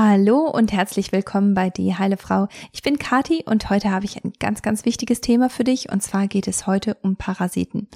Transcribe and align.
Hallo 0.00 0.48
und 0.48 0.72
herzlich 0.72 1.10
willkommen 1.10 1.54
bei 1.54 1.70
Die 1.70 1.92
Heile 1.92 2.18
Frau. 2.18 2.46
Ich 2.70 2.82
bin 2.82 3.00
Kati 3.00 3.42
und 3.44 3.68
heute 3.68 3.90
habe 3.90 4.04
ich 4.04 4.24
ein 4.24 4.32
ganz, 4.38 4.62
ganz 4.62 4.84
wichtiges 4.84 5.20
Thema 5.20 5.50
für 5.50 5.64
dich 5.64 5.90
und 5.90 6.04
zwar 6.04 6.28
geht 6.28 6.46
es 6.46 6.68
heute 6.68 6.96
um 7.02 7.16
Parasiten. 7.16 7.88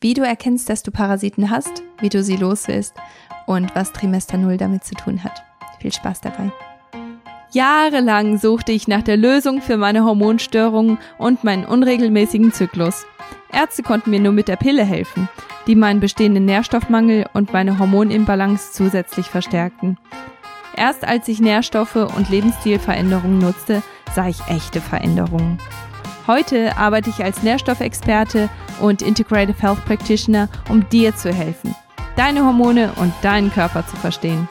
Wie 0.00 0.14
du 0.14 0.22
erkennst, 0.22 0.68
dass 0.68 0.82
du 0.82 0.90
Parasiten 0.90 1.50
hast, 1.50 1.84
wie 2.00 2.08
du 2.08 2.24
sie 2.24 2.34
loswirst 2.34 2.94
und 3.46 3.72
was 3.76 3.92
Trimester 3.92 4.38
Null 4.38 4.56
damit 4.56 4.82
zu 4.82 4.96
tun 4.96 5.22
hat. 5.22 5.44
Viel 5.78 5.92
Spaß 5.92 6.20
dabei. 6.20 6.50
Jahrelang 7.52 8.38
suchte 8.38 8.72
ich 8.72 8.88
nach 8.88 9.02
der 9.02 9.16
Lösung 9.16 9.62
für 9.62 9.76
meine 9.76 10.04
Hormonstörungen 10.04 10.98
und 11.18 11.44
meinen 11.44 11.64
unregelmäßigen 11.64 12.52
Zyklus. 12.52 13.06
Ärzte 13.52 13.84
konnten 13.84 14.10
mir 14.10 14.18
nur 14.18 14.32
mit 14.32 14.48
der 14.48 14.56
Pille 14.56 14.82
helfen, 14.82 15.28
die 15.68 15.76
meinen 15.76 16.00
bestehenden 16.00 16.44
Nährstoffmangel 16.44 17.26
und 17.34 17.52
meine 17.52 17.78
Hormonimbalance 17.78 18.72
zusätzlich 18.72 19.26
verstärkten. 19.26 19.96
Erst 20.76 21.04
als 21.06 21.28
ich 21.28 21.40
Nährstoffe 21.40 21.96
und 21.96 22.30
Lebensstilveränderungen 22.30 23.38
nutzte, 23.38 23.82
sah 24.14 24.28
ich 24.28 24.40
echte 24.48 24.80
Veränderungen. 24.80 25.58
Heute 26.26 26.76
arbeite 26.76 27.10
ich 27.10 27.22
als 27.22 27.42
Nährstoffexperte 27.42 28.48
und 28.80 29.02
Integrative 29.02 29.60
Health 29.60 29.84
Practitioner, 29.84 30.48
um 30.68 30.88
dir 30.88 31.14
zu 31.14 31.32
helfen, 31.32 31.74
deine 32.16 32.44
Hormone 32.44 32.92
und 32.96 33.12
deinen 33.22 33.52
Körper 33.52 33.86
zu 33.86 33.96
verstehen. 33.96 34.48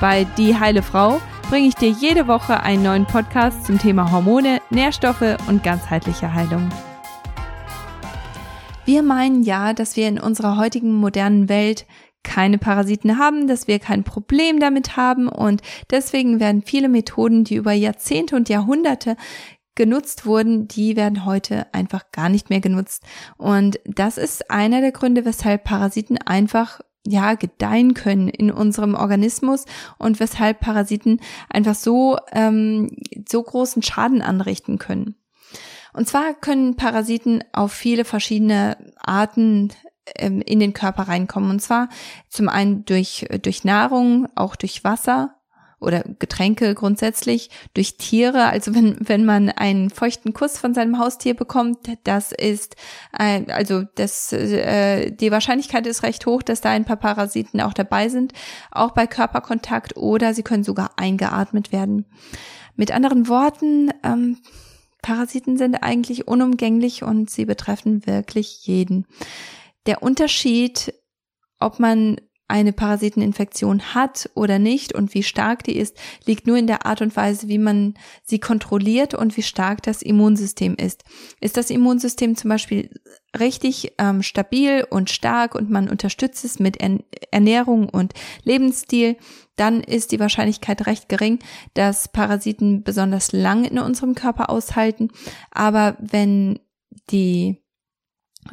Bei 0.00 0.24
Die 0.36 0.58
Heile 0.58 0.82
Frau 0.82 1.20
bringe 1.48 1.68
ich 1.68 1.74
dir 1.74 1.90
jede 1.90 2.28
Woche 2.28 2.62
einen 2.62 2.82
neuen 2.82 3.06
Podcast 3.06 3.64
zum 3.64 3.78
Thema 3.78 4.12
Hormone, 4.12 4.60
Nährstoffe 4.70 5.38
und 5.48 5.64
ganzheitliche 5.64 6.32
Heilung. 6.34 6.68
Wir 8.84 9.02
meinen 9.02 9.42
ja, 9.42 9.72
dass 9.72 9.96
wir 9.96 10.08
in 10.08 10.20
unserer 10.20 10.56
heutigen 10.56 10.94
modernen 10.94 11.48
Welt 11.48 11.86
keine 12.22 12.58
Parasiten 12.58 13.18
haben, 13.18 13.46
dass 13.46 13.68
wir 13.68 13.78
kein 13.78 14.04
Problem 14.04 14.60
damit 14.60 14.96
haben 14.96 15.28
und 15.28 15.62
deswegen 15.90 16.40
werden 16.40 16.62
viele 16.62 16.88
Methoden, 16.88 17.44
die 17.44 17.56
über 17.56 17.72
Jahrzehnte 17.72 18.36
und 18.36 18.48
Jahrhunderte 18.48 19.16
genutzt 19.74 20.26
wurden, 20.26 20.66
die 20.66 20.96
werden 20.96 21.24
heute 21.24 21.72
einfach 21.72 22.10
gar 22.10 22.28
nicht 22.28 22.50
mehr 22.50 22.60
genutzt. 22.60 23.04
Und 23.36 23.78
das 23.84 24.18
ist 24.18 24.50
einer 24.50 24.80
der 24.80 24.90
Gründe, 24.90 25.24
weshalb 25.24 25.62
Parasiten 25.62 26.18
einfach 26.18 26.80
ja 27.06 27.34
gedeihen 27.34 27.94
können 27.94 28.28
in 28.28 28.50
unserem 28.50 28.94
Organismus 28.94 29.64
und 29.98 30.18
weshalb 30.18 30.60
Parasiten 30.60 31.20
einfach 31.48 31.76
so 31.76 32.18
ähm, 32.32 32.90
so 33.28 33.42
großen 33.42 33.82
Schaden 33.82 34.20
anrichten 34.20 34.78
können. 34.78 35.14
Und 35.92 36.08
zwar 36.08 36.34
können 36.34 36.76
Parasiten 36.76 37.42
auf 37.52 37.72
viele 37.72 38.04
verschiedene 38.04 38.76
Arten 39.00 39.72
ähm, 40.16 40.40
in 40.40 40.60
den 40.60 40.72
Körper 40.72 41.04
reinkommen. 41.04 41.50
Und 41.50 41.60
zwar 41.60 41.88
zum 42.28 42.48
einen 42.48 42.84
durch, 42.84 43.26
durch 43.42 43.64
Nahrung, 43.64 44.28
auch 44.34 44.56
durch 44.56 44.84
Wasser 44.84 45.34
oder 45.80 46.02
Getränke 46.18 46.74
grundsätzlich, 46.74 47.50
durch 47.74 47.96
Tiere. 47.96 48.46
Also 48.46 48.74
wenn, 48.74 48.96
wenn 49.00 49.24
man 49.24 49.48
einen 49.48 49.90
feuchten 49.90 50.32
Kuss 50.32 50.58
von 50.58 50.74
seinem 50.74 50.98
Haustier 50.98 51.34
bekommt, 51.34 51.78
das 52.04 52.32
ist, 52.32 52.76
äh, 53.16 53.44
also 53.52 53.84
das, 53.94 54.32
äh, 54.32 55.10
die 55.12 55.30
Wahrscheinlichkeit 55.30 55.86
ist 55.86 56.02
recht 56.02 56.26
hoch, 56.26 56.42
dass 56.42 56.60
da 56.60 56.70
ein 56.70 56.84
paar 56.84 56.96
Parasiten 56.96 57.60
auch 57.60 57.74
dabei 57.74 58.08
sind, 58.08 58.32
auch 58.70 58.90
bei 58.90 59.06
Körperkontakt 59.06 59.96
oder 59.96 60.34
sie 60.34 60.42
können 60.42 60.64
sogar 60.64 60.92
eingeatmet 60.96 61.72
werden. 61.72 62.06
Mit 62.74 62.92
anderen 62.92 63.28
Worten, 63.28 63.90
ähm, 64.04 64.38
Parasiten 65.02 65.56
sind 65.56 65.76
eigentlich 65.76 66.26
unumgänglich 66.26 67.02
und 67.04 67.30
sie 67.30 67.44
betreffen 67.44 68.06
wirklich 68.06 68.66
jeden. 68.66 69.06
Der 69.88 70.02
Unterschied, 70.02 70.92
ob 71.58 71.80
man 71.80 72.20
eine 72.46 72.74
Parasiteninfektion 72.74 73.94
hat 73.94 74.28
oder 74.34 74.58
nicht 74.58 74.94
und 74.94 75.14
wie 75.14 75.22
stark 75.22 75.64
die 75.64 75.76
ist, 75.76 75.96
liegt 76.26 76.46
nur 76.46 76.58
in 76.58 76.66
der 76.66 76.84
Art 76.84 77.00
und 77.00 77.16
Weise, 77.16 77.48
wie 77.48 77.56
man 77.56 77.94
sie 78.22 78.38
kontrolliert 78.38 79.14
und 79.14 79.38
wie 79.38 79.42
stark 79.42 79.82
das 79.82 80.02
Immunsystem 80.02 80.74
ist. 80.74 81.04
Ist 81.40 81.56
das 81.56 81.70
Immunsystem 81.70 82.36
zum 82.36 82.50
Beispiel 82.50 82.90
richtig 83.38 83.94
ähm, 83.96 84.22
stabil 84.22 84.86
und 84.90 85.08
stark 85.08 85.54
und 85.54 85.70
man 85.70 85.88
unterstützt 85.88 86.44
es 86.44 86.58
mit 86.58 86.76
Ernährung 87.30 87.88
und 87.88 88.12
Lebensstil, 88.44 89.16
dann 89.56 89.82
ist 89.82 90.12
die 90.12 90.20
Wahrscheinlichkeit 90.20 90.86
recht 90.86 91.08
gering, 91.08 91.38
dass 91.72 92.12
Parasiten 92.12 92.82
besonders 92.82 93.32
lang 93.32 93.64
in 93.64 93.78
unserem 93.78 94.14
Körper 94.14 94.50
aushalten. 94.50 95.08
Aber 95.50 95.96
wenn 95.98 96.60
die 97.10 97.62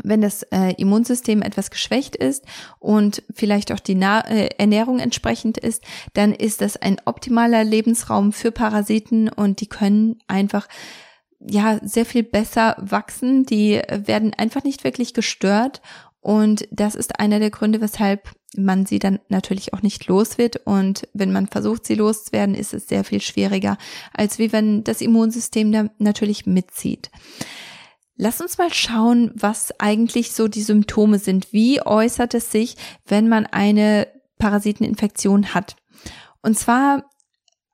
wenn 0.03 0.21
das 0.21 0.43
äh, 0.43 0.73
Immunsystem 0.77 1.41
etwas 1.41 1.71
geschwächt 1.71 2.15
ist 2.15 2.43
und 2.79 3.23
vielleicht 3.33 3.71
auch 3.71 3.79
die 3.79 3.95
Na 3.95 4.21
äh, 4.27 4.49
Ernährung 4.57 4.99
entsprechend 4.99 5.57
ist, 5.57 5.83
dann 6.13 6.33
ist 6.33 6.61
das 6.61 6.77
ein 6.77 6.97
optimaler 7.05 7.63
Lebensraum 7.63 8.33
für 8.33 8.51
Parasiten 8.51 9.29
und 9.29 9.61
die 9.61 9.67
können 9.67 10.19
einfach 10.27 10.67
ja 11.39 11.79
sehr 11.83 12.05
viel 12.05 12.23
besser 12.23 12.75
wachsen. 12.79 13.45
Die 13.45 13.81
werden 13.89 14.33
einfach 14.33 14.63
nicht 14.63 14.83
wirklich 14.83 15.13
gestört 15.13 15.81
und 16.25 16.67
das 16.71 16.95
ist 16.95 17.19
einer 17.19 17.37
der 17.37 17.51
Gründe, 17.51 17.81
weshalb 17.81 18.31
man 18.57 18.87
sie 18.87 18.97
dann 18.97 19.19
natürlich 19.29 19.73
auch 19.73 19.83
nicht 19.83 20.07
los 20.07 20.39
wird. 20.39 20.57
Und 20.65 21.07
wenn 21.13 21.31
man 21.31 21.45
versucht, 21.45 21.85
sie 21.85 21.93
loszuwerden, 21.93 22.55
ist 22.55 22.73
es 22.73 22.87
sehr 22.87 23.03
viel 23.03 23.21
schwieriger, 23.21 23.77
als 24.11 24.39
wie 24.39 24.51
wenn 24.51 24.83
das 24.83 25.01
Immunsystem 25.01 25.71
da 25.71 25.89
natürlich 25.99 26.47
mitzieht. 26.47 27.11
Lass 28.17 28.39
uns 28.39 28.57
mal 28.57 28.73
schauen, 28.73 29.31
was 29.35 29.77
eigentlich 29.79 30.31
so 30.31 30.47
die 30.47 30.61
Symptome 30.61 31.19
sind. 31.19 31.51
Wie 31.51 31.81
äußert 31.81 32.33
es 32.33 32.51
sich, 32.51 32.75
wenn 33.05 33.27
man 33.27 33.45
eine 33.45 34.07
Parasiteninfektion 34.37 35.53
hat? 35.53 35.75
Und 36.41 36.57
zwar 36.57 37.03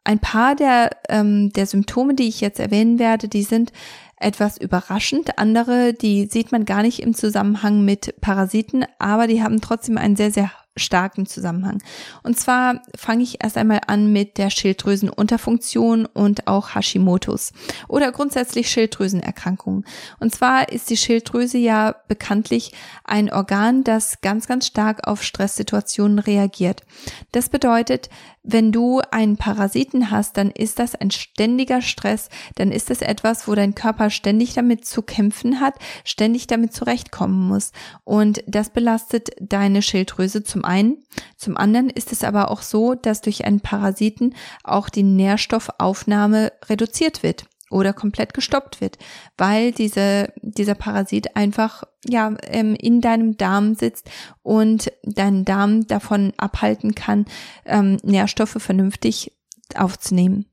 ein 0.03 0.19
paar 0.19 0.55
der, 0.55 0.89
ähm, 1.09 1.51
der 1.51 1.67
Symptome, 1.67 2.15
die 2.15 2.27
ich 2.27 2.41
jetzt 2.41 2.59
erwähnen 2.59 2.97
werde, 2.97 3.27
die 3.27 3.43
sind 3.43 3.71
etwas 4.17 4.57
überraschend. 4.57 5.37
Andere, 5.37 5.93
die 5.93 6.25
sieht 6.25 6.51
man 6.51 6.65
gar 6.65 6.81
nicht 6.81 7.01
im 7.01 7.13
Zusammenhang 7.13 7.85
mit 7.85 8.19
Parasiten, 8.21 8.85
aber 8.97 9.27
die 9.27 9.43
haben 9.43 9.61
trotzdem 9.61 9.97
einen 9.97 10.15
sehr, 10.15 10.31
sehr 10.31 10.51
starken 10.77 11.25
Zusammenhang. 11.25 11.83
Und 12.23 12.39
zwar 12.39 12.81
fange 12.95 13.23
ich 13.23 13.43
erst 13.43 13.57
einmal 13.57 13.81
an 13.87 14.11
mit 14.11 14.37
der 14.37 14.49
Schilddrüsenunterfunktion 14.49 16.05
und 16.05 16.47
auch 16.47 16.75
Hashimoto's 16.75 17.51
oder 17.87 18.11
grundsätzlich 18.11 18.69
Schilddrüsenerkrankungen. 18.69 19.85
Und 20.19 20.33
zwar 20.33 20.69
ist 20.69 20.89
die 20.89 20.97
Schilddrüse 20.97 21.57
ja 21.57 21.95
bekanntlich 22.07 22.71
ein 23.03 23.31
Organ, 23.31 23.83
das 23.83 24.21
ganz, 24.21 24.47
ganz 24.47 24.67
stark 24.67 25.07
auf 25.07 25.23
Stresssituationen 25.23 26.19
reagiert. 26.19 26.83
Das 27.31 27.49
bedeutet, 27.49 28.09
wenn 28.43 28.71
du 28.71 29.01
einen 29.11 29.37
Parasiten 29.37 30.09
hast, 30.09 30.37
dann 30.37 30.49
ist 30.49 30.79
das 30.79 30.95
ein 30.95 31.11
ständiger 31.11 31.81
Stress, 31.81 32.29
dann 32.55 32.71
ist 32.71 32.89
es 32.89 33.01
etwas, 33.01 33.47
wo 33.47 33.53
dein 33.53 33.75
Körper 33.75 34.09
ständig 34.09 34.53
damit 34.55 34.85
zu 34.85 35.03
kämpfen 35.03 35.59
hat, 35.59 35.75
ständig 36.03 36.47
damit 36.47 36.73
zurechtkommen 36.73 37.47
muss. 37.47 37.71
Und 38.03 38.43
das 38.47 38.71
belastet 38.71 39.29
deine 39.39 39.83
Schilddrüse 39.83 40.43
zum 40.43 40.60
einen. 40.63 41.03
Zum 41.37 41.57
anderen 41.57 41.89
ist 41.89 42.11
es 42.11 42.23
aber 42.23 42.51
auch 42.51 42.61
so, 42.61 42.95
dass 42.95 43.21
durch 43.21 43.45
einen 43.45 43.61
Parasiten 43.61 44.35
auch 44.63 44.89
die 44.89 45.03
Nährstoffaufnahme 45.03 46.51
reduziert 46.69 47.23
wird 47.23 47.45
oder 47.71 47.93
komplett 47.93 48.33
gestoppt 48.33 48.81
wird, 48.81 48.97
weil 49.37 49.71
diese, 49.71 50.33
dieser 50.41 50.75
Parasit 50.75 51.35
einfach 51.35 51.83
ja 52.07 52.35
ähm, 52.43 52.75
in 52.75 53.01
deinem 53.01 53.37
Darm 53.37 53.75
sitzt 53.75 54.09
und 54.43 54.91
deinen 55.03 55.45
Darm 55.45 55.87
davon 55.87 56.33
abhalten 56.37 56.95
kann, 56.95 57.25
ähm, 57.65 57.97
Nährstoffe 58.03 58.57
vernünftig 58.59 59.31
aufzunehmen. 59.75 60.45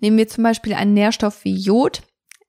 Nehmen 0.00 0.18
wir 0.18 0.28
zum 0.28 0.42
Beispiel 0.42 0.74
einen 0.74 0.94
Nährstoff 0.94 1.44
wie 1.44 1.54
Jod, 1.54 2.02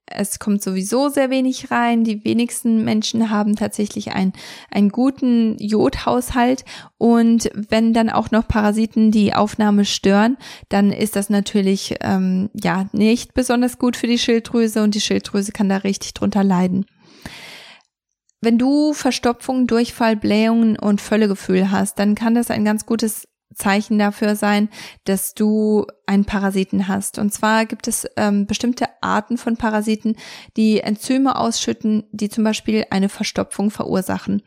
es 0.06 0.40
kommt 0.40 0.62
sowieso 0.62 1.10
sehr 1.10 1.30
wenig 1.30 1.72
rein. 1.72 2.04
Die 2.04 2.24
wenigsten 2.24 2.84
Menschen 2.84 3.30
haben 3.30 3.56
tatsächlich 3.56 4.14
einen, 4.14 4.34
einen 4.70 4.90
guten 4.90 5.58
Jodhaushalt. 5.60 6.66
Und 6.98 7.50
wenn 7.54 7.94
dann 7.94 8.10
auch 8.10 8.32
noch 8.32 8.48
Parasiten 8.48 9.12
die 9.12 9.34
Aufnahme 9.34 9.86
stören, 9.86 10.38
dann 10.70 10.92
ist 10.92 11.16
das 11.16 11.30
natürlich 11.30 11.96
ähm, 12.02 12.50
ja 12.54 12.88
nicht 12.92 13.34
besonders 13.34 13.78
gut 13.80 13.96
für 13.96 14.08
die 14.08 14.20
Schilddrüse 14.20 14.84
und 14.84 14.96
die 14.96 15.02
Schilddrüse 15.02 15.52
kann 15.52 15.70
da 15.70 15.78
richtig 15.78 16.14
drunter 16.14 16.44
leiden. 16.44 16.86
Wenn 18.42 18.58
du 18.58 18.94
Verstopfung, 18.94 19.68
Durchfall, 19.68 20.18
Blähungen 20.18 20.78
und 20.78 21.00
Völlegefühl 21.00 21.72
hast, 21.72 21.98
dann 21.98 22.14
kann 22.14 22.36
das 22.36 22.52
ein 22.52 22.66
ganz 22.66 22.86
gutes 22.86 23.26
Zeichen 23.56 24.00
dafür 24.00 24.36
sein, 24.36 24.70
dass 25.06 25.34
du 25.34 25.86
einen 26.06 26.26
Parasiten 26.26 26.88
hast. 26.88 27.20
Und 27.20 27.34
zwar 27.34 27.66
gibt 27.66 27.88
es 27.88 28.08
ähm, 28.18 28.46
bestimmte 28.46 28.86
Arten 29.02 29.38
von 29.38 29.58
Parasiten, 29.58 30.16
die 30.58 30.82
Enzyme 30.82 31.38
ausschütten, 31.38 32.04
die 32.12 32.30
zum 32.30 32.44
Beispiel 32.44 32.86
eine 32.90 33.10
Verstopfung 33.10 33.72
verursachen. 33.72 34.42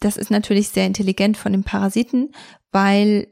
Das 0.00 0.16
ist 0.16 0.30
natürlich 0.30 0.68
sehr 0.70 0.86
intelligent 0.86 1.36
von 1.36 1.52
den 1.52 1.64
Parasiten, 1.64 2.32
weil 2.72 3.28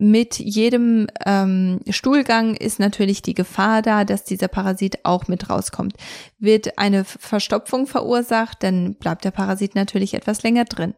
mit 0.00 0.38
jedem 0.38 1.08
ähm, 1.26 1.80
Stuhlgang 1.90 2.54
ist 2.54 2.80
natürlich 2.80 3.20
die 3.20 3.34
Gefahr 3.34 3.82
da, 3.82 4.04
dass 4.06 4.24
dieser 4.24 4.48
Parasit 4.48 5.04
auch 5.04 5.28
mit 5.28 5.50
rauskommt. 5.50 5.94
Wird 6.38 6.78
eine 6.78 7.04
Verstopfung 7.04 7.86
verursacht, 7.86 8.62
dann 8.62 8.94
bleibt 8.94 9.26
der 9.26 9.30
Parasit 9.30 9.74
natürlich 9.74 10.14
etwas 10.14 10.42
länger 10.42 10.64
drin. 10.64 10.94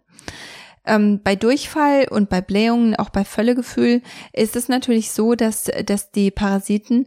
Ähm, 0.84 1.20
bei 1.22 1.36
Durchfall 1.36 2.08
und 2.08 2.28
bei 2.28 2.40
Blähungen, 2.40 2.96
auch 2.96 3.10
bei 3.10 3.24
Völlegefühl, 3.24 4.02
ist 4.32 4.56
es 4.56 4.68
natürlich 4.68 5.10
so, 5.10 5.34
dass, 5.34 5.70
dass 5.86 6.10
die 6.10 6.30
Parasiten 6.30 7.06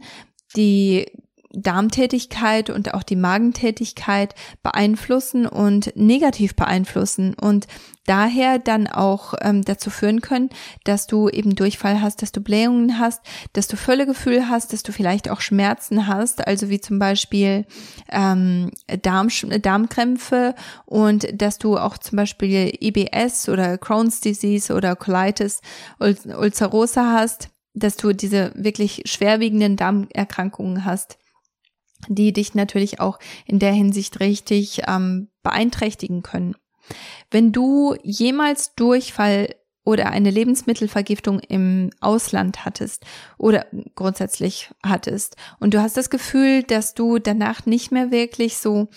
die 0.56 1.06
Darmtätigkeit 1.55 2.69
und 2.69 2.93
auch 2.93 3.03
die 3.03 3.15
Magentätigkeit 3.15 4.35
beeinflussen 4.63 5.45
und 5.47 5.95
negativ 5.95 6.55
beeinflussen 6.55 7.33
und 7.33 7.67
daher 8.05 8.59
dann 8.59 8.87
auch 8.87 9.33
ähm, 9.41 9.63
dazu 9.63 9.89
führen 9.89 10.21
können, 10.21 10.49
dass 10.83 11.07
du 11.07 11.29
eben 11.29 11.55
Durchfall 11.55 12.01
hast, 12.01 12.21
dass 12.21 12.31
du 12.31 12.41
Blähungen 12.41 12.99
hast, 12.99 13.21
dass 13.53 13.67
du 13.67 13.77
Völlegefühl 13.77 14.47
hast, 14.49 14.73
dass 14.73 14.83
du 14.83 14.91
vielleicht 14.91 15.29
auch 15.29 15.41
Schmerzen 15.41 16.07
hast, 16.07 16.45
also 16.47 16.69
wie 16.69 16.79
zum 16.79 16.99
Beispiel 16.99 17.65
ähm, 18.11 18.71
Darm, 19.01 19.29
Darmkrämpfe 19.61 20.55
und 20.85 21.27
dass 21.33 21.57
du 21.57 21.77
auch 21.77 21.97
zum 21.97 22.17
Beispiel 22.17 22.73
IBS 22.79 23.49
oder 23.49 23.77
Crohn's 23.77 24.21
Disease 24.21 24.73
oder 24.73 24.95
Colitis 24.95 25.61
ulcerosa 25.99 27.13
hast, 27.13 27.49
dass 27.73 27.97
du 27.97 28.13
diese 28.13 28.51
wirklich 28.55 29.03
schwerwiegenden 29.05 29.75
Darmerkrankungen 29.75 30.85
hast 30.85 31.17
die 32.07 32.33
dich 32.33 32.55
natürlich 32.55 32.99
auch 32.99 33.19
in 33.45 33.59
der 33.59 33.73
Hinsicht 33.73 34.19
richtig 34.19 34.83
ähm, 34.87 35.29
beeinträchtigen 35.43 36.23
können. 36.23 36.55
Wenn 37.31 37.51
du 37.51 37.95
jemals 38.03 38.75
Durchfall 38.75 39.55
oder 39.85 40.07
eine 40.07 40.31
Lebensmittelvergiftung 40.31 41.39
im 41.39 41.91
Ausland 42.01 42.65
hattest 42.65 43.05
oder 43.37 43.67
grundsätzlich 43.93 44.71
hattest 44.83 45.37
und 45.59 45.73
du 45.75 45.81
hast 45.81 45.95
das 45.95 46.09
Gefühl, 46.09 46.63
dass 46.63 46.95
du 46.95 47.19
danach 47.19 47.67
nicht 47.67 47.91
mehr 47.91 48.09
wirklich 48.09 48.57
so 48.57 48.87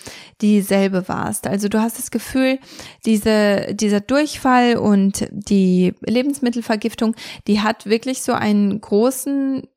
dieselbe 0.41 1.07
warst. 1.07 1.45
Also 1.45 1.69
du 1.69 1.79
hast 1.79 1.99
das 1.99 2.09
Gefühl, 2.09 2.57
diese, 3.05 3.75
dieser 3.75 4.01
Durchfall 4.01 4.77
und 4.77 5.27
die 5.31 5.93
Lebensmittelvergiftung, 6.01 7.15
die 7.47 7.61
hat 7.61 7.85
wirklich 7.85 8.23
so 8.23 8.33
einen 8.33 8.81
großen 8.81 9.67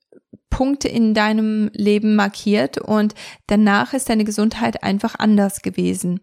Punkte 0.51 0.89
in 0.89 1.15
deinem 1.15 1.71
Leben 1.73 2.15
markiert 2.15 2.79
und 2.79 3.15
danach 3.47 3.95
ist 3.95 4.11
deine 4.11 4.25
Gesundheit 4.25 4.83
einfach 4.83 5.15
anders 5.19 5.63
gewesen. 5.63 6.21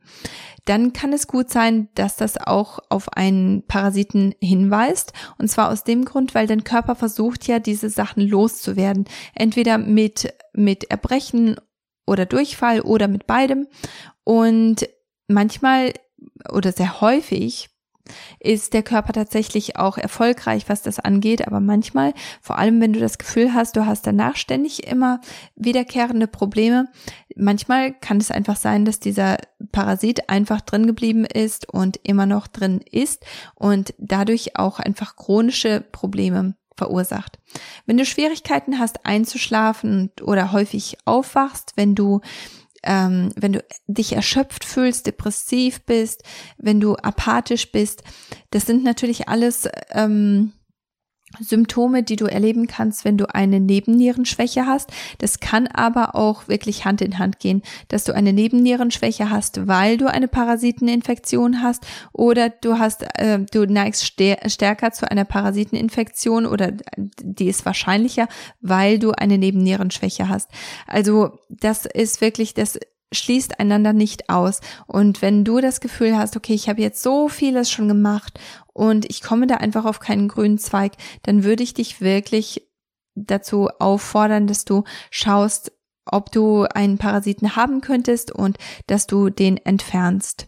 Dann 0.66 0.94
kann 0.94 1.14
es 1.14 1.28
gut 1.28 1.50
sein, 1.50 1.90
dass 1.96 2.16
das 2.16 2.38
auch 2.38 2.80
auf 2.90 3.12
einen 3.14 3.66
Parasiten 3.66 4.36
hinweist. 4.40 5.14
Und 5.40 5.50
zwar 5.50 5.70
aus 5.70 5.84
dem 5.84 6.06
Grund, 6.06 6.36
weil 6.36 6.46
dein 6.46 6.64
Körper 6.64 6.96
versucht 6.96 7.48
ja, 7.48 7.58
diese 7.58 7.90
Sachen 7.90 8.22
loszuwerden. 8.22 9.06
Entweder 9.34 9.80
mit, 9.80 10.32
mit 10.54 10.84
Erbrechen 10.92 11.56
oder 12.06 12.28
Durchfall 12.28 12.82
oder 12.82 13.08
mit 13.08 13.26
beidem. 13.26 13.68
Und 14.24 14.88
manchmal 15.28 15.94
oder 16.52 16.72
sehr 16.72 17.02
häufig 17.02 17.70
ist 18.40 18.74
der 18.74 18.84
Körper 18.84 19.14
tatsächlich 19.14 19.78
auch 19.78 19.98
erfolgreich, 19.98 20.66
was 20.68 20.82
das 20.82 21.00
angeht. 21.00 21.48
Aber 21.48 21.60
manchmal, 21.60 22.14
vor 22.42 22.58
allem 22.58 22.82
wenn 22.82 22.94
du 22.94 23.00
das 23.00 23.18
Gefühl 23.18 23.54
hast, 23.54 23.76
du 23.76 23.86
hast 23.86 24.06
danach 24.08 24.36
ständig 24.36 24.88
immer 24.88 25.22
wiederkehrende 25.56 26.28
Probleme, 26.28 26.88
manchmal 27.36 27.94
kann 27.94 28.18
es 28.18 28.32
einfach 28.32 28.56
sein, 28.56 28.86
dass 28.86 29.00
dieser 29.00 29.38
Parasit 29.72 30.30
einfach 30.30 30.62
drin 30.62 30.88
geblieben 30.88 31.26
ist 31.26 31.72
und 31.72 32.00
immer 32.04 32.26
noch 32.26 32.48
drin 32.48 32.82
ist 32.92 33.26
und 33.56 33.94
dadurch 33.98 34.58
auch 34.58 34.80
einfach 34.80 35.16
chronische 35.16 35.82
Probleme 35.92 36.56
verursacht. 36.80 37.38
Wenn 37.86 37.98
du 37.98 38.06
Schwierigkeiten 38.06 38.80
hast 38.80 39.06
einzuschlafen 39.06 40.12
oder 40.22 40.52
häufig 40.52 40.98
aufwachst, 41.06 41.74
wenn 41.76 41.94
du 41.94 42.22
ähm, 42.84 43.32
wenn 43.36 43.54
du 43.54 43.64
dich 43.88 44.14
erschöpft 44.14 44.66
fühlst, 44.66 45.08
depressiv 45.08 45.82
bist, 45.82 46.24
wenn 46.58 46.80
du 46.80 46.96
apathisch 46.96 47.72
bist, 47.72 48.04
das 48.52 48.66
sind 48.66 48.84
natürlich 48.84 49.28
alles 49.28 49.68
ähm, 49.92 50.54
Symptome, 51.40 52.04
die 52.04 52.16
du 52.16 52.26
erleben 52.26 52.68
kannst, 52.68 53.06
wenn 53.06 53.18
du 53.18 53.34
eine 53.34 53.60
Nebennierenschwäche 53.60 54.66
hast. 54.66 54.92
Das 55.20 55.40
kann 55.40 55.68
aber 55.68 56.16
auch 56.16 56.48
wirklich 56.48 56.86
Hand 56.86 57.02
in 57.02 57.20
Hand 57.20 57.40
gehen, 57.40 57.62
dass 57.88 58.04
du 58.04 58.14
eine 58.14 58.34
Nebennierenschwäche 58.34 59.30
hast, 59.30 59.68
weil 59.68 59.98
du 59.98 60.08
eine 60.08 60.28
Parasiteninfektion 60.28 61.62
hast 61.62 61.86
oder 62.14 62.50
du 62.50 62.80
hast, 62.80 63.04
äh, 63.20 63.40
du 63.52 63.66
neigst 63.66 64.06
stärker 64.06 64.92
zu 64.92 65.10
einer 65.10 65.26
Parasiteninfektion 65.26 66.46
oder 66.46 66.74
die 66.98 67.48
ist 67.48 67.66
wahrscheinlicher, 67.66 68.28
weil 68.62 69.00
du 69.00 69.12
eine 69.12 69.38
Nebennierenschwäche 69.38 70.30
hast. 70.30 70.50
Also 70.88 71.40
das 71.50 71.86
ist 71.86 72.22
wirklich 72.22 72.54
das 72.54 72.80
schließt 73.12 73.60
einander 73.60 73.94
nicht 73.94 74.30
aus. 74.30 74.62
Und 74.88 75.22
wenn 75.22 75.44
du 75.44 75.62
das 75.62 75.82
Gefühl 75.82 76.18
hast, 76.18 76.36
okay, 76.36 76.54
ich 76.54 76.70
habe 76.70 76.82
jetzt 76.82 77.02
so 77.02 77.28
vieles 77.30 77.72
schon 77.72 77.88
gemacht 77.88 78.40
und 78.74 79.10
ich 79.10 79.22
komme 79.22 79.48
da 79.48 79.56
einfach 79.56 79.86
auf 79.86 80.00
keinen 80.00 80.28
grünen 80.28 80.58
Zweig, 80.58 80.94
dann 81.24 81.44
würde 81.44 81.64
ich 81.64 81.74
dich 81.74 82.02
wirklich 82.02 82.68
dazu 83.16 83.70
auffordern, 83.80 84.48
dass 84.48 84.66
du 84.66 84.84
schaust, 85.10 85.72
ob 86.06 86.32
du 86.32 86.64
einen 86.64 86.98
Parasiten 86.98 87.56
haben 87.56 87.82
könntest 87.82 88.32
und 88.32 88.58
dass 88.88 89.08
du 89.08 89.30
den 89.30 89.58
entfernst. 89.58 90.48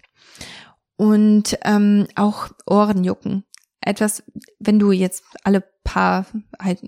Und 0.97 1.57
ähm, 1.63 2.07
auch 2.15 2.49
Ohrenjucken 2.67 3.43
etwas, 3.81 4.23
wenn 4.59 4.77
du 4.77 4.91
jetzt 4.91 5.23
alle 5.43 5.63
paar, 5.83 6.25
halt, 6.61 6.79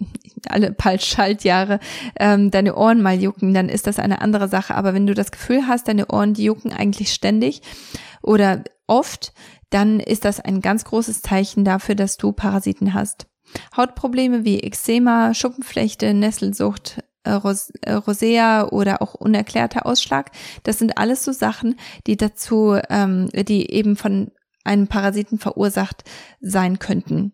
alle 0.48 0.72
paar 0.72 0.98
Schaltjahre 1.00 1.80
ähm, 2.20 2.52
deine 2.52 2.76
Ohren 2.76 3.02
mal 3.02 3.20
jucken, 3.20 3.54
dann 3.54 3.70
ist 3.70 3.88
das 3.88 4.00
eine 4.00 4.22
andere 4.22 4.48
Sache. 4.48 4.76
Aber 4.76 4.94
wenn 4.94 5.08
du 5.08 5.14
das 5.14 5.32
Gefühl 5.32 5.68
hast, 5.68 5.88
deine 5.88 6.08
Ohren, 6.08 6.34
die 6.34 6.44
jucken 6.44 6.72
eigentlich 6.72 7.14
ständig 7.14 7.62
oder 8.22 8.64
oft, 8.88 9.34
dann 9.70 10.00
ist 10.00 10.26
das 10.26 10.40
ein 10.40 10.62
ganz 10.62 10.86
großes 10.86 11.22
Zeichen 11.22 11.66
dafür, 11.66 11.96
dass 11.96 12.18
du 12.18 12.32
Parasiten 12.32 12.94
hast. 12.94 13.28
Hautprobleme 13.76 14.46
wie 14.46 14.62
Eczema, 14.62 15.34
Schuppenflechte, 15.34 16.14
Nesselsucht, 16.14 17.04
äh, 17.24 17.40
äh, 17.82 17.94
Rosea 17.94 18.68
oder 18.68 19.02
auch 19.02 19.14
unerklärter 19.14 19.86
Ausschlag, 19.86 20.32
das 20.64 20.80
sind 20.80 20.98
alles 20.98 21.24
so 21.24 21.32
Sachen, 21.32 21.76
die 22.06 22.18
dazu, 22.18 22.78
ähm, 22.90 23.30
die 23.34 23.72
eben 23.72 23.96
von 23.96 24.32
einem 24.64 24.88
Parasiten 24.88 25.40
verursacht 25.40 26.04
sein 26.42 26.80
könnten. 26.80 27.34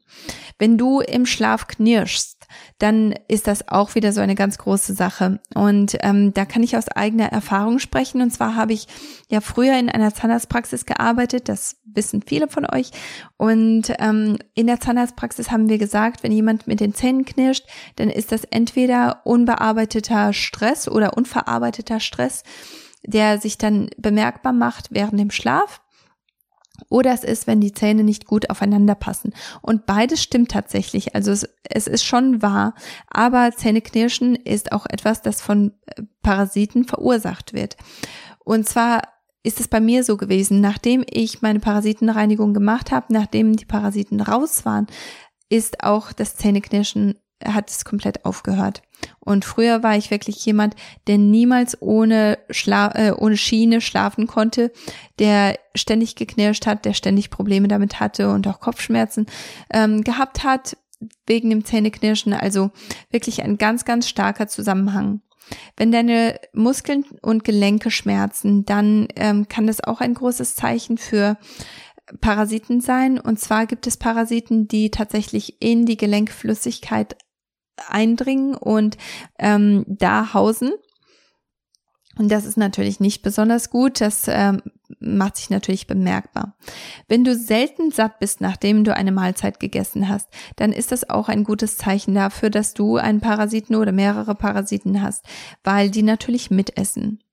Wenn 0.58 0.78
du 0.78 1.00
im 1.00 1.26
Schlaf 1.26 1.68
knirschst, 1.68 2.40
dann 2.80 3.14
ist 3.28 3.48
das 3.48 3.68
auch 3.68 3.96
wieder 3.96 4.12
so 4.12 4.22
eine 4.22 4.36
ganz 4.36 4.58
große 4.58 4.94
Sache. 4.94 5.40
Und 5.54 5.98
ähm, 6.02 6.34
da 6.34 6.46
kann 6.46 6.64
ich 6.64 6.76
aus 6.76 6.88
eigener 6.88 7.28
Erfahrung 7.28 7.80
sprechen. 7.80 8.22
Und 8.22 8.31
zwar 8.31 8.56
habe 8.56 8.74
ich 8.74 8.88
ja 9.30 9.42
früher 9.42 9.78
in 9.78 9.90
einer 9.90 10.14
Zahnarztpraxis 10.14 10.86
gearbeitet. 10.86 11.50
Das 11.50 11.78
wissen 11.86 12.24
viele 12.26 12.48
von 12.48 12.66
euch. 12.66 12.92
Und 13.38 13.94
ähm, 14.00 14.38
in 14.56 14.68
der 14.68 14.80
Zahnarztpraxis 14.80 15.52
haben 15.52 15.70
wir 15.70 15.78
gesagt, 15.78 16.24
wenn 16.24 16.32
jemand 16.32 16.68
mit 16.68 16.80
den 16.80 16.94
Zähnen 16.94 17.25
knirscht, 17.25 17.68
dann 17.98 18.10
ist 18.10 18.32
das 18.32 18.44
entweder 18.46 19.22
unbearbeiteter 19.25 20.34
Stress 20.34 20.88
oder 20.88 21.15
unverarbeiteter 21.15 22.00
Stress, 22.00 22.44
der 23.06 23.39
sich 23.39 23.58
dann 23.58 23.89
bemerkbar 23.98 24.53
macht 24.53 24.88
während 24.92 25.20
dem 25.20 25.32
Schlaf 25.32 25.82
oder 26.89 27.13
es 27.13 27.24
ist, 27.24 27.48
wenn 27.48 27.62
die 27.62 27.72
Zähne 27.72 28.03
nicht 28.03 28.25
gut 28.25 28.50
aufeinander 28.50 28.96
passen. 28.96 29.34
Und 29.62 29.86
beides 29.86 30.22
stimmt 30.22 30.51
tatsächlich. 30.51 31.15
Also 31.15 31.31
es, 31.31 31.48
es 31.63 31.88
ist 31.88 32.03
schon 32.03 32.41
wahr. 32.41 32.74
Aber 33.10 33.51
Zähneknirschen 33.55 34.36
ist 34.36 34.72
auch 34.72 34.86
etwas, 34.88 35.22
das 35.22 35.41
von 35.41 35.74
äh, 35.86 36.03
Parasiten 36.22 36.86
verursacht 36.86 37.53
wird. 37.53 37.77
Und 38.43 38.67
zwar 38.67 39.03
ist 39.43 39.60
es 39.60 39.67
bei 39.67 39.79
mir 39.79 40.03
so 40.03 40.17
gewesen, 40.17 40.60
nachdem 40.62 41.05
ich 41.10 41.41
meine 41.41 41.60
Parasitenreinigung 41.60 42.53
gemacht 42.53 42.91
habe, 42.91 43.13
nachdem 43.13 43.55
die 43.55 43.65
Parasiten 43.65 44.19
raus 44.19 44.65
waren, 44.65 44.88
ist 45.48 45.84
auch 45.84 46.12
das 46.12 46.36
Zähneknirschen 46.36 47.19
hat 47.43 47.69
es 47.69 47.86
komplett 47.86 48.25
aufgehört. 48.25 48.81
Und 49.20 49.46
früher 49.46 49.84
war 49.84 49.98
ich 49.98 50.12
wirklich 50.12 50.46
jemand, 50.46 50.75
der 51.08 51.18
niemals 51.18 51.82
ohne, 51.82 52.39
Schla 52.50 52.92
äh, 52.96 53.12
ohne 53.12 53.38
Schiene 53.38 53.82
schlafen 53.82 54.28
konnte, 54.28 54.72
der 55.20 55.60
ständig 55.75 56.16
geknirscht 56.16 56.66
hat, 56.66 56.86
der 56.86 56.94
ständig 56.94 57.30
Probleme 57.30 57.68
damit 57.68 58.00
hatte 58.00 58.30
und 58.32 58.48
auch 58.48 58.60
Kopfschmerzen 58.60 59.28
ähm, 59.72 60.04
gehabt 60.04 60.44
hat 60.44 60.78
wegen 61.25 61.50
dem 61.50 61.66
Zähneknirschen. 61.66 62.34
Also 62.34 62.72
wirklich 63.10 63.44
ein 63.44 63.58
ganz, 63.58 63.86
ganz 63.86 64.08
starker 64.08 64.48
Zusammenhang. 64.48 65.22
Wenn 65.78 65.92
deine 65.92 66.39
Muskeln 66.54 67.06
und 67.22 67.44
Gelenke 67.44 67.92
schmerzen, 67.92 68.66
dann 68.66 69.08
ähm, 69.16 69.48
kann 69.48 69.68
das 69.68 69.84
auch 69.84 70.01
ein 70.01 70.13
großes 70.13 70.56
Zeichen 70.56 70.98
für 70.98 71.38
Parasiten 72.22 72.82
sein. 72.82 73.20
Und 73.20 73.39
zwar 73.39 73.66
gibt 73.66 73.88
es 73.88 73.98
Parasiten, 73.98 74.68
die 74.68 74.92
tatsächlich 74.92 75.62
in 75.62 75.86
die 75.86 75.98
Gelenkflüssigkeit 75.98 77.16
eindringen 77.88 78.55
und 78.55 78.98
ähm, 79.38 79.86
da 79.88 80.33
hausen. 80.33 80.71
Und 82.17 82.29
das 82.29 82.45
ist 82.45 82.57
natürlich 82.57 83.00
nicht 83.00 83.21
besonders 83.21 83.69
gut. 83.69 84.01
Das 84.01 84.27
ähm, 84.27 84.62
macht 85.00 85.38
sich 85.38 85.50
natürlich 85.50 85.88
bemerkbar. 85.88 86.57
Wenn 87.07 87.24
du 87.24 87.33
selten 87.33 87.91
satt 87.91 88.19
bist, 88.19 88.41
nachdem 88.41 88.83
du 88.83 88.93
eine 88.93 89.13
Mahlzeit 89.13 89.59
gegessen 89.59 90.09
hast, 90.09 90.27
dann 90.57 90.74
ist 90.74 90.91
das 90.91 91.09
auch 91.09 91.29
ein 91.29 91.45
gutes 91.45 91.77
Zeichen 91.77 92.13
dafür, 92.13 92.50
dass 92.50 92.74
du 92.74 92.98
einen 92.98 93.21
Parasiten 93.21 93.75
oder 93.75 93.93
mehrere 93.93 94.36
Parasiten 94.36 95.01
hast, 95.01 95.25
weil 95.63 95.89
die 95.89 96.03
natürlich 96.03 96.51
mitessen. 96.51 97.24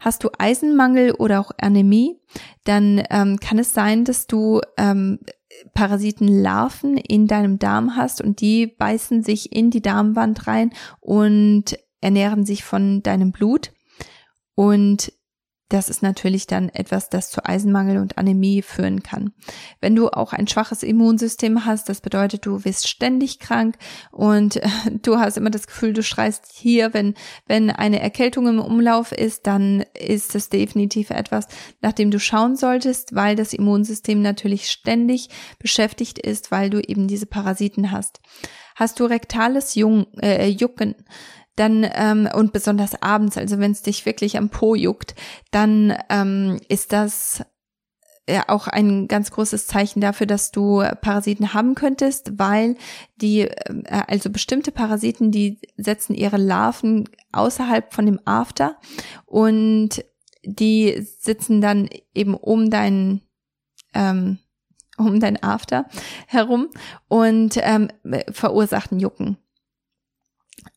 Hast 0.00 0.22
du 0.22 0.28
Eisenmangel 0.38 1.12
oder 1.12 1.40
auch 1.40 1.50
Anämie, 1.60 2.20
dann 2.64 3.02
ähm, 3.10 3.40
kann 3.40 3.58
es 3.58 3.72
sein, 3.72 4.04
dass 4.04 4.26
du 4.26 4.60
ähm, 4.76 5.18
Parasitenlarven 5.74 6.96
in 6.96 7.26
deinem 7.26 7.58
Darm 7.58 7.96
hast 7.96 8.20
und 8.20 8.40
die 8.40 8.66
beißen 8.66 9.22
sich 9.22 9.52
in 9.52 9.70
die 9.70 9.82
Darmwand 9.82 10.46
rein 10.46 10.70
und 11.00 11.78
ernähren 12.00 12.44
sich 12.44 12.64
von 12.64 13.02
deinem 13.02 13.32
Blut. 13.32 13.72
Und 14.54 15.12
das 15.68 15.90
ist 15.90 16.02
natürlich 16.02 16.46
dann 16.46 16.70
etwas, 16.70 17.10
das 17.10 17.30
zu 17.30 17.44
Eisenmangel 17.44 17.98
und 17.98 18.16
Anämie 18.16 18.62
führen 18.62 19.02
kann. 19.02 19.32
Wenn 19.80 19.94
du 19.94 20.08
auch 20.08 20.32
ein 20.32 20.48
schwaches 20.48 20.82
Immunsystem 20.82 21.66
hast, 21.66 21.88
das 21.88 22.00
bedeutet, 22.00 22.46
du 22.46 22.64
wirst 22.64 22.88
ständig 22.88 23.38
krank 23.38 23.76
und 24.10 24.60
du 25.02 25.18
hast 25.18 25.36
immer 25.36 25.50
das 25.50 25.66
Gefühl, 25.66 25.92
du 25.92 26.02
schreist 26.02 26.46
hier, 26.52 26.94
wenn, 26.94 27.14
wenn 27.46 27.70
eine 27.70 28.00
Erkältung 28.00 28.46
im 28.48 28.60
Umlauf 28.60 29.12
ist, 29.12 29.46
dann 29.46 29.84
ist 29.94 30.34
es 30.34 30.48
definitiv 30.48 31.10
etwas, 31.10 31.48
nach 31.82 31.92
dem 31.92 32.10
du 32.10 32.18
schauen 32.18 32.56
solltest, 32.56 33.14
weil 33.14 33.36
das 33.36 33.52
Immunsystem 33.52 34.22
natürlich 34.22 34.70
ständig 34.70 35.28
beschäftigt 35.58 36.18
ist, 36.18 36.50
weil 36.50 36.70
du 36.70 36.80
eben 36.80 37.08
diese 37.08 37.26
Parasiten 37.26 37.90
hast. 37.90 38.20
Hast 38.74 39.00
du 39.00 39.06
rektales 39.06 39.74
Jung, 39.74 40.06
äh, 40.22 40.46
Jucken, 40.46 40.94
dann 41.58 41.86
ähm, 41.94 42.28
und 42.32 42.52
besonders 42.52 43.00
abends, 43.02 43.36
also 43.36 43.58
wenn 43.58 43.72
es 43.72 43.82
dich 43.82 44.06
wirklich 44.06 44.36
am 44.36 44.50
Po 44.50 44.74
juckt, 44.74 45.14
dann 45.50 45.96
ähm, 46.08 46.60
ist 46.68 46.92
das 46.92 47.44
ja 48.28 48.44
auch 48.48 48.66
ein 48.68 49.08
ganz 49.08 49.30
großes 49.30 49.66
Zeichen 49.66 50.00
dafür, 50.00 50.26
dass 50.26 50.50
du 50.50 50.82
Parasiten 51.00 51.54
haben 51.54 51.74
könntest, 51.74 52.38
weil 52.38 52.76
die, 53.16 53.40
äh, 53.40 54.02
also 54.06 54.30
bestimmte 54.30 54.70
Parasiten, 54.70 55.30
die 55.30 55.60
setzen 55.76 56.14
ihre 56.14 56.36
Larven 56.36 57.08
außerhalb 57.32 57.92
von 57.92 58.06
dem 58.06 58.20
After 58.24 58.76
und 59.24 60.04
die 60.44 61.06
sitzen 61.18 61.60
dann 61.60 61.88
eben 62.14 62.34
um 62.34 62.70
deinen 62.70 63.22
ähm, 63.94 64.38
um 64.98 65.20
dein 65.20 65.42
After 65.42 65.86
herum 66.26 66.68
und 67.06 67.56
ähm, 67.62 67.88
verursachen 68.32 68.98
Jucken. 68.98 69.38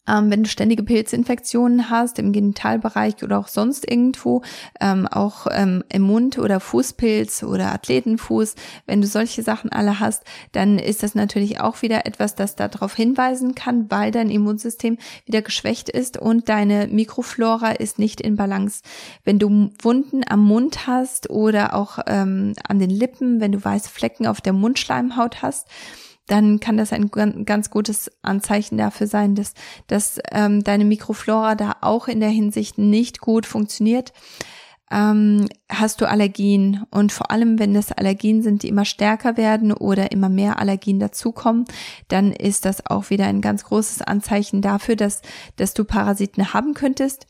Ähm, 0.07 0.31
wenn 0.31 0.43
du 0.43 0.49
ständige 0.49 0.83
Pilzinfektionen 0.83 1.89
hast 1.89 2.19
im 2.19 2.33
Genitalbereich 2.33 3.23
oder 3.23 3.39
auch 3.39 3.47
sonst 3.47 3.89
irgendwo, 3.89 4.41
ähm, 4.79 5.07
auch 5.07 5.47
ähm, 5.51 5.83
im 5.89 6.01
Mund 6.01 6.37
oder 6.37 6.59
Fußpilz 6.59 7.43
oder 7.43 7.71
Athletenfuß, 7.71 8.55
wenn 8.87 9.01
du 9.01 9.07
solche 9.07 9.43
Sachen 9.43 9.71
alle 9.71 9.99
hast, 9.99 10.23
dann 10.51 10.79
ist 10.79 11.03
das 11.03 11.15
natürlich 11.15 11.59
auch 11.59 11.81
wieder 11.81 12.05
etwas, 12.05 12.35
das 12.35 12.55
darauf 12.55 12.95
hinweisen 12.95 13.55
kann, 13.55 13.89
weil 13.91 14.11
dein 14.11 14.29
Immunsystem 14.29 14.97
wieder 15.25 15.41
geschwächt 15.41 15.89
ist 15.89 16.17
und 16.17 16.49
deine 16.49 16.87
Mikroflora 16.87 17.71
ist 17.71 17.99
nicht 17.99 18.21
in 18.21 18.35
Balance. 18.35 18.81
Wenn 19.23 19.39
du 19.39 19.71
Wunden 19.81 20.21
am 20.27 20.43
Mund 20.43 20.87
hast 20.87 21.29
oder 21.29 21.75
auch 21.75 21.99
ähm, 22.07 22.53
an 22.67 22.79
den 22.79 22.89
Lippen, 22.89 23.39
wenn 23.39 23.51
du 23.51 23.63
weiße 23.63 23.89
Flecken 23.89 24.25
auf 24.25 24.41
der 24.41 24.53
Mundschleimhaut 24.53 25.41
hast, 25.41 25.67
dann 26.31 26.61
kann 26.61 26.77
das 26.77 26.93
ein 26.93 27.11
ganz 27.11 27.69
gutes 27.69 28.09
Anzeichen 28.21 28.77
dafür 28.77 29.07
sein, 29.07 29.35
dass, 29.35 29.53
dass 29.87 30.17
ähm, 30.31 30.63
deine 30.63 30.85
Mikroflora 30.85 31.55
da 31.55 31.75
auch 31.81 32.07
in 32.07 32.21
der 32.21 32.29
Hinsicht 32.29 32.77
nicht 32.77 33.19
gut 33.19 33.45
funktioniert. 33.45 34.13
Ähm, 34.91 35.47
hast 35.69 36.01
du 36.01 36.09
Allergien? 36.09 36.85
Und 36.91 37.13
vor 37.13 37.31
allem, 37.31 37.59
wenn 37.59 37.73
das 37.73 37.91
Allergien 37.91 38.41
sind, 38.41 38.63
die 38.63 38.67
immer 38.67 38.85
stärker 38.85 39.37
werden 39.37 39.71
oder 39.71 40.11
immer 40.11 40.29
mehr 40.29 40.59
Allergien 40.59 40.99
dazukommen, 40.99 41.65
dann 42.09 42.33
ist 42.33 42.65
das 42.65 42.85
auch 42.85 43.09
wieder 43.09 43.25
ein 43.25 43.41
ganz 43.41 43.63
großes 43.63 44.01
Anzeichen 44.01 44.61
dafür, 44.61 44.97
dass, 44.97 45.21
dass 45.55 45.73
du 45.73 45.85
Parasiten 45.85 46.53
haben 46.53 46.73
könntest. 46.73 47.27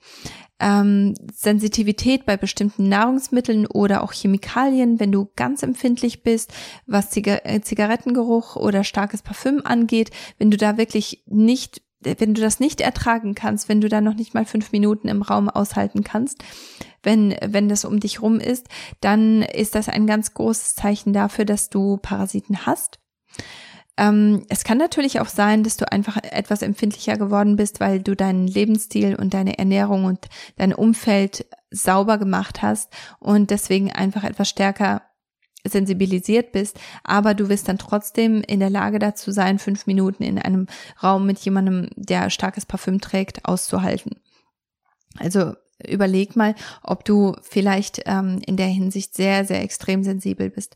Ähm, 0.59 1.15
Sensitivität 1.33 2.25
bei 2.25 2.37
bestimmten 2.37 2.89
Nahrungsmitteln 2.89 3.65
oder 3.67 4.03
auch 4.03 4.13
Chemikalien, 4.13 4.99
wenn 4.99 5.11
du 5.11 5.29
ganz 5.35 5.63
empfindlich 5.63 6.23
bist, 6.23 6.53
was 6.85 7.15
äh, 7.15 7.61
Zigarettengeruch 7.61 8.55
oder 8.55 8.83
starkes 8.83 9.21
Parfüm 9.21 9.61
angeht, 9.63 10.11
wenn 10.37 10.51
du 10.51 10.57
da 10.57 10.77
wirklich 10.77 11.23
nicht 11.27 11.81
wenn 12.01 12.33
du 12.33 12.41
das 12.41 12.59
nicht 12.59 12.81
ertragen 12.81 13.35
kannst, 13.35 13.69
wenn 13.69 13.81
du 13.81 13.89
da 13.89 14.01
noch 14.01 14.15
nicht 14.15 14.33
mal 14.33 14.45
fünf 14.45 14.71
Minuten 14.71 15.07
im 15.07 15.21
Raum 15.21 15.49
aushalten 15.49 16.03
kannst, 16.03 16.43
wenn, 17.03 17.35
wenn 17.43 17.69
das 17.69 17.85
um 17.85 17.99
dich 17.99 18.21
rum 18.21 18.39
ist, 18.39 18.67
dann 18.99 19.41
ist 19.41 19.75
das 19.75 19.89
ein 19.89 20.07
ganz 20.07 20.33
großes 20.33 20.75
Zeichen 20.75 21.13
dafür, 21.13 21.45
dass 21.45 21.69
du 21.69 21.97
Parasiten 21.97 22.65
hast. 22.65 22.99
Ähm, 23.97 24.45
es 24.49 24.63
kann 24.63 24.77
natürlich 24.77 25.19
auch 25.19 25.27
sein, 25.27 25.63
dass 25.63 25.77
du 25.77 25.91
einfach 25.91 26.17
etwas 26.23 26.61
empfindlicher 26.61 27.17
geworden 27.17 27.55
bist, 27.55 27.79
weil 27.79 28.01
du 28.01 28.15
deinen 28.15 28.47
Lebensstil 28.47 29.15
und 29.15 29.33
deine 29.33 29.57
Ernährung 29.59 30.05
und 30.05 30.27
dein 30.57 30.73
Umfeld 30.73 31.45
sauber 31.71 32.17
gemacht 32.17 32.61
hast 32.61 32.91
und 33.19 33.49
deswegen 33.49 33.91
einfach 33.91 34.23
etwas 34.23 34.49
stärker 34.49 35.03
sensibilisiert 35.67 36.51
bist, 36.51 36.79
aber 37.03 37.33
du 37.33 37.49
wirst 37.49 37.67
dann 37.67 37.77
trotzdem 37.77 38.41
in 38.41 38.59
der 38.59 38.69
Lage 38.69 38.99
dazu 38.99 39.31
sein, 39.31 39.59
fünf 39.59 39.87
Minuten 39.87 40.23
in 40.23 40.39
einem 40.39 40.67
Raum 41.01 41.25
mit 41.25 41.39
jemandem, 41.39 41.89
der 41.95 42.29
starkes 42.29 42.65
Parfüm 42.65 43.01
trägt, 43.01 43.45
auszuhalten. 43.45 44.17
Also 45.17 45.53
überleg 45.87 46.35
mal, 46.35 46.55
ob 46.83 47.05
du 47.05 47.35
vielleicht 47.41 48.01
ähm, 48.05 48.39
in 48.45 48.57
der 48.57 48.67
Hinsicht 48.67 49.15
sehr, 49.15 49.45
sehr 49.45 49.61
extrem 49.61 50.03
sensibel 50.03 50.49
bist. 50.49 50.75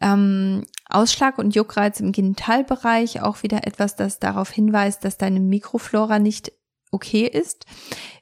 Ähm, 0.00 0.62
Ausschlag 0.88 1.38
und 1.38 1.54
Juckreiz 1.54 2.00
im 2.00 2.12
Genitalbereich, 2.12 3.22
auch 3.22 3.42
wieder 3.42 3.66
etwas, 3.66 3.96
das 3.96 4.18
darauf 4.18 4.50
hinweist, 4.50 5.04
dass 5.04 5.18
deine 5.18 5.40
Mikroflora 5.40 6.18
nicht 6.18 6.52
okay 6.94 7.26
ist. 7.26 7.66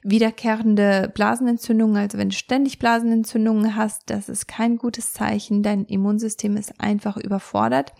Wiederkehrende 0.01 1.11
Blasenentzündungen, 1.13 1.97
also 1.97 2.17
wenn 2.17 2.29
du 2.29 2.35
ständig 2.35 2.79
Blasenentzündungen 2.79 3.75
hast, 3.75 4.09
das 4.09 4.27
ist 4.27 4.47
kein 4.47 4.77
gutes 4.77 5.13
Zeichen. 5.13 5.63
Dein 5.63 5.85
Immunsystem 5.85 6.57
ist 6.57 6.79
einfach 6.81 7.15
überfordert. 7.15 7.93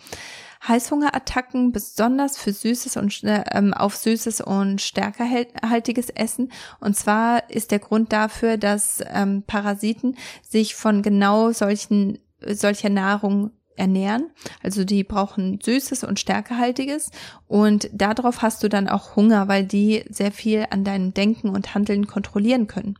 Heißhungerattacken, 0.68 1.72
besonders 1.72 2.38
für 2.38 2.54
süßes 2.54 2.98
und 2.98 3.22
ähm, 3.24 3.74
auf 3.74 3.96
süßes 3.96 4.42
und 4.42 4.82
stärkerhaltiges 4.82 6.10
Essen. 6.10 6.52
Und 6.80 6.96
zwar 6.96 7.50
ist 7.50 7.72
der 7.72 7.80
Grund 7.80 8.14
dafür, 8.14 8.58
dass 8.58 9.04
ähm, 9.14 9.44
Parasiten 9.46 10.18
sich 10.42 10.76
von 10.76 11.02
genau 11.02 11.52
solchen 11.52 12.18
solcher 12.46 12.90
Nahrung 12.90 13.52
ernähren. 13.76 14.32
Also 14.62 14.84
die 14.84 15.04
brauchen 15.04 15.60
Süßes 15.62 16.04
und 16.04 16.20
Stärkehaltiges 16.20 17.12
und 17.48 17.90
darauf 17.94 18.42
hast 18.42 18.64
du 18.64 18.70
dann 18.70 18.88
auch 18.88 19.16
Hunger, 19.16 19.48
weil 19.48 19.66
die 19.66 20.04
sehr 20.10 20.32
viel 20.32 20.66
an 20.70 20.84
deinem 20.84 21.14
Denken 21.14 21.50
und 21.50 21.76
Handeln 21.76 22.08
kontrollieren 22.08 22.68
können. 22.68 22.98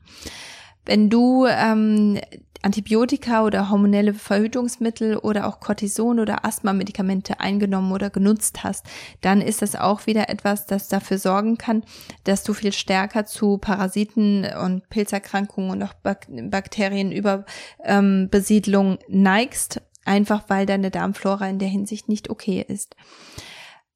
Wenn 0.86 1.10
du 1.10 1.46
ähm, 1.48 2.20
Antibiotika 2.64 3.44
oder 3.44 3.70
hormonelle 3.70 4.14
Verhütungsmittel 4.14 5.18
oder 5.18 5.48
auch 5.48 5.60
Cortison 5.60 6.20
oder 6.20 6.46
Asthma-Medikamente 6.46 7.42
eingenommen 7.42 7.92
oder 7.92 8.10
genutzt 8.10 8.64
hast, 8.64 8.86
dann 9.22 9.42
ist 9.42 9.62
das 9.62 9.76
auch 9.76 10.08
wieder 10.08 10.30
etwas, 10.30 10.66
das 10.66 10.88
dafür 10.88 11.18
sorgen 11.18 11.58
kann, 11.58 11.84
dass 12.24 12.44
du 12.44 12.54
viel 12.54 12.72
stärker 12.72 13.26
zu 13.26 13.58
Parasiten 13.58 14.48
und 14.62 14.88
Pilzerkrankungen 14.90 15.72
und 15.72 15.84
auch 15.84 15.94
Bakterienüberbesiedlung 16.04 18.92
ähm, 18.94 19.00
neigst 19.10 19.82
einfach 20.06 20.44
weil 20.48 20.66
deine 20.66 20.92
Darmflora 20.92 21.48
in 21.48 21.60
der 21.60 21.68
Hinsicht 21.68 22.10
nicht 22.10 22.30
okay 22.30 22.64
ist. 22.68 22.96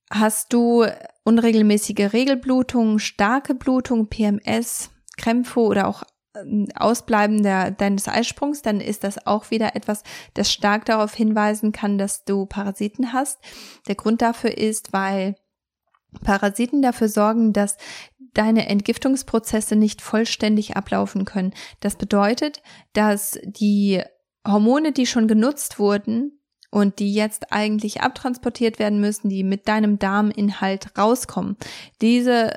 Hast 0.10 0.54
du 0.54 0.86
unregelmäßige 1.24 2.14
Regelblutung, 2.14 3.00
starke 3.00 3.54
Blutung, 3.54 4.08
PMS, 4.08 4.90
Krämpfe 5.18 5.60
oder 5.60 5.88
auch 5.88 6.04
ähm, 6.36 6.68
Ausbleiben 6.76 7.44
der, 7.44 7.72
deines 7.72 8.08
Eisprungs, 8.08 8.62
dann 8.62 8.80
ist 8.80 9.04
das 9.04 9.26
auch 9.26 9.52
wieder 9.52 9.76
etwas, 9.76 10.04
das 10.34 10.52
stark 10.52 10.86
darauf 10.86 11.14
hinweisen 11.14 11.72
kann, 11.72 11.98
dass 11.98 12.24
du 12.24 12.46
Parasiten 12.46 13.12
hast. 13.14 13.40
Der 13.88 13.96
Grund 13.96 14.22
dafür 14.22 14.58
ist, 14.58 14.94
weil 14.94 15.36
Parasiten 16.24 16.82
dafür 16.82 17.10
sorgen, 17.10 17.54
dass 17.54 17.78
deine 18.34 18.70
Entgiftungsprozesse 18.70 19.76
nicht 19.76 20.02
vollständig 20.02 20.78
ablaufen 20.78 21.26
können. 21.26 21.54
Das 21.80 21.96
bedeutet, 21.96 22.62
dass 22.94 23.40
die 23.44 24.04
Hormone, 24.48 24.92
die 24.92 25.06
schon 25.06 25.28
genutzt 25.28 25.80
wurden 25.80 26.40
und 26.72 27.00
die 27.00 27.14
jetzt 27.14 27.52
eigentlich 27.52 28.02
abtransportiert 28.02 28.80
werden 28.80 29.00
müssen, 29.00 29.30
die 29.30 29.44
mit 29.44 29.68
deinem 29.68 30.00
Darminhalt 30.00 30.98
rauskommen. 30.98 31.58
Diese 32.02 32.54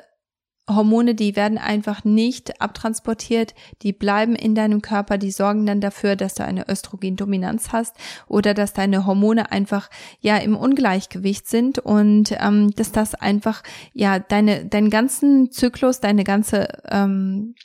Hormone, 0.75 1.15
die 1.15 1.35
werden 1.35 1.57
einfach 1.57 2.03
nicht 2.03 2.61
abtransportiert, 2.61 3.53
die 3.81 3.93
bleiben 3.93 4.35
in 4.35 4.55
deinem 4.55 4.81
Körper, 4.81 5.17
die 5.17 5.31
sorgen 5.31 5.65
dann 5.65 5.81
dafür, 5.81 6.15
dass 6.15 6.35
du 6.35 6.45
eine 6.45 6.69
Östrogendominanz 6.69 7.71
hast 7.71 7.95
oder 8.27 8.53
dass 8.53 8.73
deine 8.73 9.05
Hormone 9.05 9.51
einfach 9.51 9.89
ja 10.19 10.37
im 10.37 10.55
Ungleichgewicht 10.55 11.47
sind 11.47 11.79
und 11.79 12.35
ähm, 12.39 12.71
dass 12.75 12.91
das 12.91 13.15
einfach 13.15 13.63
ja 13.93 14.19
deine 14.19 14.65
deinen 14.65 14.89
ganzen 14.89 15.51
Zyklus, 15.51 15.99
deine 15.99 16.23
ganze 16.23 16.67
ähm, 16.89 17.55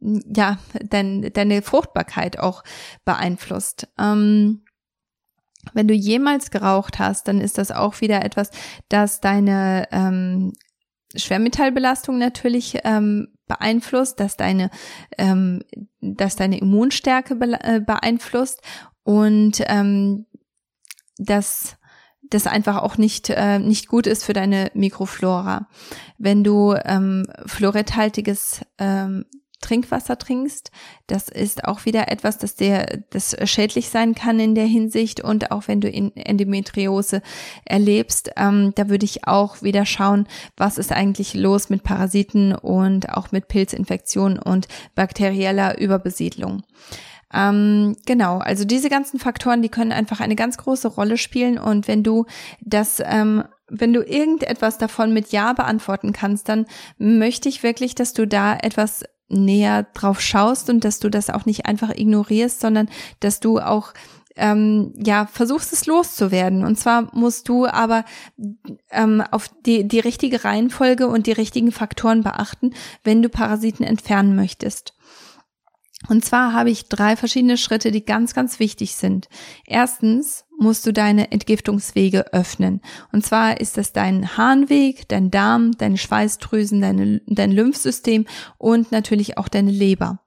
ja, 0.00 0.58
dein, 0.82 1.32
deine 1.32 1.62
Fruchtbarkeit 1.62 2.38
auch 2.38 2.64
beeinflusst. 3.04 3.88
Ähm, 3.98 4.62
wenn 5.74 5.88
du 5.88 5.94
jemals 5.94 6.50
geraucht 6.50 6.98
hast, 6.98 7.28
dann 7.28 7.40
ist 7.40 7.58
das 7.58 7.70
auch 7.70 8.00
wieder 8.00 8.24
etwas, 8.24 8.50
das 8.88 9.20
deine 9.20 9.88
ähm, 9.92 10.52
Schwermetallbelastung 11.14 12.18
natürlich 12.18 12.78
ähm, 12.84 13.28
beeinflusst, 13.46 14.20
dass 14.20 14.36
deine, 14.36 14.70
ähm, 15.18 15.62
dass 16.00 16.36
deine 16.36 16.58
Immunstärke 16.58 17.34
äh, 17.34 17.80
beeinflusst 17.80 18.62
und 19.02 19.60
ähm, 19.66 20.26
dass 21.18 21.76
das 22.22 22.46
einfach 22.46 22.78
auch 22.78 22.96
nicht, 22.96 23.28
äh, 23.28 23.58
nicht 23.58 23.88
gut 23.88 24.06
ist 24.06 24.24
für 24.24 24.32
deine 24.32 24.70
Mikroflora. 24.74 25.68
Wenn 26.16 26.44
du 26.44 26.74
ähm, 26.84 27.26
fluoridhaltiges 27.44 28.64
ähm, 28.78 29.24
Trinkwasser 29.60 30.18
trinkst. 30.18 30.70
Das 31.06 31.28
ist 31.28 31.64
auch 31.64 31.84
wieder 31.84 32.10
etwas, 32.10 32.38
das 32.38 32.54
dir 32.54 33.02
das 33.10 33.36
schädlich 33.44 33.88
sein 33.88 34.14
kann 34.14 34.40
in 34.40 34.54
der 34.54 34.66
Hinsicht 34.66 35.20
und 35.20 35.50
auch 35.50 35.68
wenn 35.68 35.80
du 35.80 35.90
Endometriose 35.90 37.22
erlebst, 37.64 38.30
ähm, 38.36 38.72
da 38.74 38.88
würde 38.88 39.04
ich 39.04 39.26
auch 39.26 39.62
wieder 39.62 39.86
schauen, 39.86 40.26
was 40.56 40.78
ist 40.78 40.92
eigentlich 40.92 41.34
los 41.34 41.70
mit 41.70 41.82
Parasiten 41.82 42.54
und 42.54 43.10
auch 43.10 43.32
mit 43.32 43.48
Pilzinfektionen 43.48 44.38
und 44.38 44.66
bakterieller 44.94 45.78
Überbesiedlung. 45.78 46.62
Ähm, 47.32 47.96
genau, 48.06 48.38
also 48.38 48.64
diese 48.64 48.88
ganzen 48.88 49.20
Faktoren, 49.20 49.62
die 49.62 49.68
können 49.68 49.92
einfach 49.92 50.20
eine 50.20 50.34
ganz 50.34 50.56
große 50.56 50.88
Rolle 50.88 51.16
spielen 51.16 51.58
und 51.58 51.86
wenn 51.86 52.02
du 52.02 52.26
das 52.60 53.00
ähm, 53.04 53.44
wenn 53.70 53.92
du 53.92 54.02
irgendetwas 54.02 54.78
davon 54.78 55.12
mit 55.12 55.30
Ja 55.30 55.52
beantworten 55.52 56.12
kannst, 56.12 56.48
dann 56.48 56.66
möchte 56.98 57.48
ich 57.48 57.62
wirklich, 57.62 57.94
dass 57.94 58.12
du 58.12 58.26
da 58.26 58.56
etwas 58.56 59.04
näher 59.30 59.84
drauf 59.94 60.20
schaust 60.20 60.68
und 60.70 60.84
dass 60.84 60.98
du 60.98 61.08
das 61.08 61.30
auch 61.30 61.46
nicht 61.46 61.66
einfach 61.66 61.90
ignorierst, 61.90 62.60
sondern 62.60 62.88
dass 63.20 63.40
du 63.40 63.58
auch 63.60 63.94
ähm, 64.36 64.92
ja 64.96 65.26
versuchst 65.26 65.72
es 65.72 65.86
loszuwerden. 65.86 66.64
Und 66.64 66.78
zwar 66.78 67.14
musst 67.14 67.48
du 67.48 67.66
aber 67.66 68.04
ähm, 68.90 69.22
auf 69.30 69.50
die 69.66 69.86
die 69.86 70.00
richtige 70.00 70.44
Reihenfolge 70.44 71.06
und 71.06 71.26
die 71.26 71.32
richtigen 71.32 71.72
Faktoren 71.72 72.22
beachten, 72.22 72.72
wenn 73.04 73.22
du 73.22 73.28
Parasiten 73.28 73.84
entfernen 73.84 74.36
möchtest. 74.36 74.94
Und 76.10 76.24
zwar 76.24 76.52
habe 76.52 76.70
ich 76.70 76.88
drei 76.88 77.14
verschiedene 77.14 77.56
Schritte, 77.56 77.92
die 77.92 78.04
ganz, 78.04 78.34
ganz 78.34 78.58
wichtig 78.58 78.96
sind. 78.96 79.28
Erstens 79.64 80.44
musst 80.58 80.84
du 80.84 80.92
deine 80.92 81.30
Entgiftungswege 81.30 82.32
öffnen. 82.32 82.80
Und 83.12 83.24
zwar 83.24 83.60
ist 83.60 83.76
das 83.76 83.92
dein 83.92 84.36
Harnweg, 84.36 85.06
dein 85.06 85.30
Darm, 85.30 85.70
deine 85.78 85.98
Schweißdrüsen, 85.98 86.80
deine, 86.80 87.22
dein 87.28 87.52
Lymphsystem 87.52 88.26
und 88.58 88.90
natürlich 88.90 89.38
auch 89.38 89.46
deine 89.46 89.70
Leber. 89.70 90.18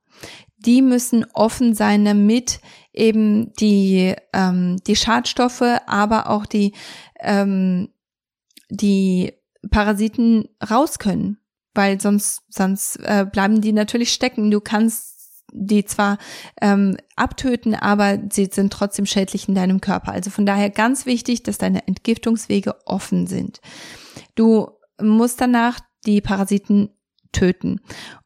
Die 0.56 0.82
müssen 0.82 1.26
offen 1.34 1.76
sein, 1.76 2.06
damit 2.06 2.62
eben 2.94 3.52
die, 3.56 4.16
ähm, 4.32 4.78
die 4.88 4.96
Schadstoffe, 4.96 5.82
aber 5.86 6.30
auch 6.30 6.46
die, 6.46 6.72
ähm, 7.20 7.90
die 8.70 9.34
Parasiten 9.70 10.48
raus 10.64 10.98
können 10.98 11.40
weil 11.74 12.00
sonst 12.00 12.44
sonst 12.50 12.98
äh, 12.98 13.26
bleiben 13.32 13.62
die 13.62 13.74
natürlich 13.74 14.14
stecken. 14.14 14.52
Du 14.52 14.62
kannst 14.62 15.13
die 15.54 15.86
zwar 15.86 16.18
ähm, 16.62 16.98
abtöten, 17.16 17.76
aber 17.76 18.20
sie 18.32 18.50
sind 18.52 18.74
trotzdem 18.74 19.06
schädlich 19.06 19.48
in 19.48 19.56
deinem 19.56 19.82
Körper. 19.82 20.12
Also 20.12 20.30
von 20.30 20.46
daher 20.46 20.70
ganz 20.70 21.06
wichtig, 21.06 21.44
dass 21.44 21.58
deine 21.58 21.88
Entgiftungswege 21.88 22.76
offen 22.86 23.28
sind. 23.28 23.62
Du 24.36 24.70
musst 25.02 25.40
danach 25.40 25.80
die 26.06 26.22
Parasiten 26.22 26.90
töten. 27.32 27.82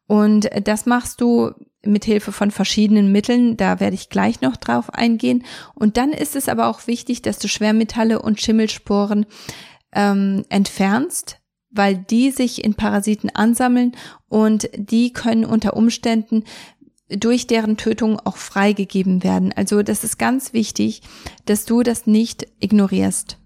Und 0.06 0.48
das 0.64 0.86
machst 0.86 1.20
du 1.20 1.52
mit 1.84 2.04
Hilfe 2.04 2.32
von 2.32 2.50
verschiedenen 2.50 3.12
Mitteln, 3.12 3.56
da 3.56 3.80
werde 3.80 3.94
ich 3.94 4.08
gleich 4.08 4.40
noch 4.40 4.56
drauf 4.56 4.92
eingehen. 4.92 5.44
Und 5.74 5.96
dann 5.96 6.12
ist 6.12 6.34
es 6.34 6.48
aber 6.48 6.66
auch 6.66 6.86
wichtig, 6.86 7.22
dass 7.22 7.38
du 7.38 7.48
Schwermetalle 7.48 8.20
und 8.20 8.40
Schimmelsporen 8.40 9.26
ähm, 9.92 10.44
entfernst, 10.48 11.38
weil 11.70 11.96
die 11.96 12.30
sich 12.30 12.64
in 12.64 12.74
Parasiten 12.74 13.30
ansammeln 13.30 13.92
und 14.28 14.68
die 14.74 15.12
können 15.12 15.44
unter 15.44 15.76
Umständen 15.76 16.44
durch 17.08 17.46
deren 17.46 17.76
Tötung 17.76 18.20
auch 18.20 18.36
freigegeben 18.36 19.22
werden. 19.22 19.52
Also 19.54 19.82
das 19.82 20.04
ist 20.04 20.18
ganz 20.18 20.52
wichtig, 20.52 21.02
dass 21.46 21.64
du 21.64 21.82
das 21.82 22.06
nicht 22.06 22.46
ignorierst. 22.60 23.38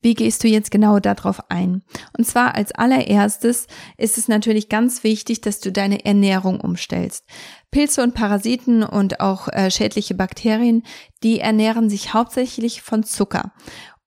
Wie 0.00 0.14
gehst 0.14 0.44
du 0.44 0.48
jetzt 0.48 0.70
genau 0.70 1.00
darauf 1.00 1.50
ein? 1.50 1.82
Und 2.16 2.24
zwar 2.24 2.54
als 2.54 2.70
allererstes 2.70 3.66
ist 3.96 4.16
es 4.16 4.28
natürlich 4.28 4.68
ganz 4.68 5.02
wichtig, 5.02 5.40
dass 5.40 5.58
du 5.58 5.72
deine 5.72 6.04
Ernährung 6.04 6.60
umstellst. 6.60 7.24
Pilze 7.72 8.02
und 8.04 8.14
Parasiten 8.14 8.84
und 8.84 9.18
auch 9.18 9.48
äh, 9.48 9.72
schädliche 9.72 10.14
Bakterien, 10.14 10.84
die 11.24 11.40
ernähren 11.40 11.90
sich 11.90 12.14
hauptsächlich 12.14 12.80
von 12.82 13.02
Zucker. 13.02 13.52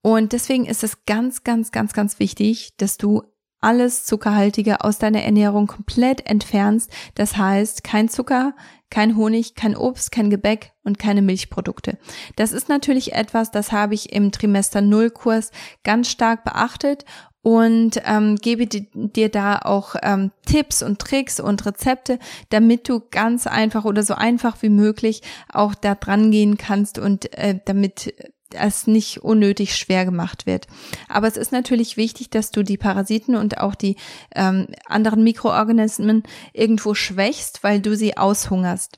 Und 0.01 0.31
deswegen 0.31 0.65
ist 0.65 0.83
es 0.83 1.03
ganz, 1.05 1.43
ganz, 1.43 1.71
ganz, 1.71 1.93
ganz 1.93 2.19
wichtig, 2.19 2.75
dass 2.77 2.97
du 2.97 3.23
alles 3.61 4.05
Zuckerhaltige 4.05 4.83
aus 4.83 4.97
deiner 4.97 5.23
Ernährung 5.23 5.67
komplett 5.67 6.27
entfernst. 6.27 6.91
Das 7.15 7.37
heißt, 7.37 7.83
kein 7.83 8.09
Zucker, 8.09 8.53
kein 8.89 9.15
Honig, 9.15 9.55
kein 9.55 9.75
Obst, 9.77 10.11
kein 10.11 10.29
Gebäck 10.29 10.73
und 10.83 10.99
keine 10.99 11.21
Milchprodukte. 11.21 11.97
Das 12.35 12.51
ist 12.51 12.69
natürlich 12.69 13.13
etwas, 13.13 13.51
das 13.51 13.71
habe 13.71 13.93
ich 13.93 14.11
im 14.11 14.31
Trimester 14.31 14.81
Null 14.81 15.11
Kurs 15.11 15.51
ganz 15.83 16.09
stark 16.09 16.43
beachtet 16.43 17.05
und 17.43 18.01
ähm, 18.05 18.35
gebe 18.35 18.67
dir 18.67 19.29
da 19.29 19.59
auch 19.59 19.95
ähm, 20.03 20.31
Tipps 20.45 20.83
und 20.83 20.99
Tricks 20.99 21.39
und 21.39 21.65
Rezepte, 21.65 22.19
damit 22.49 22.87
du 22.87 23.01
ganz 23.09 23.47
einfach 23.47 23.85
oder 23.85 24.03
so 24.03 24.13
einfach 24.13 24.61
wie 24.61 24.69
möglich 24.69 25.21
auch 25.51 25.73
da 25.73 25.95
dran 25.95 26.29
gehen 26.31 26.57
kannst 26.57 26.99
und 26.99 27.35
äh, 27.37 27.59
damit 27.65 28.13
es 28.55 28.87
nicht 28.87 29.23
unnötig 29.23 29.75
schwer 29.75 30.05
gemacht 30.05 30.45
wird. 30.45 30.67
Aber 31.07 31.27
es 31.27 31.37
ist 31.37 31.51
natürlich 31.51 31.97
wichtig, 31.97 32.29
dass 32.29 32.51
du 32.51 32.63
die 32.63 32.77
Parasiten 32.77 33.35
und 33.35 33.57
auch 33.57 33.75
die 33.75 33.95
ähm, 34.35 34.67
anderen 34.85 35.23
Mikroorganismen 35.23 36.23
irgendwo 36.53 36.93
schwächst, 36.93 37.63
weil 37.63 37.81
du 37.81 37.95
sie 37.95 38.17
aushungerst. 38.17 38.97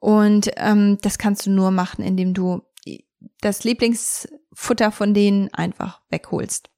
Und 0.00 0.50
ähm, 0.56 0.98
das 1.02 1.18
kannst 1.18 1.46
du 1.46 1.50
nur 1.50 1.70
machen, 1.70 2.04
indem 2.04 2.34
du 2.34 2.62
das 3.40 3.64
Lieblingsfutter 3.64 4.90
von 4.92 5.14
denen 5.14 5.52
einfach 5.52 6.00
wegholst. 6.10 6.70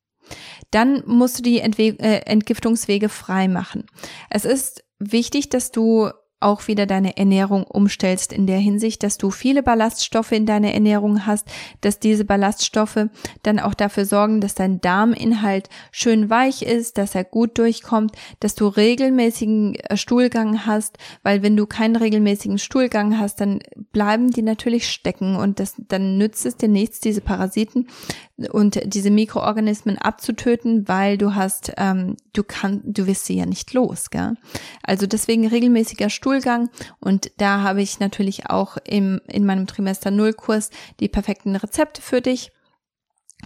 Dann 0.71 1.03
musst 1.07 1.39
du 1.39 1.43
die 1.43 1.61
Entwe 1.61 1.99
äh, 1.99 2.23
Entgiftungswege 2.27 3.09
frei 3.09 3.49
machen. 3.49 3.87
Es 4.31 4.45
ist 4.45 4.85
wichtig, 4.99 5.51
dass 5.51 5.71
du 5.71 6.11
auch 6.41 6.69
wieder 6.69 6.87
deine 6.87 7.17
Ernährung 7.17 7.65
umstellst 7.65 8.33
in 8.33 8.47
der 8.47 8.59
Hinsicht, 8.59 9.03
dass 9.03 9.17
du 9.17 9.31
viele 9.31 9.63
Ballaststoffe 9.63 10.33
in 10.33 10.47
deiner 10.47 10.73
Ernährung 10.73 11.27
hast, 11.27 11.49
dass 11.81 11.99
diese 11.99 12.25
Ballaststoffe 12.25 13.07
dann 13.43 13.59
auch 13.59 13.75
dafür 13.75 14.05
sorgen, 14.05 14.41
dass 14.41 14.55
dein 14.55 14.81
Darminhalt 14.81 15.69
schön 15.91 16.29
weich 16.29 16.63
ist, 16.63 16.99
dass 16.99 17.15
er 17.15 17.25
gut 17.25 17.59
durchkommt, 17.59 18.13
dass 18.41 18.55
du 18.55 18.67
regelmäßigen 18.69 19.75
äh, 19.77 19.97
Stuhlgang 19.97 20.67
hast, 20.67 20.99
weil 21.23 21.43
wenn 21.43 21.57
du 21.57 21.67
keinen 21.67 21.97
regelmäßigen 21.97 22.59
Stuhlgang 22.59 23.19
hast, 23.19 23.41
dann 23.41 23.61
bleiben 23.93 24.31
die 24.31 24.43
natürlich 24.43 24.91
stecken 24.91 25.37
und 25.37 25.61
das, 25.61 25.75
dann 25.89 26.19
nützt 26.19 26.45
es 26.45 26.57
dir 26.57 26.69
nichts, 26.69 27.01
diese 27.01 27.23
Parasiten 27.23 27.89
und 28.51 28.81
diese 28.85 29.11
Mikroorganismen 29.11 29.97
abzutöten, 29.97 30.89
weil 30.89 31.19
du 31.19 31.35
hast, 31.35 31.73
ähm, 31.77 32.17
du 32.33 32.43
kannst, 32.43 32.83
du 32.85 33.07
wirst 33.07 33.27
sie 33.27 33.37
ja 33.37 33.47
nicht 33.47 33.73
los, 33.73 34.11
gell? 34.11 34.35
Also 34.83 35.07
deswegen 35.07 35.47
regelmäßiger 35.47 36.11
Stuhlgang 36.11 36.69
und 36.99 37.31
da 37.37 37.61
habe 37.61 37.83
ich 37.83 38.01
natürlich 38.01 38.51
auch 38.51 38.77
im, 38.85 39.21
in 39.29 39.47
meinem 39.47 39.67
Trimester 39.67 40.11
Null 40.11 40.33
Kurs 40.33 40.71
die 40.99 41.09
perfekten 41.09 41.55
Rezepte 41.55 42.03
für 42.03 42.21
dich. 42.21 42.51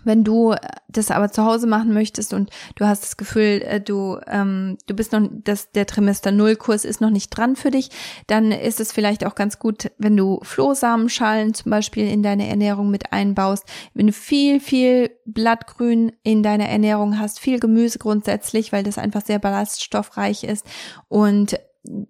Wenn 0.05 0.25
du 0.25 0.55
das 0.89 1.11
aber 1.11 1.31
zu 1.31 1.45
Hause 1.45 1.67
machen 1.67 1.93
möchtest 1.93 2.33
und 2.33 2.51
du 2.77 2.87
hast 2.87 3.03
das 3.03 3.17
Gefühl, 3.17 3.63
äh, 3.63 3.81
du, 3.81 4.19
ähm, 4.27 4.79
du 4.87 4.95
bist 4.95 5.13
noch, 5.13 5.29
dass 5.31 5.71
der 5.73 5.87
Trimester 5.87 6.33
Null 6.33 6.57
Kurs 6.57 6.85
ist 6.85 7.01
noch 7.01 7.11
nicht 7.11 7.31
dran 7.31 7.57
für 7.57 7.71
dich, 7.71 7.91
dann 8.27 8.53
ist 8.53 8.81
es 8.81 8.93
vielleicht 8.93 9.25
auch 9.25 9.35
ganz 9.35 9.59
gut, 9.59 9.91
wenn 9.99 10.17
du 10.17 10.41
Flohsamenschalen 10.43 11.55
zum 11.55 11.71
Beispiel 11.71 12.09
in 12.09 12.23
deine 12.23 12.49
Ernährung 12.49 12.91
mit 12.91 13.13
einbaust, 13.13 13.65
wenn 13.95 14.07
du 14.07 14.13
viel, 14.13 14.61
viel 14.61 15.11
Blattgrün 15.27 16.13
in 16.23 16.43
deiner 16.43 16.69
Ernährung 16.69 17.19
hast, 17.19 17.39
viel 17.39 17.61
Gemüse 17.61 17.99
grundsätzlich, 17.99 18.73
weil 18.73 18.83
das 18.83 18.99
einfach 18.99 19.25
sehr 19.25 19.39
ballaststoffreich 19.39 20.45
ist 20.45 20.67
und 21.09 21.59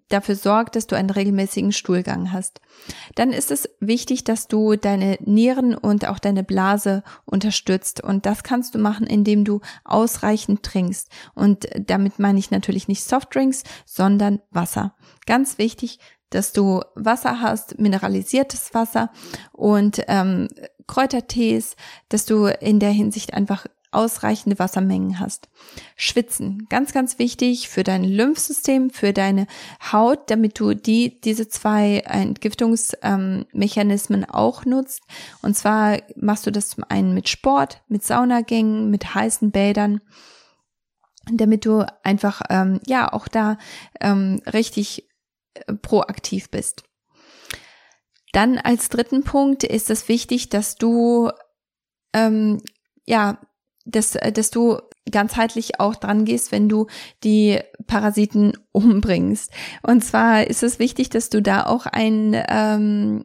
dafür 0.09 0.35
sorgt, 0.35 0.77
dass 0.77 0.87
du 0.87 0.97
einen 0.97 1.11
regelmäßigen 1.11 1.73
Stuhlgang 1.73 2.33
hast. 2.33 2.61
Dann 3.15 3.33
ist 3.33 3.51
es 3.51 3.69
wichtig, 3.81 4.25
dass 4.25 4.49
du 4.49 4.77
deine 4.77 5.19
Nieren 5.25 5.75
und 5.75 6.07
auch 6.09 6.19
deine 6.19 6.45
Blase 6.45 7.03
unterstützt. 7.25 8.03
Und 8.03 8.27
das 8.27 8.43
kannst 8.43 8.75
du 8.75 8.79
machen, 8.79 9.07
indem 9.07 9.45
du 9.45 9.61
ausreichend 9.85 10.63
trinkst. 10.63 11.09
Und 11.35 11.69
damit 11.79 12.19
meine 12.19 12.39
ich 12.39 12.51
natürlich 12.51 12.89
nicht 12.89 13.05
Softdrinks, 13.05 13.63
sondern 13.87 14.41
Wasser. 14.51 14.95
Ganz 15.27 15.59
wichtig, 15.59 15.99
dass 16.31 16.53
du 16.53 16.83
Wasser 16.95 17.41
hast, 17.41 17.79
mineralisiertes 17.79 18.75
Wasser 18.75 19.11
und 19.53 20.03
ähm, 20.09 20.49
Kräutertees, 20.87 21.77
dass 22.09 22.27
du 22.27 22.47
in 22.47 22.81
der 22.81 22.91
Hinsicht 22.91 23.35
einfach 23.35 23.67
ausreichende 23.91 24.59
Wassermengen 24.59 25.21
hast. 25.21 25.49
Schwitzen, 25.97 26.67
ganz, 26.69 26.93
ganz 26.93 27.19
wichtig 27.19 27.69
für 27.69 27.85
dein 27.85 28.05
Lymphsystem, 28.05 28.91
für 28.91 29.13
deine 29.13 29.47
Haut, 29.93 30.31
damit 30.31 30.59
du 30.61 30.75
die, 30.75 31.21
diese 31.21 31.49
zwei 31.49 31.99
Entgiftungsmechanismen 32.01 34.23
ähm, 34.23 34.31
auch 34.31 34.65
nutzt. 34.65 35.03
Und 35.43 35.57
zwar 35.57 35.99
machst 36.17 36.47
du 36.47 36.53
das 36.53 36.71
zum 36.71 36.85
einen 36.89 37.13
mit 37.15 37.29
Sport, 37.29 37.83
mit 37.89 38.05
Saunagängen, 38.05 38.91
mit 38.91 39.15
heißen 39.15 39.51
Bädern 39.51 40.01
damit 41.31 41.67
du 41.67 41.85
einfach 42.03 42.41
ähm, 42.49 42.81
ja 42.87 43.13
auch 43.13 43.29
da 43.29 43.59
ähm, 44.01 44.41
richtig 44.51 45.07
äh, 45.55 45.75
proaktiv 45.75 46.51
bist. 46.51 46.85
Dann 48.33 48.59
als 48.59 48.89
dritten 48.89 49.25
Punkt 49.25 49.65
ist 49.65 49.91
es 49.91 50.09
wichtig, 50.09 50.49
dass 50.49 50.77
du 50.77 51.31
ähm, 52.13 52.63
ja, 53.05 53.39
dass, 53.89 54.15
äh, 54.15 54.33
dass 54.33 54.51
du 54.51 54.79
ganzheitlich 55.11 55.81
auch 55.81 55.97
dran 55.97 56.25
gehst, 56.25 56.53
wenn 56.53 56.69
du 56.69 56.87
die 57.25 57.59
Parasiten 57.87 58.53
umbringst. 58.73 59.53
Und 59.83 60.05
zwar 60.05 60.47
ist 60.47 60.63
es 60.63 60.79
wichtig, 60.79 61.11
dass 61.11 61.31
du 61.31 61.43
da 61.43 61.67
auch 61.67 61.87
ein 61.87 62.41
ähm, 62.49 63.25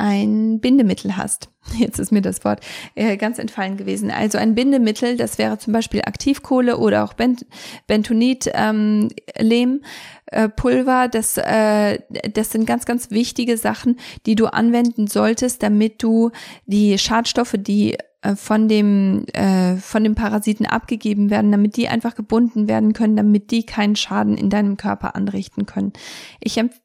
ein 0.00 0.60
Bindemittel 0.60 1.18
hast. 1.18 1.50
Jetzt 1.78 1.98
ist 1.98 2.10
mir 2.10 2.22
das 2.22 2.42
Wort 2.42 2.60
äh, 2.94 3.18
ganz 3.18 3.38
entfallen 3.38 3.76
gewesen. 3.76 4.10
Also 4.10 4.38
ein 4.38 4.54
Bindemittel, 4.54 5.18
das 5.18 5.36
wäre 5.36 5.58
zum 5.58 5.74
Beispiel 5.74 6.00
Aktivkohle 6.00 6.78
oder 6.78 7.04
auch 7.04 7.12
Bent 7.12 7.44
Bentonit, 7.86 8.50
ähm, 8.54 9.10
Lehm, 9.38 9.82
äh, 10.26 10.48
Pulver. 10.48 11.08
Das, 11.08 11.36
äh, 11.36 11.98
das 12.32 12.50
sind 12.50 12.64
ganz, 12.64 12.86
ganz 12.86 13.10
wichtige 13.10 13.58
Sachen, 13.58 14.00
die 14.24 14.36
du 14.36 14.46
anwenden 14.46 15.06
solltest, 15.06 15.62
damit 15.62 16.02
du 16.02 16.30
die 16.64 16.96
Schadstoffe, 16.96 17.56
die 17.58 17.98
von 18.36 18.68
dem 18.68 19.24
äh, 19.32 19.76
von 19.76 20.04
dem 20.04 20.14
Parasiten 20.14 20.66
abgegeben 20.66 21.30
werden, 21.30 21.50
damit 21.50 21.76
die 21.76 21.88
einfach 21.88 22.14
gebunden 22.14 22.68
werden 22.68 22.92
können, 22.92 23.16
damit 23.16 23.50
die 23.50 23.64
keinen 23.64 23.96
Schaden 23.96 24.36
in 24.36 24.50
deinem 24.50 24.76
Körper 24.76 25.14
anrichten 25.14 25.66
können. 25.66 25.92
Ich 26.40 26.58
empfehle 26.58 26.80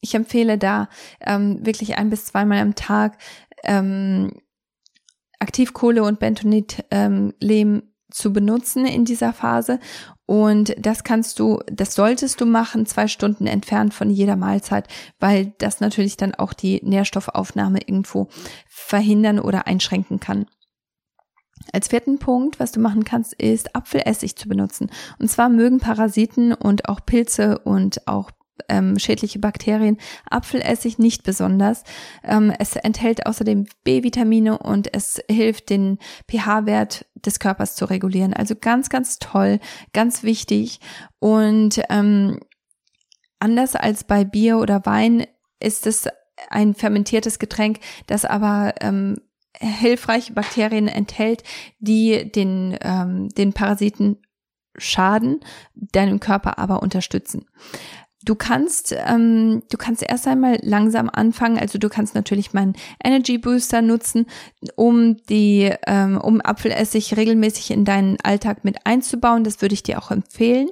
ich 0.00 0.14
empfehle 0.14 0.58
da 0.58 0.88
ähm, 1.20 1.64
wirklich 1.64 1.98
ein 1.98 2.10
bis 2.10 2.26
zweimal 2.26 2.58
am 2.58 2.74
Tag 2.74 3.18
ähm, 3.64 4.30
Aktivkohle 5.40 6.02
und 6.02 6.18
Bentonit 6.18 6.84
ähm, 6.90 7.34
Lehm 7.40 7.87
zu 8.10 8.32
benutzen 8.32 8.86
in 8.86 9.04
dieser 9.04 9.32
Phase. 9.32 9.78
Und 10.26 10.74
das 10.78 11.04
kannst 11.04 11.38
du, 11.38 11.60
das 11.70 11.94
solltest 11.94 12.40
du 12.40 12.46
machen, 12.46 12.86
zwei 12.86 13.08
Stunden 13.08 13.46
entfernt 13.46 13.94
von 13.94 14.10
jeder 14.10 14.36
Mahlzeit, 14.36 14.88
weil 15.18 15.54
das 15.58 15.80
natürlich 15.80 16.16
dann 16.16 16.34
auch 16.34 16.52
die 16.52 16.80
Nährstoffaufnahme 16.82 17.80
irgendwo 17.80 18.28
verhindern 18.68 19.38
oder 19.38 19.66
einschränken 19.66 20.20
kann. 20.20 20.46
Als 21.72 21.88
vierten 21.88 22.18
Punkt, 22.18 22.60
was 22.60 22.72
du 22.72 22.80
machen 22.80 23.04
kannst, 23.04 23.34
ist 23.34 23.74
Apfelessig 23.74 24.36
zu 24.36 24.48
benutzen. 24.48 24.90
Und 25.18 25.30
zwar 25.30 25.48
mögen 25.48 25.80
Parasiten 25.80 26.52
und 26.52 26.88
auch 26.88 27.00
Pilze 27.04 27.58
und 27.58 28.06
auch 28.06 28.30
ähm, 28.68 28.98
schädliche 28.98 29.38
Bakterien. 29.38 29.98
Apfelessig 30.28 30.98
nicht 30.98 31.22
besonders. 31.22 31.84
Ähm, 32.24 32.52
es 32.58 32.76
enthält 32.76 33.26
außerdem 33.26 33.66
B-Vitamine 33.84 34.58
und 34.58 34.94
es 34.94 35.22
hilft, 35.30 35.70
den 35.70 35.98
pH-Wert 36.30 37.06
des 37.14 37.38
Körpers 37.38 37.74
zu 37.74 37.84
regulieren. 37.84 38.34
Also 38.34 38.54
ganz, 38.54 38.88
ganz 38.88 39.18
toll, 39.18 39.60
ganz 39.92 40.22
wichtig. 40.22 40.80
Und 41.18 41.80
ähm, 41.90 42.40
anders 43.38 43.74
als 43.74 44.04
bei 44.04 44.24
Bier 44.24 44.58
oder 44.58 44.84
Wein 44.84 45.26
ist 45.60 45.86
es 45.86 46.08
ein 46.50 46.74
fermentiertes 46.74 47.38
Getränk, 47.38 47.80
das 48.06 48.24
aber 48.24 48.74
ähm, 48.80 49.16
hilfreiche 49.60 50.32
Bakterien 50.32 50.88
enthält, 50.88 51.42
die 51.78 52.30
den, 52.30 52.76
ähm, 52.80 53.28
den 53.30 53.52
Parasiten 53.52 54.22
schaden, 54.76 55.40
deinem 55.74 56.20
Körper 56.20 56.58
aber 56.58 56.82
unterstützen. 56.82 57.46
Du 58.24 58.34
kannst, 58.34 58.94
ähm, 59.06 59.62
du 59.70 59.76
kannst 59.76 60.02
erst 60.02 60.26
einmal 60.26 60.58
langsam 60.62 61.08
anfangen. 61.08 61.58
Also 61.58 61.78
du 61.78 61.88
kannst 61.88 62.14
natürlich 62.14 62.52
meinen 62.52 62.74
Energy 63.02 63.38
Booster 63.38 63.80
nutzen, 63.80 64.26
um 64.74 65.16
die, 65.28 65.72
ähm, 65.86 66.18
um 66.20 66.40
Apfelessig 66.40 67.16
regelmäßig 67.16 67.70
in 67.70 67.84
deinen 67.84 68.18
Alltag 68.22 68.64
mit 68.64 68.86
einzubauen. 68.86 69.44
Das 69.44 69.62
würde 69.62 69.74
ich 69.74 69.84
dir 69.84 70.02
auch 70.02 70.10
empfehlen. 70.10 70.68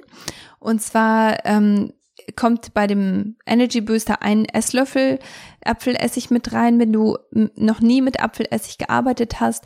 Und 0.59 0.81
zwar 0.81 1.45
ähm, 1.45 1.93
kommt 2.35 2.73
bei 2.73 2.87
dem 2.87 3.37
Energy 3.45 3.81
Booster 3.81 4.21
ein 4.21 4.45
Esslöffel 4.45 5.19
Apfelessig 5.63 6.29
mit 6.29 6.53
rein. 6.53 6.79
Wenn 6.79 6.91
du 6.91 7.17
noch 7.55 7.79
nie 7.79 8.01
mit 8.01 8.19
Apfelessig 8.19 8.77
gearbeitet 8.77 9.39
hast, 9.39 9.63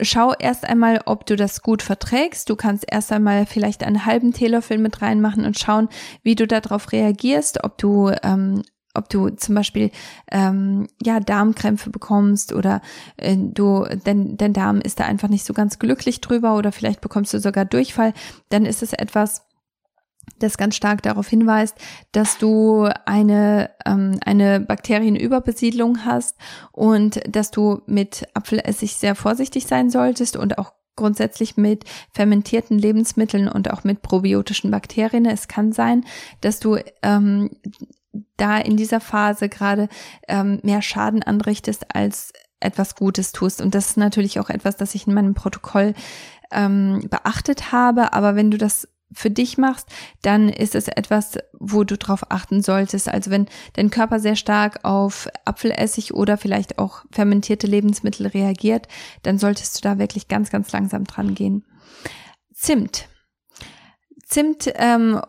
schau 0.00 0.32
erst 0.38 0.64
einmal, 0.64 1.00
ob 1.06 1.26
du 1.26 1.36
das 1.36 1.62
gut 1.62 1.82
verträgst. 1.82 2.48
Du 2.50 2.56
kannst 2.56 2.84
erst 2.90 3.12
einmal 3.12 3.46
vielleicht 3.46 3.84
einen 3.84 4.06
halben 4.06 4.32
Teelöffel 4.32 4.78
mit 4.78 5.02
reinmachen 5.02 5.44
und 5.44 5.58
schauen, 5.58 5.88
wie 6.22 6.34
du 6.34 6.46
darauf 6.46 6.92
reagierst, 6.92 7.64
ob 7.64 7.78
du 7.78 8.10
ähm, 8.22 8.62
ob 8.96 9.08
du 9.10 9.28
zum 9.30 9.54
Beispiel 9.54 9.90
ähm, 10.32 10.86
ja 11.02 11.20
Darmkrämpfe 11.20 11.90
bekommst 11.90 12.52
oder 12.52 12.80
äh, 13.18 13.36
du 13.36 13.86
dein, 14.04 14.36
dein 14.36 14.52
Darm 14.52 14.80
ist 14.80 15.00
da 15.00 15.04
einfach 15.04 15.28
nicht 15.28 15.44
so 15.44 15.52
ganz 15.52 15.78
glücklich 15.78 16.20
drüber 16.20 16.56
oder 16.56 16.72
vielleicht 16.72 17.00
bekommst 17.00 17.34
du 17.34 17.38
sogar 17.40 17.64
Durchfall, 17.64 18.14
dann 18.48 18.64
ist 18.64 18.82
es 18.82 18.92
etwas, 18.92 19.45
das 20.38 20.58
ganz 20.58 20.76
stark 20.76 21.02
darauf 21.02 21.28
hinweist, 21.28 21.76
dass 22.12 22.38
du 22.38 22.88
eine, 23.04 23.70
ähm, 23.84 24.18
eine 24.24 24.60
Bakterienüberbesiedlung 24.60 26.04
hast 26.04 26.36
und 26.72 27.20
dass 27.28 27.50
du 27.50 27.82
mit 27.86 28.26
Apfelessig 28.34 28.96
sehr 28.96 29.14
vorsichtig 29.14 29.66
sein 29.66 29.90
solltest 29.90 30.36
und 30.36 30.58
auch 30.58 30.72
grundsätzlich 30.96 31.56
mit 31.56 31.84
fermentierten 32.12 32.78
Lebensmitteln 32.78 33.48
und 33.48 33.70
auch 33.70 33.84
mit 33.84 34.02
probiotischen 34.02 34.70
Bakterien. 34.70 35.26
Es 35.26 35.46
kann 35.46 35.72
sein, 35.72 36.04
dass 36.40 36.58
du 36.58 36.78
ähm, 37.02 37.50
da 38.36 38.58
in 38.58 38.76
dieser 38.76 39.00
Phase 39.00 39.48
gerade 39.48 39.88
ähm, 40.26 40.58
mehr 40.62 40.82
Schaden 40.82 41.22
anrichtest, 41.22 41.94
als 41.94 42.32
etwas 42.60 42.94
Gutes 42.94 43.32
tust. 43.32 43.60
Und 43.60 43.74
das 43.74 43.88
ist 43.88 43.96
natürlich 43.98 44.40
auch 44.40 44.48
etwas, 44.48 44.76
das 44.76 44.94
ich 44.94 45.06
in 45.06 45.14
meinem 45.14 45.34
Protokoll 45.34 45.92
ähm, 46.50 47.06
beachtet 47.10 47.72
habe. 47.72 48.14
Aber 48.14 48.34
wenn 48.34 48.50
du 48.50 48.56
das 48.56 48.88
für 49.12 49.30
dich 49.30 49.56
machst, 49.56 49.88
dann 50.22 50.48
ist 50.48 50.74
es 50.74 50.88
etwas, 50.88 51.38
wo 51.58 51.84
du 51.84 51.96
drauf 51.96 52.30
achten 52.30 52.62
solltest. 52.62 53.08
Also 53.08 53.30
wenn 53.30 53.46
dein 53.74 53.90
Körper 53.90 54.18
sehr 54.18 54.36
stark 54.36 54.84
auf 54.84 55.28
Apfelessig 55.44 56.14
oder 56.14 56.36
vielleicht 56.36 56.78
auch 56.78 57.04
fermentierte 57.10 57.66
Lebensmittel 57.66 58.26
reagiert, 58.26 58.88
dann 59.22 59.38
solltest 59.38 59.76
du 59.76 59.88
da 59.88 59.98
wirklich 59.98 60.28
ganz, 60.28 60.50
ganz 60.50 60.72
langsam 60.72 61.04
dran 61.04 61.34
gehen. 61.34 61.64
Zimt. 62.52 63.08
Zimt 64.24 64.72
ähm, 64.74 65.20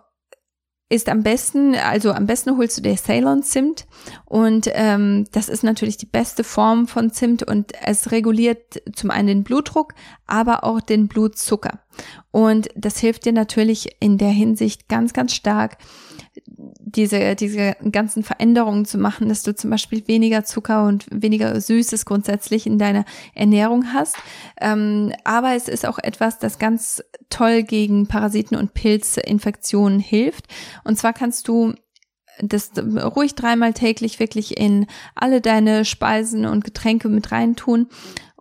ist 0.90 1.10
am 1.10 1.22
besten, 1.22 1.76
also 1.76 2.14
am 2.14 2.28
besten 2.28 2.58
holst 2.58 2.78
du 2.78 2.82
dir 2.82 2.96
Ceylon 2.96 3.44
Zimt 3.44 3.86
und 4.26 4.70
ähm, 4.74 5.26
das 5.34 5.50
ist 5.50 5.64
natürlich 5.64 5.98
die 5.98 6.06
beste 6.06 6.46
Form 6.46 6.88
von 6.88 7.12
Zimt 7.12 7.44
und 7.44 7.74
es 7.84 8.12
reguliert 8.12 8.82
zum 8.96 9.12
einen 9.12 9.28
den 9.28 9.44
Blutdruck, 9.44 9.94
aber 10.28 10.64
auch 10.64 10.80
den 10.80 11.08
Blutzucker. 11.10 11.80
Und 12.32 12.70
das 12.76 13.00
hilft 13.00 13.26
dir 13.26 13.34
natürlich 13.34 13.98
in 14.00 14.18
der 14.18 14.30
Hinsicht 14.30 14.88
ganz, 14.88 15.12
ganz 15.12 15.34
stark, 15.34 15.78
diese, 16.46 17.36
diese 17.36 17.76
ganzen 17.92 18.24
Veränderungen 18.24 18.86
zu 18.86 18.98
machen, 18.98 19.30
dass 19.30 19.44
du 19.44 19.56
zum 19.56 19.70
Beispiel 19.70 20.08
weniger 20.08 20.44
Zucker 20.44 20.86
und 20.86 21.06
weniger 21.12 21.60
Süßes 21.60 22.06
grundsätzlich 22.06 22.66
in 22.66 22.80
deiner 22.80 23.06
Ernährung 23.34 23.94
hast. 23.94 24.16
Ähm, 24.60 25.14
aber 25.24 25.54
es 25.56 25.68
ist 25.68 25.86
auch 25.86 26.00
etwas, 26.00 26.40
das 26.40 26.60
ganz 26.60 27.04
toll 27.30 27.64
gegen 27.64 28.08
Parasiten 28.08 28.58
und 28.58 28.74
Pilzinfektionen 28.74 30.00
hilft. 30.00 30.46
Und 30.84 30.98
zwar 30.98 31.14
kannst 31.14 31.48
du 31.48 31.74
das 32.40 32.72
ruhig 32.78 33.36
dreimal 33.36 33.74
täglich 33.74 34.20
wirklich 34.20 34.58
in 34.58 34.86
alle 35.16 35.42
deine 35.42 35.86
Speisen 35.86 36.46
und 36.46 36.64
Getränke 36.64 37.10
mit 37.10 37.32
reintun 37.32 37.88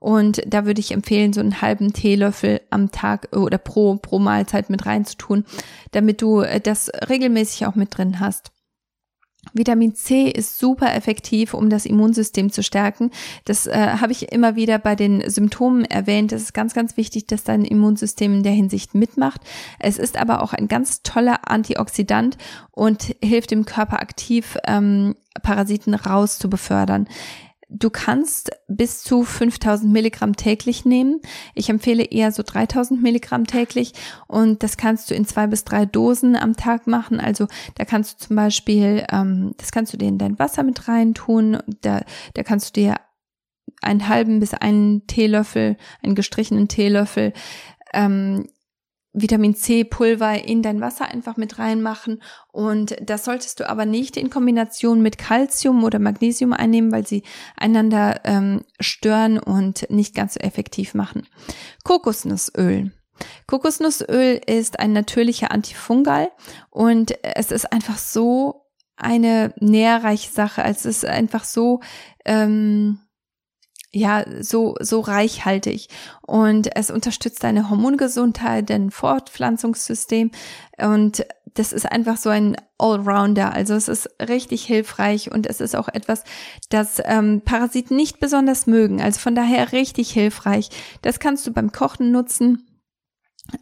und 0.06 0.40
da 0.46 0.66
würde 0.66 0.78
ich 0.78 0.92
empfehlen, 0.92 1.32
so 1.32 1.40
einen 1.40 1.60
halben 1.60 1.92
Teelöffel 1.92 2.60
am 2.70 2.92
Tag 2.92 3.36
oder 3.36 3.58
pro, 3.58 3.96
pro 3.96 4.20
Mahlzeit 4.20 4.70
mit 4.70 4.86
reinzutun, 4.86 5.44
damit 5.90 6.22
du 6.22 6.42
äh, 6.42 6.60
das 6.60 6.92
regelmäßig 7.08 7.66
auch 7.66 7.74
mit 7.74 7.98
drin 7.98 8.20
hast. 8.20 8.52
Vitamin 9.52 9.96
C 9.96 10.28
ist 10.28 10.60
super 10.60 10.94
effektiv, 10.94 11.54
um 11.54 11.70
das 11.70 11.86
Immunsystem 11.86 12.52
zu 12.52 12.62
stärken. 12.62 13.10
Das 13.46 13.66
äh, 13.66 13.96
habe 14.00 14.12
ich 14.12 14.30
immer 14.30 14.54
wieder 14.54 14.78
bei 14.78 14.94
den 14.94 15.28
Symptomen 15.28 15.84
erwähnt. 15.84 16.30
Es 16.30 16.42
ist 16.42 16.54
ganz, 16.54 16.72
ganz 16.72 16.96
wichtig, 16.96 17.26
dass 17.26 17.42
dein 17.42 17.64
Immunsystem 17.64 18.32
in 18.32 18.42
der 18.44 18.52
Hinsicht 18.52 18.94
mitmacht. 18.94 19.40
Es 19.80 19.98
ist 19.98 20.16
aber 20.16 20.40
auch 20.40 20.52
ein 20.52 20.68
ganz 20.68 21.02
toller 21.02 21.50
Antioxidant 21.50 22.38
und 22.70 23.16
hilft 23.20 23.50
dem 23.50 23.64
Körper 23.64 24.00
aktiv, 24.00 24.56
ähm, 24.68 25.16
Parasiten 25.42 25.94
raus 25.94 26.38
zu 26.38 26.48
befördern. 26.48 27.08
Du 27.68 27.90
kannst 27.90 28.50
bis 28.68 29.02
zu 29.02 29.24
5000 29.24 29.92
Milligramm 29.92 30.36
täglich 30.36 30.84
nehmen. 30.84 31.20
Ich 31.54 31.68
empfehle 31.68 32.04
eher 32.04 32.30
so 32.30 32.44
3000 32.44 33.02
Milligramm 33.02 33.46
täglich 33.46 33.92
und 34.28 34.62
das 34.62 34.76
kannst 34.76 35.10
du 35.10 35.14
in 35.14 35.24
zwei 35.26 35.48
bis 35.48 35.64
drei 35.64 35.84
Dosen 35.84 36.36
am 36.36 36.56
Tag 36.56 36.86
machen. 36.86 37.18
Also 37.18 37.48
da 37.74 37.84
kannst 37.84 38.14
du 38.22 38.26
zum 38.28 38.36
Beispiel, 38.36 39.04
ähm, 39.10 39.52
das 39.56 39.72
kannst 39.72 39.92
du 39.92 39.96
dir 39.96 40.08
in 40.08 40.18
dein 40.18 40.38
Wasser 40.38 40.62
mit 40.62 40.86
rein 40.86 41.14
tun. 41.14 41.58
Da, 41.80 42.02
da 42.34 42.42
kannst 42.44 42.68
du 42.76 42.80
dir 42.80 42.96
einen 43.82 44.08
halben 44.08 44.38
bis 44.38 44.54
einen 44.54 45.06
Teelöffel, 45.08 45.76
einen 46.02 46.14
gestrichenen 46.14 46.68
Teelöffel 46.68 47.32
ähm, 47.92 48.46
Vitamin 49.16 49.54
C 49.54 49.82
Pulver 49.84 50.44
in 50.44 50.62
dein 50.62 50.80
Wasser 50.80 51.08
einfach 51.08 51.38
mit 51.38 51.58
reinmachen 51.58 52.22
und 52.52 52.94
das 53.00 53.24
solltest 53.24 53.60
du 53.60 53.68
aber 53.68 53.86
nicht 53.86 54.16
in 54.18 54.28
Kombination 54.28 55.00
mit 55.00 55.16
Calcium 55.16 55.84
oder 55.84 55.98
Magnesium 55.98 56.52
einnehmen, 56.52 56.92
weil 56.92 57.06
sie 57.06 57.22
einander 57.56 58.20
ähm, 58.24 58.62
stören 58.78 59.38
und 59.38 59.90
nicht 59.90 60.14
ganz 60.14 60.34
so 60.34 60.40
effektiv 60.40 60.92
machen. 60.94 61.26
Kokosnussöl. 61.82 62.92
Kokosnussöl 63.46 64.40
ist 64.46 64.78
ein 64.78 64.92
natürlicher 64.92 65.50
Antifungal 65.50 66.28
und 66.68 67.14
es 67.22 67.50
ist 67.50 67.72
einfach 67.72 67.96
so 67.96 68.66
eine 68.96 69.54
nährreiche 69.60 70.30
Sache. 70.30 70.62
Es 70.62 70.84
ist 70.84 71.06
einfach 71.06 71.44
so, 71.44 71.80
ähm, 72.26 72.98
ja, 73.96 74.24
so, 74.40 74.74
so 74.80 75.00
reichhaltig. 75.00 75.88
Und 76.26 76.74
es 76.76 76.90
unterstützt 76.90 77.42
deine 77.42 77.70
Hormongesundheit, 77.70 78.68
dein 78.68 78.90
Fortpflanzungssystem. 78.90 80.30
Und 80.78 81.24
das 81.54 81.72
ist 81.72 81.90
einfach 81.90 82.18
so 82.18 82.28
ein 82.28 82.56
Allrounder. 82.78 83.54
Also 83.54 83.74
es 83.74 83.88
ist 83.88 84.10
richtig 84.20 84.64
hilfreich 84.64 85.32
und 85.32 85.46
es 85.46 85.60
ist 85.62 85.74
auch 85.74 85.88
etwas, 85.88 86.24
das 86.68 87.00
ähm, 87.04 87.40
Parasiten 87.44 87.96
nicht 87.96 88.20
besonders 88.20 88.66
mögen. 88.66 89.00
Also 89.00 89.20
von 89.20 89.34
daher 89.34 89.72
richtig 89.72 90.10
hilfreich. 90.10 90.68
Das 91.00 91.18
kannst 91.18 91.46
du 91.46 91.52
beim 91.52 91.72
Kochen 91.72 92.12
nutzen. 92.12 92.66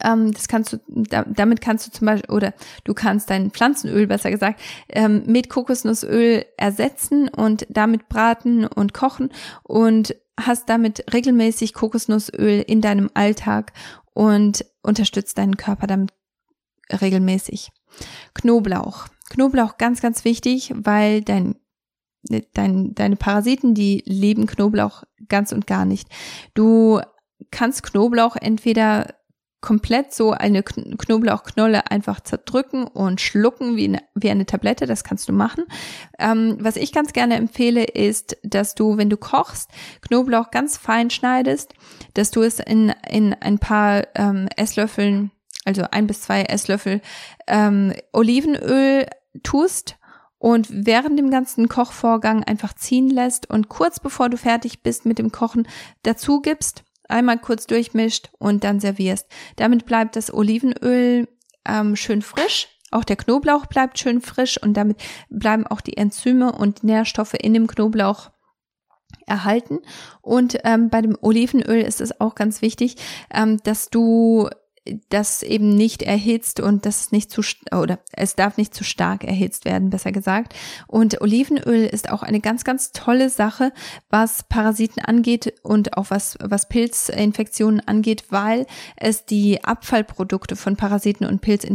Ähm, 0.02 0.32
das 0.32 0.48
kannst 0.48 0.72
du, 0.72 0.78
da, 0.88 1.24
damit 1.24 1.60
kannst 1.60 1.86
du 1.86 1.90
zum 1.90 2.06
Beispiel, 2.06 2.34
oder 2.34 2.54
du 2.84 2.94
kannst 2.94 3.30
dein 3.30 3.50
Pflanzenöl, 3.50 4.06
besser 4.06 4.30
gesagt, 4.30 4.60
ähm, 4.88 5.24
mit 5.26 5.50
Kokosnussöl 5.50 6.44
ersetzen 6.56 7.28
und 7.28 7.66
damit 7.68 8.08
braten 8.08 8.66
und 8.66 8.94
kochen 8.94 9.30
und 9.62 10.14
hast 10.38 10.68
damit 10.68 11.12
regelmäßig 11.12 11.74
Kokosnussöl 11.74 12.60
in 12.66 12.80
deinem 12.80 13.10
Alltag 13.14 13.72
und 14.12 14.64
unterstützt 14.82 15.38
deinen 15.38 15.56
Körper 15.56 15.86
damit 15.86 16.12
regelmäßig. 16.90 17.70
Knoblauch. 18.34 19.06
Knoblauch 19.30 19.78
ganz, 19.78 20.00
ganz 20.00 20.24
wichtig, 20.24 20.72
weil 20.76 21.22
dein 21.22 21.56
Dein, 22.54 22.94
deine 22.94 23.16
Parasiten, 23.16 23.74
die 23.74 24.02
lieben 24.06 24.46
Knoblauch 24.46 25.02
ganz 25.28 25.52
und 25.52 25.66
gar 25.66 25.84
nicht. 25.84 26.08
Du 26.54 27.02
kannst 27.50 27.82
Knoblauch 27.82 28.36
entweder 28.36 29.14
komplett 29.64 30.12
so 30.12 30.32
eine 30.32 30.62
Knoblauchknolle 30.62 31.90
einfach 31.90 32.20
zerdrücken 32.20 32.84
und 32.84 33.22
schlucken 33.22 33.76
wie 33.76 33.84
eine, 33.84 34.02
wie 34.14 34.28
eine 34.28 34.44
Tablette. 34.44 34.84
Das 34.84 35.04
kannst 35.04 35.26
du 35.26 35.32
machen. 35.32 35.64
Ähm, 36.18 36.58
was 36.60 36.76
ich 36.76 36.92
ganz 36.92 37.14
gerne 37.14 37.36
empfehle, 37.36 37.84
ist, 37.84 38.36
dass 38.42 38.74
du, 38.74 38.98
wenn 38.98 39.08
du 39.08 39.16
kochst, 39.16 39.70
Knoblauch 40.02 40.50
ganz 40.50 40.76
fein 40.76 41.08
schneidest, 41.08 41.72
dass 42.12 42.30
du 42.30 42.42
es 42.42 42.58
in, 42.58 42.92
in 43.08 43.32
ein 43.32 43.58
paar 43.58 44.06
ähm, 44.16 44.48
Esslöffeln, 44.54 45.30
also 45.64 45.84
ein 45.90 46.06
bis 46.06 46.20
zwei 46.20 46.42
Esslöffel 46.42 47.00
ähm, 47.46 47.94
Olivenöl 48.12 49.06
tust 49.42 49.96
und 50.36 50.68
während 50.70 51.18
dem 51.18 51.30
ganzen 51.30 51.70
Kochvorgang 51.70 52.44
einfach 52.44 52.74
ziehen 52.74 53.08
lässt 53.08 53.48
und 53.48 53.70
kurz 53.70 53.98
bevor 53.98 54.28
du 54.28 54.36
fertig 54.36 54.82
bist 54.82 55.06
mit 55.06 55.18
dem 55.18 55.32
Kochen 55.32 55.66
dazu 56.02 56.42
gibst 56.42 56.84
einmal 57.08 57.38
kurz 57.38 57.66
durchmischt 57.66 58.30
und 58.38 58.64
dann 58.64 58.80
servierst. 58.80 59.26
Damit 59.56 59.86
bleibt 59.86 60.16
das 60.16 60.32
Olivenöl 60.32 61.28
ähm, 61.66 61.96
schön 61.96 62.22
frisch. 62.22 62.68
Auch 62.90 63.04
der 63.04 63.16
Knoblauch 63.16 63.66
bleibt 63.66 63.98
schön 63.98 64.20
frisch 64.20 64.62
und 64.62 64.74
damit 64.74 65.02
bleiben 65.28 65.66
auch 65.66 65.80
die 65.80 65.96
Enzyme 65.96 66.52
und 66.52 66.84
Nährstoffe 66.84 67.34
in 67.34 67.54
dem 67.54 67.66
Knoblauch 67.66 68.30
erhalten. 69.26 69.80
Und 70.22 70.58
ähm, 70.64 70.90
bei 70.90 71.02
dem 71.02 71.16
Olivenöl 71.20 71.80
ist 71.80 72.00
es 72.00 72.20
auch 72.20 72.34
ganz 72.34 72.62
wichtig, 72.62 72.96
ähm, 73.32 73.58
dass 73.64 73.90
du 73.90 74.48
das 75.08 75.42
eben 75.42 75.74
nicht 75.74 76.02
erhitzt 76.02 76.60
und 76.60 76.84
das 76.84 77.10
nicht 77.10 77.30
zu 77.30 77.42
oder 77.72 78.00
es 78.12 78.36
darf 78.36 78.58
nicht 78.58 78.74
zu 78.74 78.84
stark 78.84 79.24
erhitzt 79.24 79.64
werden, 79.64 79.90
besser 79.90 80.12
gesagt. 80.12 80.54
Und 80.86 81.20
Olivenöl 81.22 81.84
ist 81.86 82.10
auch 82.10 82.22
eine 82.22 82.40
ganz 82.40 82.64
ganz 82.64 82.92
tolle 82.92 83.30
Sache, 83.30 83.72
was 84.10 84.42
Parasiten 84.42 85.02
angeht 85.02 85.54
und 85.62 85.96
auch 85.96 86.10
was 86.10 86.36
was 86.40 86.68
Pilzinfektionen 86.68 87.80
angeht, 87.80 88.24
weil 88.30 88.66
es 88.96 89.24
die 89.24 89.64
Abfallprodukte 89.64 90.54
von 90.54 90.76
Parasiten 90.76 91.26
und 91.26 91.40
Pilz, 91.40 91.66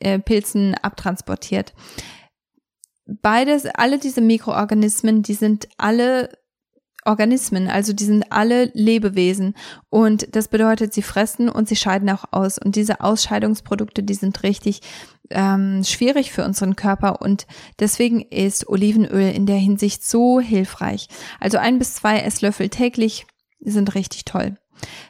äh, 0.00 0.18
Pilzen 0.18 0.74
abtransportiert. 0.74 1.72
Beides, 3.06 3.66
alle 3.66 3.98
diese 3.98 4.20
Mikroorganismen, 4.20 5.22
die 5.22 5.34
sind 5.34 5.68
alle 5.78 6.28
Organismen, 7.04 7.68
also 7.68 7.92
die 7.92 8.04
sind 8.04 8.30
alle 8.30 8.70
Lebewesen 8.74 9.54
und 9.88 10.34
das 10.36 10.48
bedeutet, 10.48 10.92
sie 10.92 11.02
fressen 11.02 11.48
und 11.48 11.68
sie 11.68 11.76
scheiden 11.76 12.10
auch 12.10 12.24
aus 12.30 12.58
und 12.58 12.76
diese 12.76 13.00
Ausscheidungsprodukte, 13.00 14.02
die 14.02 14.14
sind 14.14 14.42
richtig 14.42 14.82
ähm, 15.30 15.82
schwierig 15.84 16.32
für 16.32 16.44
unseren 16.44 16.76
Körper 16.76 17.22
und 17.22 17.46
deswegen 17.78 18.20
ist 18.20 18.68
Olivenöl 18.68 19.32
in 19.32 19.46
der 19.46 19.56
Hinsicht 19.56 20.04
so 20.04 20.40
hilfreich. 20.40 21.08
Also 21.38 21.58
ein 21.58 21.78
bis 21.78 21.94
zwei 21.94 22.20
Esslöffel 22.20 22.68
täglich 22.68 23.26
sind 23.60 23.94
richtig 23.94 24.24
toll. 24.24 24.56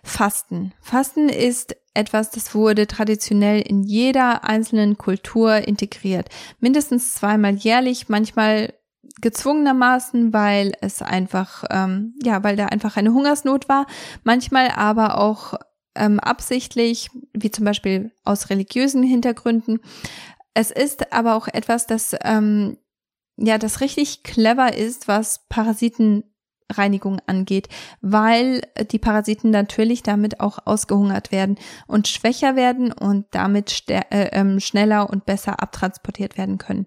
Fasten. 0.02 0.72
Fasten 0.80 1.28
ist 1.28 1.76
etwas, 1.94 2.30
das 2.30 2.54
wurde 2.54 2.86
traditionell 2.86 3.60
in 3.60 3.82
jeder 3.82 4.44
einzelnen 4.44 4.98
Kultur 4.98 5.56
integriert. 5.56 6.28
Mindestens 6.58 7.14
zweimal 7.14 7.54
jährlich, 7.54 8.08
manchmal 8.08 8.74
gezwungenermaßen, 9.20 10.32
weil 10.32 10.72
es 10.80 11.02
einfach, 11.02 11.64
ähm, 11.70 12.14
ja, 12.22 12.42
weil 12.42 12.56
da 12.56 12.66
einfach 12.66 12.96
eine 12.96 13.12
Hungersnot 13.12 13.68
war, 13.68 13.86
manchmal 14.24 14.70
aber 14.70 15.18
auch 15.18 15.54
ähm, 15.94 16.20
absichtlich, 16.20 17.08
wie 17.32 17.50
zum 17.50 17.64
Beispiel 17.64 18.12
aus 18.24 18.50
religiösen 18.50 19.02
Hintergründen. 19.02 19.80
Es 20.54 20.70
ist 20.70 21.12
aber 21.12 21.34
auch 21.34 21.48
etwas, 21.48 21.86
das 21.86 22.16
ähm, 22.22 22.76
ja, 23.40 23.58
das 23.58 23.80
richtig 23.80 24.22
clever 24.22 24.74
ist, 24.76 25.08
was 25.08 25.46
Parasitenreinigung 25.48 27.20
angeht, 27.26 27.68
weil 28.02 28.60
die 28.90 28.98
Parasiten 28.98 29.50
natürlich 29.50 30.02
damit 30.02 30.40
auch 30.40 30.58
ausgehungert 30.66 31.32
werden 31.32 31.58
und 31.86 32.06
schwächer 32.06 32.54
werden 32.54 32.92
und 32.92 33.26
damit 33.30 33.84
äh, 33.88 34.02
äh, 34.10 34.60
schneller 34.60 35.08
und 35.08 35.24
besser 35.24 35.62
abtransportiert 35.62 36.36
werden 36.36 36.58
können. 36.58 36.86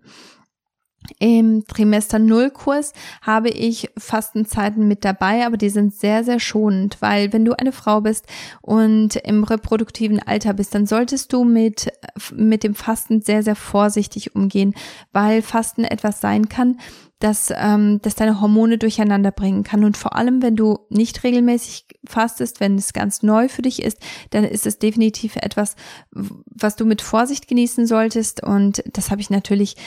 Im 1.20 1.66
Trimester 1.66 2.20
Null 2.20 2.50
Kurs 2.52 2.94
habe 3.22 3.50
ich 3.50 3.90
Fastenzeiten 3.98 4.88
mit 4.88 5.06
dabei, 5.06 5.46
aber 5.46 5.58
die 5.58 5.70
sind 5.70 5.94
sehr, 5.94 6.24
sehr 6.24 6.40
schonend, 6.40 6.98
weil 7.02 7.34
wenn 7.34 7.46
du 7.46 7.58
eine 7.58 7.72
Frau 7.72 8.02
bist 8.02 8.26
und 8.62 9.16
im 9.18 9.44
reproduktiven 9.44 10.20
Alter 10.20 10.54
bist, 10.54 10.74
dann 10.76 10.86
solltest 10.86 11.34
du 11.34 11.44
mit, 11.44 11.92
mit 12.34 12.64
dem 12.64 12.76
Fasten 12.76 13.22
sehr, 13.22 13.44
sehr 13.44 13.56
vorsichtig 13.56 14.36
umgehen, 14.36 14.74
weil 15.12 15.42
Fasten 15.42 15.84
etwas 15.84 16.22
sein 16.22 16.50
kann, 16.50 16.78
das, 17.24 17.54
ähm, 17.56 18.00
das 18.02 18.16
deine 18.16 18.42
Hormone 18.42 18.78
durcheinander 18.78 19.32
bringen 19.32 19.64
kann. 19.64 19.86
Und 19.86 19.96
vor 19.96 20.16
allem, 20.16 20.42
wenn 20.42 20.58
du 20.58 20.80
nicht 20.90 21.24
regelmäßig 21.24 21.86
fastest, 22.06 22.60
wenn 22.60 22.76
es 22.76 22.92
ganz 22.92 23.24
neu 23.24 23.48
für 23.48 23.62
dich 23.62 23.82
ist, 23.82 23.98
dann 24.32 24.44
ist 24.44 24.68
es 24.68 24.78
definitiv 24.78 25.38
etwas, 25.38 25.78
was 26.12 26.76
du 26.76 26.86
mit 26.86 27.02
Vorsicht 27.02 27.48
genießen 27.48 27.88
solltest. 27.88 28.44
Und 28.44 28.84
das 28.92 29.10
habe 29.10 29.22
ich 29.22 29.30
natürlich 29.30 29.78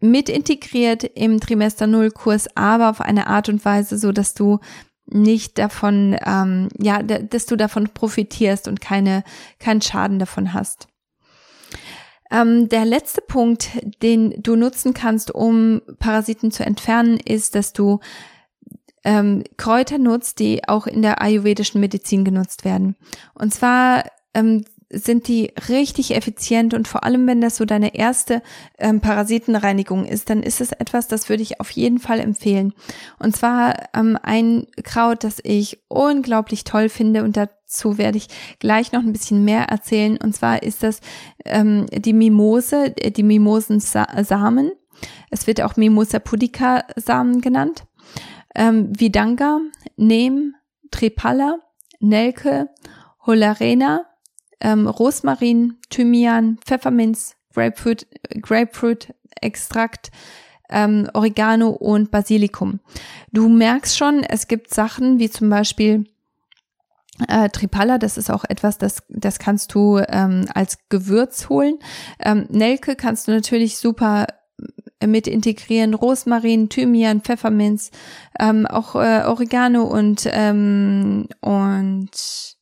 mit 0.00 0.28
integriert 0.28 1.04
im 1.04 1.40
Trimester 1.40 1.86
Null 1.86 2.10
Kurs, 2.10 2.48
aber 2.56 2.90
auf 2.90 3.00
eine 3.00 3.26
Art 3.26 3.48
und 3.48 3.64
Weise, 3.64 3.98
so 3.98 4.12
dass 4.12 4.34
du 4.34 4.60
nicht 5.06 5.58
davon, 5.58 6.16
ähm, 6.24 6.68
ja, 6.78 7.02
dass 7.02 7.46
du 7.46 7.56
davon 7.56 7.88
profitierst 7.88 8.68
und 8.68 8.80
keine, 8.80 9.22
keinen 9.58 9.82
Schaden 9.82 10.18
davon 10.18 10.52
hast. 10.54 10.88
Ähm, 12.30 12.68
der 12.68 12.84
letzte 12.84 13.20
Punkt, 13.20 13.70
den 14.02 14.34
du 14.42 14.56
nutzen 14.56 14.94
kannst, 14.94 15.34
um 15.34 15.82
Parasiten 15.98 16.50
zu 16.50 16.64
entfernen, 16.64 17.18
ist, 17.18 17.54
dass 17.54 17.72
du 17.72 18.00
ähm, 19.04 19.44
Kräuter 19.58 19.98
nutzt, 19.98 20.38
die 20.38 20.66
auch 20.66 20.86
in 20.86 21.02
der 21.02 21.20
ayurvedischen 21.20 21.80
Medizin 21.80 22.24
genutzt 22.24 22.64
werden. 22.64 22.96
Und 23.34 23.52
zwar 23.52 24.04
ähm, 24.32 24.64
sind 24.98 25.28
die 25.28 25.52
richtig 25.68 26.14
effizient 26.14 26.74
und 26.74 26.88
vor 26.88 27.04
allem, 27.04 27.26
wenn 27.26 27.40
das 27.40 27.56
so 27.56 27.64
deine 27.64 27.94
erste 27.94 28.42
ähm, 28.78 29.00
Parasitenreinigung 29.00 30.04
ist, 30.04 30.30
dann 30.30 30.42
ist 30.42 30.60
es 30.60 30.72
etwas, 30.72 31.08
das 31.08 31.28
würde 31.28 31.42
ich 31.42 31.60
auf 31.60 31.70
jeden 31.70 31.98
Fall 31.98 32.20
empfehlen. 32.20 32.72
Und 33.18 33.36
zwar 33.36 33.74
ähm, 33.94 34.18
ein 34.22 34.66
Kraut, 34.82 35.24
das 35.24 35.38
ich 35.42 35.80
unglaublich 35.88 36.64
toll 36.64 36.88
finde 36.88 37.24
und 37.24 37.36
dazu 37.36 37.98
werde 37.98 38.18
ich 38.18 38.28
gleich 38.58 38.92
noch 38.92 39.02
ein 39.02 39.12
bisschen 39.12 39.44
mehr 39.44 39.64
erzählen. 39.64 40.16
Und 40.16 40.34
zwar 40.34 40.62
ist 40.62 40.82
das 40.82 41.00
ähm, 41.44 41.86
die 41.92 42.12
Mimose, 42.12 42.96
äh, 42.96 43.10
die 43.10 43.22
Mimosensamen. 43.22 44.72
Es 45.30 45.46
wird 45.46 45.60
auch 45.60 45.76
Mimosa 45.76 46.18
pudica 46.18 46.84
Samen 46.96 47.40
genannt. 47.40 47.84
Ähm, 48.54 48.92
Vidanga, 48.98 49.60
Neem, 49.96 50.54
Tripala, 50.90 51.58
Nelke, 52.00 52.68
Holarena, 53.26 54.06
ähm, 54.64 54.88
Rosmarin, 54.88 55.76
Thymian, 55.90 56.58
Pfefferminz, 56.64 57.36
Grapefruit, 57.54 58.06
Grapefruit 58.40 59.14
Extrakt, 59.40 60.10
ähm, 60.70 61.08
Oregano 61.12 61.68
und 61.68 62.10
Basilikum. 62.10 62.80
Du 63.30 63.48
merkst 63.48 63.96
schon, 63.96 64.22
es 64.22 64.48
gibt 64.48 64.72
Sachen 64.72 65.18
wie 65.18 65.28
zum 65.28 65.50
Beispiel 65.50 66.06
äh, 67.28 67.48
Tripalla, 67.50 67.98
das 67.98 68.16
ist 68.16 68.30
auch 68.30 68.44
etwas, 68.48 68.78
das, 68.78 69.02
das 69.08 69.38
kannst 69.38 69.74
du 69.74 70.00
ähm, 70.08 70.46
als 70.54 70.78
Gewürz 70.88 71.48
holen. 71.48 71.78
Ähm, 72.18 72.46
Nelke 72.48 72.96
kannst 72.96 73.28
du 73.28 73.32
natürlich 73.32 73.76
super 73.76 74.26
äh, 75.00 75.06
mit 75.06 75.28
integrieren, 75.28 75.94
Rosmarin, 75.94 76.70
Thymian, 76.70 77.20
Pfefferminz, 77.20 77.90
ähm, 78.40 78.66
auch 78.66 78.94
äh, 78.94 79.22
Oregano 79.26 79.84
und 79.84 80.28
ähm, 80.32 81.28
und 81.40 82.53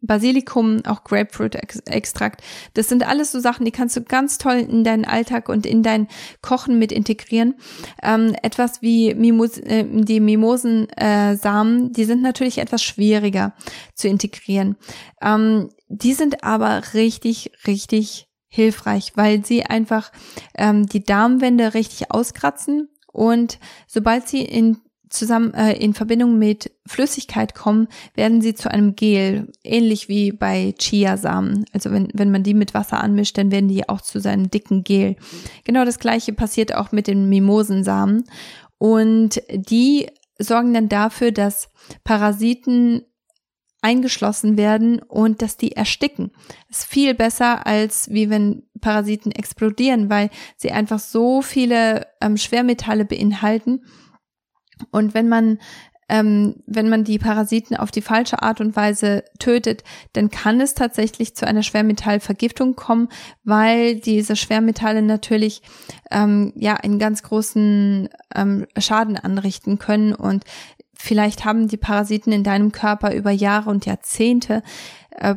Basilikum, 0.00 0.84
auch 0.86 1.04
Grapefruit-Extrakt. 1.04 2.42
Das 2.74 2.88
sind 2.88 3.06
alles 3.06 3.32
so 3.32 3.40
Sachen, 3.40 3.64
die 3.64 3.70
kannst 3.70 3.96
du 3.96 4.02
ganz 4.02 4.38
toll 4.38 4.56
in 4.56 4.84
deinen 4.84 5.04
Alltag 5.04 5.48
und 5.48 5.66
in 5.66 5.82
dein 5.82 6.08
Kochen 6.42 6.78
mit 6.78 6.92
integrieren. 6.92 7.54
Ähm, 8.02 8.34
etwas 8.42 8.82
wie 8.82 9.14
Mimos 9.14 9.58
äh, 9.58 9.84
die 9.84 10.20
Mimosensamen, 10.20 11.86
äh, 11.86 11.92
die 11.92 12.04
sind 12.04 12.22
natürlich 12.22 12.58
etwas 12.58 12.82
schwieriger 12.82 13.54
zu 13.94 14.08
integrieren. 14.08 14.76
Ähm, 15.22 15.70
die 15.88 16.12
sind 16.12 16.44
aber 16.44 16.82
richtig, 16.94 17.52
richtig 17.66 18.28
hilfreich, 18.48 19.12
weil 19.16 19.44
sie 19.44 19.64
einfach 19.64 20.12
ähm, 20.56 20.86
die 20.86 21.04
Darmwände 21.04 21.74
richtig 21.74 22.10
auskratzen 22.10 22.88
und 23.12 23.58
sobald 23.86 24.28
sie 24.28 24.42
in 24.42 24.78
zusammen 25.08 25.54
äh, 25.54 25.72
in 25.74 25.94
Verbindung 25.94 26.38
mit 26.38 26.72
Flüssigkeit 26.86 27.54
kommen, 27.54 27.88
werden 28.14 28.40
sie 28.40 28.54
zu 28.54 28.70
einem 28.70 28.96
Gel, 28.96 29.52
ähnlich 29.62 30.08
wie 30.08 30.32
bei 30.32 30.74
Chiasamen. 30.78 31.64
Also 31.72 31.90
wenn, 31.92 32.08
wenn 32.12 32.30
man 32.30 32.42
die 32.42 32.54
mit 32.54 32.74
Wasser 32.74 33.02
anmischt, 33.02 33.38
dann 33.38 33.50
werden 33.50 33.68
die 33.68 33.88
auch 33.88 34.00
zu 34.00 34.20
seinem 34.20 34.50
dicken 34.50 34.84
Gel. 34.84 35.16
Genau 35.64 35.84
das 35.84 35.98
gleiche 35.98 36.32
passiert 36.32 36.74
auch 36.74 36.92
mit 36.92 37.06
den 37.06 37.28
Mimosensamen. 37.28 38.24
Und 38.78 39.40
die 39.50 40.08
sorgen 40.38 40.74
dann 40.74 40.88
dafür, 40.88 41.32
dass 41.32 41.70
Parasiten 42.04 43.02
eingeschlossen 43.82 44.56
werden 44.56 45.00
und 45.00 45.42
dass 45.42 45.56
die 45.56 45.72
ersticken. 45.72 46.32
Das 46.68 46.78
ist 46.78 46.86
viel 46.86 47.14
besser, 47.14 47.66
als 47.66 48.10
wie 48.10 48.30
wenn 48.30 48.64
Parasiten 48.80 49.30
explodieren, 49.30 50.10
weil 50.10 50.30
sie 50.56 50.72
einfach 50.72 50.98
so 50.98 51.40
viele 51.40 52.06
ähm, 52.20 52.36
Schwermetalle 52.36 53.04
beinhalten 53.04 53.84
und 54.90 55.14
wenn 55.14 55.28
man 55.28 55.58
ähm, 56.08 56.62
wenn 56.66 56.88
man 56.88 57.04
die 57.04 57.18
Parasiten 57.18 57.76
auf 57.76 57.90
die 57.90 58.02
falsche 58.02 58.42
Art 58.42 58.60
und 58.60 58.76
Weise 58.76 59.24
tötet, 59.38 59.82
dann 60.12 60.30
kann 60.30 60.60
es 60.60 60.74
tatsächlich 60.74 61.34
zu 61.34 61.46
einer 61.46 61.62
Schwermetallvergiftung 61.62 62.76
kommen, 62.76 63.08
weil 63.42 63.96
diese 63.96 64.36
Schwermetalle 64.36 65.02
natürlich 65.02 65.62
ähm, 66.10 66.52
ja 66.54 66.74
einen 66.74 66.98
ganz 66.98 67.22
großen 67.24 68.08
ähm, 68.34 68.66
Schaden 68.78 69.16
anrichten 69.16 69.78
können. 69.78 70.14
Und 70.14 70.44
vielleicht 70.94 71.44
haben 71.44 71.66
die 71.66 71.76
Parasiten 71.76 72.32
in 72.32 72.44
deinem 72.44 72.70
Körper 72.70 73.12
über 73.12 73.32
Jahre 73.32 73.70
und 73.70 73.84
Jahrzehnte 73.84 74.62
äh, 75.10 75.34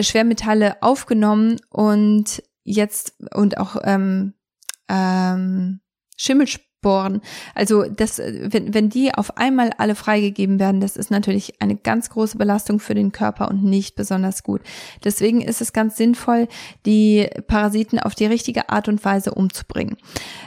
Schwermetalle 0.00 0.80
aufgenommen 0.82 1.56
und 1.70 2.42
jetzt 2.62 3.14
und 3.34 3.58
auch 3.58 3.76
ähm, 3.84 4.34
ähm, 4.88 5.80
Schimmelsporen 6.16 6.73
Sporen. 6.84 7.22
Also 7.54 7.84
das, 7.84 8.18
wenn, 8.18 8.74
wenn 8.74 8.90
die 8.90 9.14
auf 9.14 9.38
einmal 9.38 9.70
alle 9.78 9.94
freigegeben 9.94 10.58
werden, 10.58 10.82
das 10.82 10.96
ist 10.96 11.10
natürlich 11.10 11.62
eine 11.62 11.76
ganz 11.76 12.10
große 12.10 12.36
Belastung 12.36 12.78
für 12.78 12.94
den 12.94 13.10
Körper 13.10 13.48
und 13.48 13.64
nicht 13.64 13.96
besonders 13.96 14.42
gut. 14.42 14.60
Deswegen 15.02 15.40
ist 15.40 15.62
es 15.62 15.72
ganz 15.72 15.96
sinnvoll, 15.96 16.46
die 16.84 17.26
Parasiten 17.46 17.98
auf 17.98 18.14
die 18.14 18.26
richtige 18.26 18.68
Art 18.68 18.88
und 18.88 19.02
Weise 19.02 19.32
umzubringen. 19.32 19.96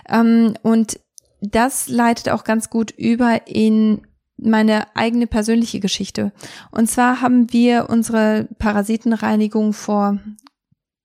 Ähm, 0.07 0.53
und 0.61 0.99
das 1.41 1.89
leitet 1.89 2.29
auch 2.29 2.43
ganz 2.43 2.69
gut 2.69 2.91
über 2.91 3.47
in 3.47 4.01
meine 4.37 4.95
eigene 4.95 5.25
persönliche 5.25 5.79
Geschichte. 5.79 6.31
Und 6.69 6.87
zwar 6.87 7.21
haben 7.21 7.51
wir 7.51 7.89
unsere 7.89 8.47
Parasitenreinigung 8.59 9.73
vor 9.73 10.19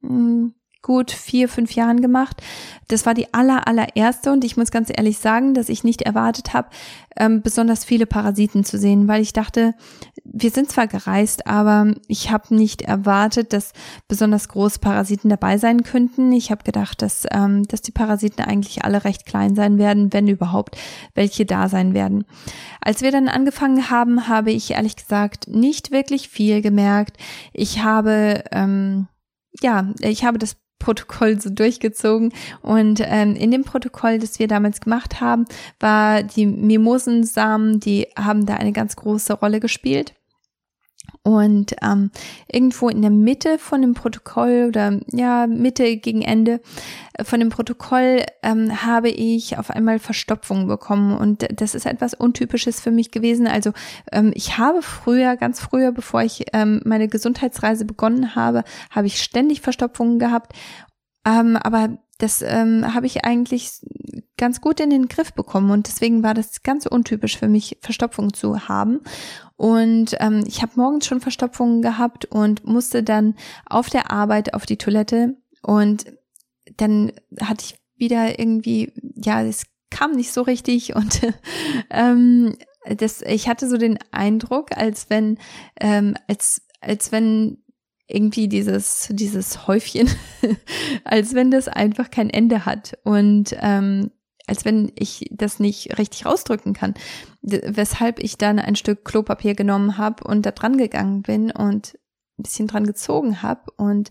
hm, 0.03 0.53
gut 0.83 1.13
vier, 1.13 1.49
fünf 1.49 1.75
Jahren 1.75 2.01
gemacht. 2.01 2.43
Das 2.89 3.07
war 3.07 3.15
die 3.15 3.33
aller, 3.33 3.67
allererste 3.69 4.33
und 4.33 4.45
ich 4.45 4.57
muss 4.57 4.71
ganz 4.71 4.91
ehrlich 4.95 5.19
sagen, 5.19 5.55
dass 5.55 5.69
ich 5.69 5.85
nicht 5.85 6.03
erwartet 6.03 6.53
habe, 6.53 6.69
ähm, 7.17 7.41
besonders 7.41 7.85
viele 7.85 8.07
Parasiten 8.07 8.65
zu 8.65 8.79
sehen, 8.79 9.07
weil 9.07 9.23
ich 9.23 9.33
dachte, 9.33 9.75
wir 10.25 10.51
sind 10.51 10.71
zwar 10.71 10.89
gereist, 10.89 11.47
aber 11.47 11.95
ich 12.09 12.31
habe 12.31 12.55
nicht 12.55 12.83
erwartet, 12.83 13.53
dass 13.53 13.73
besonders 14.09 14.49
große 14.49 14.81
Parasiten 14.81 15.31
dabei 15.31 15.57
sein 15.57 15.85
könnten. 15.85 16.33
Ich 16.33 16.51
habe 16.51 16.65
gedacht, 16.65 17.01
dass, 17.01 17.27
ähm, 17.31 17.63
dass 17.65 17.83
die 17.83 17.93
Parasiten 17.93 18.45
eigentlich 18.45 18.85
alle 18.85 19.05
recht 19.05 19.25
klein 19.25 19.55
sein 19.55 19.79
werden, 19.79 20.13
wenn 20.13 20.27
überhaupt 20.27 20.77
welche 21.15 21.47
da 21.47 21.69
sein 21.69 21.95
werden. 21.95 22.25
Als 22.81 23.03
wir 23.03 23.13
dann 23.13 23.29
angefangen 23.29 23.89
haben, 23.89 24.29
habe 24.29 24.51
ich 24.51 24.73
ehrlich 24.73 24.97
gesagt 24.97 25.47
nicht 25.49 25.93
wirklich 25.93 26.29
viel 26.29 26.61
gemerkt. 26.61 27.19
Ich 27.53 27.83
habe 27.83 28.43
ähm, 28.51 29.07
ja, 29.61 29.93
ich 30.01 30.25
habe 30.25 30.39
das 30.39 30.57
Protokoll 30.83 31.41
so 31.41 31.51
durchgezogen. 31.51 32.33
Und 32.61 33.01
ähm, 33.05 33.37
in 33.37 33.51
dem 33.51 33.65
Protokoll, 33.65 34.19
das 34.19 34.39
wir 34.39 34.49
damals 34.49 34.81
gemacht 34.81 35.21
haben, 35.21 35.45
war 35.81 36.23
die 36.23 36.47
Mimosensamen, 36.47 37.81
die 37.81 38.09
haben 38.17 38.47
da 38.47 38.55
eine 38.55 38.73
ganz 38.73 38.97
große 38.97 39.35
Rolle 39.35 39.61
gespielt. 39.61 40.15
Und 41.23 41.77
ähm, 41.83 42.11
irgendwo 42.51 42.89
in 42.89 43.01
der 43.01 43.11
Mitte 43.11 43.59
von 43.59 43.81
dem 43.81 43.95
Protokoll 43.95 44.67
oder 44.69 45.01
ja, 45.13 45.47
Mitte 45.47 45.97
gegen 45.97 46.23
Ende 46.23 46.61
äh, 47.15 47.25
von 47.25 47.39
dem 47.39 47.49
Protokoll 47.49 48.25
ähm, 48.43 48.85
habe 48.85 49.09
ich 49.09 49.57
auf 49.57 49.71
einmal 49.71 50.01
Verstopfung 50.01 50.67
bekommen. 50.67 51.17
Und 51.17 51.47
das 51.61 51.77
ist 51.77 51.87
etwas 51.87 52.15
Untypisches 52.15 52.81
für 52.81 52.91
mich 52.91 53.13
gewesen. 53.13 53.47
Also 53.47 53.73
ähm, 54.11 54.33
ich 54.35 54.59
habe 54.59 54.83
früher, 54.83 55.37
ganz 55.37 55.61
früher, 55.61 55.93
bevor 55.93 56.23
ich 56.23 56.47
ähm, 56.53 56.81
meine 56.85 57.07
Gesundheitsreise 57.07 57.85
begonnen 57.85 58.35
habe, 58.35 58.65
habe 58.91 59.07
ich 59.07 59.23
ständig 59.23 59.61
Verstopfungen 59.61 60.19
gehabt. 60.19 60.57
Ähm, 61.25 61.57
aber 61.57 61.99
das 62.19 62.43
ähm, 62.43 62.95
habe 62.95 63.07
ich 63.07 63.25
eigentlich 63.25 63.81
ganz 64.37 64.61
gut 64.61 64.81
in 64.81 64.91
den 64.91 65.09
Griff 65.09 65.33
bekommen 65.33 65.71
und 65.71 65.89
deswegen 65.89 66.23
war 66.23 66.35
das 66.35 66.63
ganz 66.63 66.87
untypisch 66.87 67.37
für 67.37 67.49
mich, 67.49 67.79
Verstopfung 67.81 68.33
zu 68.33 68.69
haben. 68.69 69.01
Und 69.63 70.17
ähm, 70.19 70.43
ich 70.45 70.61
habe 70.61 70.73
morgens 70.75 71.07
schon 71.07 71.21
Verstopfungen 71.21 71.83
gehabt 71.83 72.25
und 72.25 72.67
musste 72.67 73.05
dann 73.05 73.37
auf 73.65 73.89
der 73.91 74.11
Arbeit 74.11 74.55
auf 74.55 74.67
die 74.67 74.77
Toilette. 74.77 75.37
Und 75.63 76.07
dann 76.79 77.13
hatte 77.41 77.67
ich 77.67 77.79
wieder 77.95 78.41
irgendwie, 78.41 78.93
ja, 79.15 79.41
es 79.45 79.63
kam 79.89 80.17
nicht 80.17 80.33
so 80.33 80.43
richtig. 80.43 80.97
Und 80.97 81.21
ähm, 81.91 82.57
das, 82.97 83.23
ich 83.23 83.47
hatte 83.49 83.69
so 83.69 83.77
den 83.77 84.01
Eindruck, 84.11 84.77
als 84.77 85.11
wenn, 85.11 85.39
ähm, 85.81 86.17
als, 86.27 86.63
als 86.81 87.13
wenn 87.13 87.59
irgendwie 88.09 88.49
dieses, 88.49 89.11
dieses 89.13 89.69
Häufchen, 89.69 90.11
als 91.05 91.35
wenn 91.35 91.53
das 91.53 91.69
einfach 91.69 92.11
kein 92.11 92.31
Ende 92.31 92.67
hat. 92.67 92.99
Und 93.05 93.57
ähm, 93.61 94.11
als 94.47 94.65
wenn 94.65 94.93
ich 94.95 95.29
das 95.31 95.61
nicht 95.61 95.99
richtig 95.99 96.27
rausdrücken 96.27 96.73
kann. 96.73 96.95
Weshalb 97.43 98.19
ich 98.19 98.39
dann 98.39 98.59
ein 98.59 98.77
Stück 98.77 99.05
Klopapier 99.05 99.55
genommen 99.55 99.99
habe 99.99 100.25
und 100.25 100.47
da 100.47 100.51
dran 100.51 100.77
gegangen 100.77 101.23
bin 101.23 101.51
und 101.51 101.99
ein 102.39 102.43
bisschen 102.43 102.67
dran 102.67 102.87
gezogen 102.87 103.43
habe 103.43 103.71
und 103.77 104.11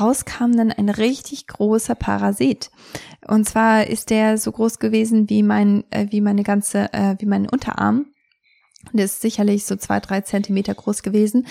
raus 0.00 0.24
kam 0.24 0.56
dann 0.56 0.72
ein 0.72 0.88
richtig 0.88 1.46
großer 1.46 1.94
Parasit. 1.94 2.70
Und 3.26 3.48
zwar 3.48 3.86
ist 3.86 4.10
der 4.10 4.38
so 4.38 4.50
groß 4.52 4.78
gewesen 4.78 5.28
wie 5.30 5.42
mein, 5.42 5.84
äh, 5.90 6.06
wie 6.10 6.20
meine 6.20 6.42
ganze, 6.42 6.92
äh, 6.92 7.16
wie 7.18 7.26
mein 7.26 7.48
Unterarm. 7.48 8.06
Der 8.92 9.04
ist 9.04 9.20
sicherlich 9.20 9.66
so 9.66 9.76
zwei, 9.76 10.00
drei 10.00 10.20
Zentimeter 10.20 10.74
groß 10.74 11.02
gewesen, 11.02 11.46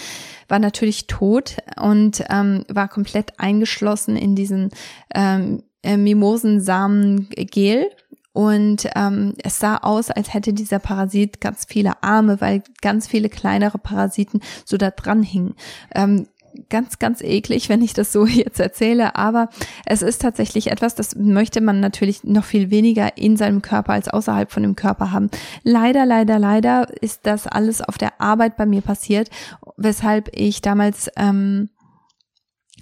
war 0.48 0.60
natürlich 0.60 1.08
tot 1.08 1.58
und 1.80 2.24
ähm, 2.30 2.64
war 2.70 2.88
komplett 2.88 3.40
eingeschlossen 3.40 4.16
in 4.16 4.36
diesen 4.36 4.70
ähm, 5.14 5.64
äh, 5.84 5.98
Mimosensamen-Gel. 5.98 7.88
Und 8.34 8.88
ähm, 8.96 9.34
es 9.44 9.58
sah 9.58 9.78
aus, 9.78 10.12
als 10.12 10.32
hätte 10.32 10.54
dieser 10.54 10.78
Parasit 10.78 11.42
ganz 11.42 11.66
viele 11.68 12.04
Arme, 12.04 12.40
weil 12.40 12.62
ganz 12.82 13.08
viele 13.08 13.30
kleinere 13.30 13.80
Parasiten 13.80 14.42
so 14.64 14.78
da 14.78 14.92
dran 14.92 15.24
hingen. 15.24 15.56
Ähm, 15.96 16.28
ganz, 16.70 17.00
ganz 17.00 17.22
eklig, 17.22 17.70
wenn 17.70 17.82
ich 17.82 17.94
das 17.94 18.12
so 18.12 18.26
jetzt 18.28 18.60
erzähle, 18.60 19.16
aber 19.16 19.50
es 19.86 20.02
ist 20.02 20.22
tatsächlich 20.22 20.72
etwas, 20.72 20.96
das 20.96 21.16
möchte 21.16 21.62
man 21.62 21.80
natürlich 21.80 22.24
noch 22.24 22.44
viel 22.44 22.70
weniger 22.70 23.18
in 23.18 23.38
seinem 23.38 23.62
Körper 23.62 23.94
als 23.94 24.08
außerhalb 24.08 24.52
von 24.52 24.64
dem 24.64 24.76
Körper 24.76 25.12
haben. 25.12 25.30
Leider, 25.64 26.06
leider, 26.06 26.40
leider 26.40 26.88
ist 27.02 27.22
das 27.24 27.48
alles 27.48 27.82
auf 27.82 27.98
der 27.98 28.20
Arbeit 28.22 28.58
bei 28.58 28.66
mir 28.66 28.82
passiert, 28.82 29.30
weshalb 29.78 30.30
ich 30.34 30.62
damals 30.62 31.10
ähm, 31.16 31.70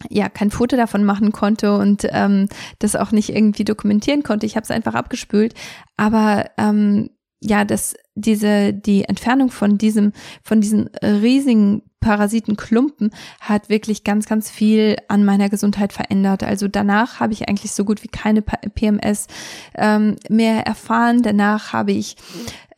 ja 0.10 0.30
kein 0.30 0.52
Foto 0.52 0.76
davon 0.76 1.04
machen 1.04 1.32
konnte 1.32 1.78
und 1.78 2.08
ähm, 2.12 2.48
das 2.80 2.96
auch 2.96 3.12
nicht 3.12 3.30
irgendwie 3.30 3.64
dokumentieren 3.64 4.24
konnte. 4.24 4.46
Ich 4.46 4.56
habe 4.56 4.64
es 4.64 4.72
einfach 4.72 4.94
abgespült, 4.94 5.54
aber 5.98 6.46
ähm, 6.58 7.10
ja, 7.42 7.66
dass 7.66 7.96
diese 8.16 8.74
die 8.74 9.06
Entfernung 9.06 9.52
von 9.52 9.78
diesem 9.78 10.14
von 10.44 10.62
diesen 10.62 10.90
riesigen 11.02 11.84
Parasitenklumpen 12.06 13.10
hat 13.42 13.68
wirklich 13.68 14.04
ganz 14.04 14.28
ganz 14.28 14.52
viel 14.52 14.96
an 15.08 15.26
meiner 15.26 15.50
Gesundheit 15.50 15.92
verändert. 15.92 16.44
Also 16.44 16.68
danach 16.68 17.20
habe 17.20 17.34
ich 17.34 17.50
eigentlich 17.50 17.72
so 17.72 17.84
gut 17.84 18.04
wie 18.04 18.08
keine 18.10 18.44
PMS 18.44 19.26
ähm, 19.74 20.16
mehr 20.30 20.68
erfahren. 20.68 21.24
Danach 21.24 21.74
habe 21.74 21.94
ich 21.94 22.16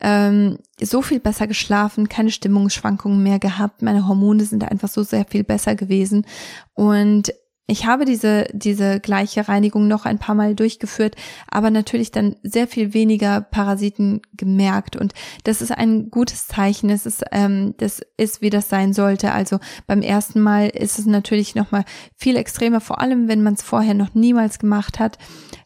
ähm, 0.00 0.56
so 0.80 1.02
viel 1.02 1.20
besser 1.20 1.46
geschlafen, 1.46 2.08
keine 2.08 2.30
Stimmungsschwankungen 2.30 3.22
mehr 3.22 3.38
gehabt. 3.38 3.82
Meine 3.82 4.08
Hormone 4.08 4.44
sind 4.44 4.64
einfach 4.64 4.88
so 4.88 5.02
sehr 5.02 5.26
viel 5.26 5.44
besser 5.44 5.74
gewesen 5.74 6.24
und 6.72 7.30
ich 7.70 7.84
habe 7.84 8.06
diese, 8.06 8.46
diese 8.54 8.98
gleiche 8.98 9.46
Reinigung 9.46 9.88
noch 9.88 10.06
ein 10.06 10.18
paar 10.18 10.34
Mal 10.34 10.54
durchgeführt, 10.54 11.16
aber 11.50 11.70
natürlich 11.70 12.10
dann 12.10 12.36
sehr 12.42 12.66
viel 12.66 12.94
weniger 12.94 13.42
Parasiten 13.42 14.22
gemerkt. 14.32 14.96
Und 14.96 15.12
das 15.44 15.60
ist 15.60 15.72
ein 15.72 16.10
gutes 16.10 16.48
Zeichen. 16.48 16.88
Es 16.88 17.04
ist, 17.04 17.24
ähm, 17.30 17.74
das 17.76 18.00
ist, 18.16 18.40
wie 18.40 18.48
das 18.48 18.70
sein 18.70 18.94
sollte. 18.94 19.32
Also 19.32 19.58
beim 19.86 20.00
ersten 20.00 20.40
Mal 20.40 20.70
ist 20.70 20.98
es 20.98 21.04
natürlich 21.04 21.54
nochmal 21.54 21.84
viel 22.16 22.36
extremer, 22.36 22.80
vor 22.80 23.02
allem 23.02 23.28
wenn 23.28 23.42
man 23.42 23.52
es 23.52 23.62
vorher 23.62 23.92
noch 23.92 24.14
niemals 24.14 24.58
gemacht 24.58 24.98
hat. 24.98 25.18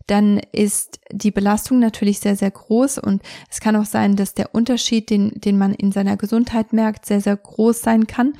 Dann 0.08 0.40
ist 0.50 0.98
die 1.12 1.30
Belastung 1.30 1.78
natürlich 1.78 2.18
sehr, 2.18 2.34
sehr 2.34 2.50
groß 2.50 2.98
und 2.98 3.22
es 3.48 3.60
kann 3.60 3.76
auch 3.76 3.84
sein, 3.84 4.16
dass 4.16 4.34
der 4.34 4.56
Unterschied, 4.56 5.08
den, 5.08 5.40
den 5.40 5.56
man 5.56 5.72
in 5.72 5.92
seiner 5.92 6.16
Gesundheit 6.16 6.72
merkt, 6.72 7.06
sehr, 7.06 7.20
sehr 7.20 7.36
groß 7.36 7.80
sein 7.80 8.08
kann. 8.08 8.32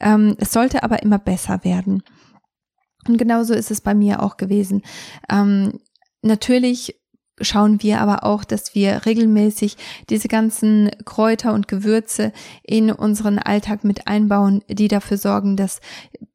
Ähm, 0.00 0.36
es 0.38 0.54
sollte 0.54 0.82
aber 0.82 1.02
immer 1.02 1.18
besser 1.18 1.64
werden. 1.64 2.02
Und 3.08 3.18
genauso 3.18 3.54
ist 3.54 3.70
es 3.70 3.80
bei 3.80 3.94
mir 3.94 4.22
auch 4.22 4.36
gewesen. 4.36 4.82
Ähm, 5.30 5.80
natürlich 6.22 6.96
schauen 7.40 7.82
wir 7.82 8.00
aber 8.00 8.24
auch, 8.24 8.44
dass 8.44 8.74
wir 8.74 9.06
regelmäßig 9.06 9.76
diese 10.08 10.28
ganzen 10.28 10.90
Kräuter 11.04 11.52
und 11.52 11.68
Gewürze 11.68 12.32
in 12.62 12.90
unseren 12.92 13.38
Alltag 13.38 13.84
mit 13.84 14.06
einbauen, 14.06 14.62
die 14.68 14.88
dafür 14.88 15.16
sorgen, 15.16 15.56
dass 15.56 15.80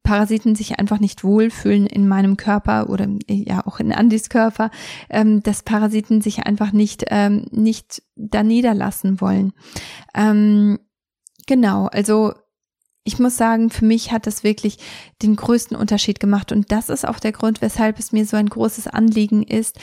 Parasiten 0.02 0.54
sich 0.54 0.78
einfach 0.78 1.00
nicht 1.00 1.24
wohlfühlen 1.24 1.86
in 1.86 2.06
meinem 2.08 2.36
Körper 2.36 2.90
oder 2.90 3.06
ja 3.28 3.66
auch 3.66 3.80
in 3.80 3.92
Andys 3.92 4.28
Körper, 4.28 4.70
ähm, 5.08 5.42
dass 5.42 5.62
Parasiten 5.62 6.20
sich 6.20 6.40
einfach 6.46 6.72
nicht 6.72 7.04
ähm, 7.08 7.46
nicht 7.50 8.02
da 8.16 8.42
niederlassen 8.42 9.20
wollen. 9.20 9.52
Ähm, 10.14 10.78
genau, 11.46 11.86
also 11.86 12.34
ich 13.12 13.18
muss 13.18 13.36
sagen, 13.36 13.70
für 13.70 13.84
mich 13.84 14.12
hat 14.12 14.28
das 14.28 14.44
wirklich 14.44 14.78
den 15.20 15.34
größten 15.34 15.76
Unterschied 15.76 16.20
gemacht. 16.20 16.52
Und 16.52 16.70
das 16.70 16.88
ist 16.88 17.06
auch 17.06 17.18
der 17.18 17.32
Grund, 17.32 17.60
weshalb 17.60 17.98
es 17.98 18.12
mir 18.12 18.24
so 18.24 18.36
ein 18.36 18.48
großes 18.48 18.86
Anliegen 18.86 19.42
ist, 19.42 19.78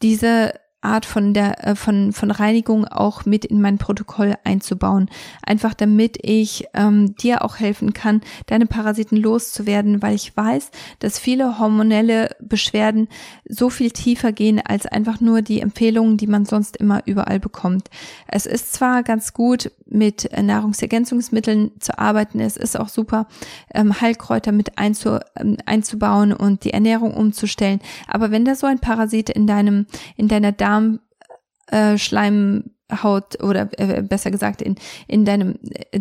diese 0.00 0.54
Art 0.84 1.06
von 1.06 1.34
der 1.34 1.66
äh, 1.66 1.74
von 1.74 2.12
von 2.12 2.30
Reinigung 2.30 2.84
auch 2.84 3.24
mit 3.24 3.44
in 3.44 3.60
mein 3.60 3.78
Protokoll 3.78 4.34
einzubauen, 4.44 5.08
einfach 5.44 5.74
damit 5.74 6.18
ich 6.22 6.66
ähm, 6.74 7.16
dir 7.16 7.44
auch 7.44 7.58
helfen 7.58 7.92
kann, 7.92 8.20
deine 8.46 8.66
Parasiten 8.66 9.16
loszuwerden, 9.16 10.02
weil 10.02 10.14
ich 10.14 10.36
weiß, 10.36 10.70
dass 10.98 11.18
viele 11.18 11.58
hormonelle 11.58 12.30
Beschwerden 12.40 13.08
so 13.48 13.70
viel 13.70 13.90
tiefer 13.90 14.32
gehen 14.32 14.60
als 14.64 14.86
einfach 14.86 15.20
nur 15.20 15.42
die 15.42 15.60
Empfehlungen, 15.60 16.16
die 16.16 16.26
man 16.26 16.44
sonst 16.44 16.76
immer 16.76 17.02
überall 17.06 17.40
bekommt. 17.40 17.88
Es 18.26 18.46
ist 18.46 18.72
zwar 18.72 19.02
ganz 19.02 19.32
gut 19.32 19.70
mit 19.86 20.28
Nahrungsergänzungsmitteln 20.40 21.72
zu 21.80 21.98
arbeiten, 21.98 22.40
es 22.40 22.56
ist 22.56 22.78
auch 22.78 22.88
super 22.88 23.26
ähm, 23.72 24.00
Heilkräuter 24.00 24.52
mit 24.52 24.78
einzu, 24.78 25.18
ähm, 25.36 25.56
einzubauen 25.66 26.32
und 26.32 26.64
die 26.64 26.72
Ernährung 26.72 27.14
umzustellen, 27.14 27.80
aber 28.08 28.30
wenn 28.30 28.44
da 28.44 28.54
so 28.54 28.66
ein 28.66 28.78
Parasit 28.78 29.30
in 29.30 29.46
deinem 29.46 29.86
in 30.16 30.28
deiner 30.28 30.52
Darm 30.52 30.73
Darmschleimhaut 31.70 33.34
äh, 33.36 33.42
oder 33.42 33.68
äh, 33.78 34.02
besser 34.02 34.30
gesagt 34.30 34.62
in, 34.62 34.76
in 35.06 35.24
deinem 35.24 35.58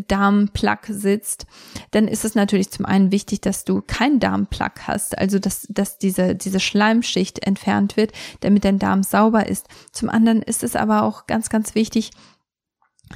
Darmplack 0.08 0.88
sitzt, 0.90 1.46
dann 1.92 2.08
ist 2.08 2.26
es 2.26 2.36
natürlich 2.36 2.72
zum 2.72 2.86
einen 2.86 3.12
wichtig, 3.12 3.42
dass 3.42 3.66
du 3.66 3.82
keinen 3.82 4.20
Darmplack 4.20 4.88
hast, 4.88 5.18
also 5.18 5.40
dass, 5.40 5.68
dass 5.70 5.98
diese, 5.98 6.36
diese 6.36 6.60
Schleimschicht 6.60 7.46
entfernt 7.46 7.98
wird, 7.98 8.12
damit 8.42 8.66
dein 8.66 8.80
Darm 8.80 9.04
sauber 9.04 9.48
ist. 9.48 9.68
Zum 9.92 10.10
anderen 10.10 10.42
ist 10.42 10.64
es 10.64 10.76
aber 10.76 11.04
auch 11.04 11.28
ganz, 11.28 11.50
ganz 11.50 11.76
wichtig, 11.76 12.12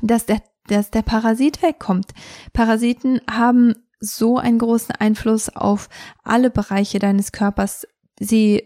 dass 0.01 0.25
der, 0.25 0.41
dass 0.67 0.91
der 0.91 1.01
Parasit 1.01 1.61
wegkommt. 1.61 2.13
Parasiten 2.53 3.21
haben 3.29 3.73
so 3.99 4.37
einen 4.37 4.59
großen 4.59 4.95
Einfluss 4.95 5.49
auf 5.49 5.89
alle 6.23 6.49
Bereiche 6.49 6.99
deines 6.99 7.31
Körpers. 7.31 7.87
Sie 8.19 8.63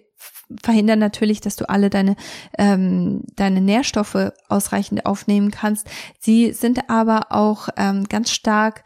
verhindern 0.64 1.00
natürlich, 1.00 1.42
dass 1.42 1.56
du 1.56 1.70
alle 1.70 1.90
deine, 1.90 2.16
ähm, 2.58 3.24
deine 3.36 3.62
Nährstoffe 3.62 4.32
ausreichend 4.50 5.06
aufnehmen 5.06 5.52
kannst. 5.52 5.88
Sie 6.20 6.54
sind 6.54 6.90
aber 6.90 7.28
auch 7.30 7.70
ähm, 7.78 8.06
ganz 8.06 8.32
stark 8.32 8.84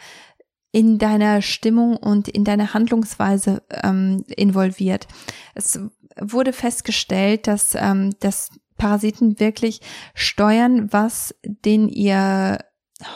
in 0.71 0.97
deiner 0.97 1.41
Stimmung 1.41 1.95
und 1.95 2.27
in 2.27 2.43
deiner 2.43 2.73
Handlungsweise 2.73 3.63
ähm, 3.83 4.25
involviert. 4.27 5.07
Es 5.53 5.79
wurde 6.19 6.51
festgestellt, 6.51 7.47
dass, 7.47 7.75
ähm, 7.75 8.11
dass 8.19 8.49
Parasiten 8.77 9.39
wirklich 9.39 9.79
steuern, 10.13 10.91
was 10.91 11.33
den 11.43 11.87
ihr 11.87 12.59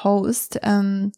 Host, 0.03 0.59
ähm, 0.63 1.11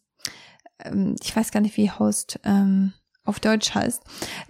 ähm 0.83 1.15
ich 1.21 1.35
weiß 1.35 1.51
gar 1.51 1.61
nicht, 1.61 1.77
wie 1.77 1.91
Host, 1.91 2.39
ähm, 2.43 2.93
auf 3.25 3.39
Deutsch 3.39 3.73
heißt, 3.73 4.01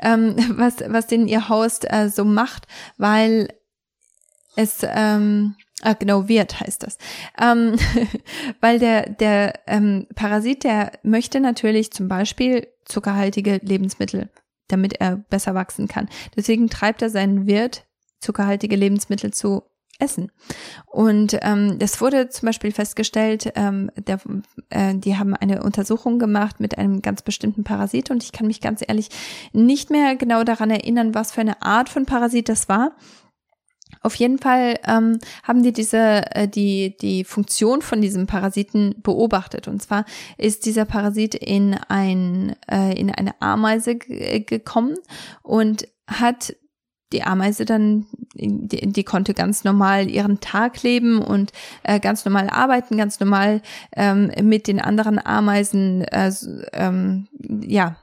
ähm, 0.01 0.36
was, 0.57 0.78
was 0.88 1.07
den 1.07 1.28
ihr 1.28 1.49
Host 1.49 1.86
äh, 1.91 2.09
so 2.09 2.26
macht, 2.26 2.67
weil 2.97 3.47
es, 4.55 4.80
ähm, 4.84 5.55
ah, 5.82 5.93
genau, 5.93 6.28
wird 6.28 6.59
heißt 6.59 6.84
das. 6.84 6.97
Ähm, 7.39 7.78
weil 8.61 8.80
der, 8.80 9.09
der 9.09 9.59
ähm, 9.67 10.07
Parasit, 10.15 10.63
der 10.63 10.91
möchte 11.03 11.39
natürlich 11.39 11.91
zum 11.91 12.07
Beispiel 12.07 12.67
zuckerhaltige 12.86 13.59
Lebensmittel, 13.63 14.30
damit 14.67 14.99
er 14.99 15.17
besser 15.17 15.55
wachsen 15.55 15.88
kann. 15.88 16.09
Deswegen 16.36 16.69
treibt 16.69 17.01
er 17.01 17.09
seinen 17.09 17.47
Wirt, 17.47 17.86
zuckerhaltige 18.19 18.76
Lebensmittel 18.76 19.34
zu 19.34 19.63
essen. 20.02 20.32
Und 20.86 21.38
ähm, 21.41 21.78
es 21.80 22.02
wurde 22.02 22.30
zum 22.30 22.47
Beispiel 22.47 22.72
festgestellt, 22.72 23.52
ähm, 23.56 23.91
der, 23.95 24.20
äh, 24.70 24.95
die 24.95 25.18
haben 25.18 25.36
eine 25.36 25.64
Untersuchung 25.64 26.20
gemacht 26.20 26.60
mit 26.60 26.78
einem 26.78 27.02
ganz 27.02 27.22
bestimmten 27.22 27.64
Parasit 27.64 28.12
und 28.12 28.24
ich 28.24 28.32
kann 28.32 28.47
mich 28.47 28.62
ganz 28.62 28.84
ehrlich 28.86 29.10
nicht 29.54 29.89
mehr 29.89 30.16
genau 30.16 30.43
daran 30.43 30.72
erinnern, 30.72 31.14
was 31.16 31.32
für 31.32 31.41
eine 31.41 31.62
Art 31.62 31.89
von 31.89 32.06
Parasit 32.06 32.49
das 32.49 32.68
war. 32.68 32.95
Auf 34.02 34.16
jeden 34.16 34.39
Fall 34.39 34.80
ähm, 34.88 35.20
haben 35.43 35.64
die 35.64 35.74
diese 35.74 36.24
äh, 36.34 36.47
die 36.47 36.95
die 36.97 37.24
Funktion 37.24 37.82
von 37.82 38.02
diesem 38.02 38.26
Parasiten 38.26 38.95
beobachtet 39.04 39.68
und 39.68 39.82
zwar 39.82 40.06
ist 40.38 40.66
dieser 40.66 40.86
Parasit 40.86 41.36
in 41.36 41.76
ein 41.88 42.56
äh, 42.70 42.97
in 42.99 43.12
eine 43.12 43.39
Ameise 43.41 43.97
gekommen 43.97 44.95
und 45.43 45.88
hat 46.08 46.56
die 47.12 47.24
Ameise 47.24 47.66
dann, 47.66 48.05
die, 48.34 48.91
die 48.91 49.03
konnte 49.03 49.34
ganz 49.34 49.64
normal 49.64 50.09
ihren 50.09 50.39
Tag 50.39 50.84
leben 50.84 51.22
und 51.22 51.51
äh, 51.84 51.99
ganz 51.99 52.26
normal 52.26 52.49
arbeiten, 52.49 52.97
ganz 52.97 53.20
normal 53.20 53.62
ähm, 53.95 54.32
mit 54.43 54.68
den 54.68 54.80
anderen 54.80 55.24
Ameisen, 55.24 56.03
äh, 56.03 56.32
ähm, 56.74 57.28
ja, 57.62 57.95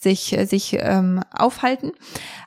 sich, 0.00 0.36
sich 0.44 0.76
ähm, 0.80 1.20
aufhalten. 1.32 1.92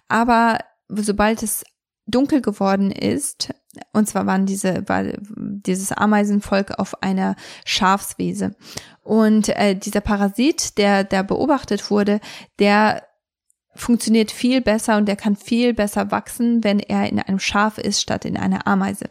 Aber 0.08 0.60
sobald 0.90 1.44
es 1.44 1.64
dunkel 2.06 2.42
geworden 2.42 2.92
ist, 2.92 3.54
und 3.94 4.08
zwar 4.08 4.26
waren 4.26 4.46
diese, 4.46 4.88
war 4.88 5.04
dieses 5.28 5.92
Ameisenvolk 5.92 6.80
auf 6.80 7.04
einer 7.04 7.36
Schafswiese. 7.66 8.56
Und 9.04 9.50
äh, 9.50 9.76
dieser 9.76 10.02
Parasit, 10.02 10.78
der 10.78 11.04
da 11.04 11.24
beobachtet 11.24 11.92
wurde, 11.92 12.20
der 12.60 13.07
funktioniert 13.78 14.32
viel 14.32 14.62
besser 14.62 14.98
und 14.98 15.08
er 15.08 15.16
kann 15.16 15.36
viel 15.36 15.74
besser 15.74 16.12
wachsen, 16.12 16.64
wenn 16.64 16.80
er 16.80 17.10
in 17.10 17.20
einem 17.20 17.40
Schaf 17.40 17.78
ist 17.78 18.02
statt 18.02 18.26
in 18.26 18.38
einer 18.38 18.68
Ameise. 18.68 19.10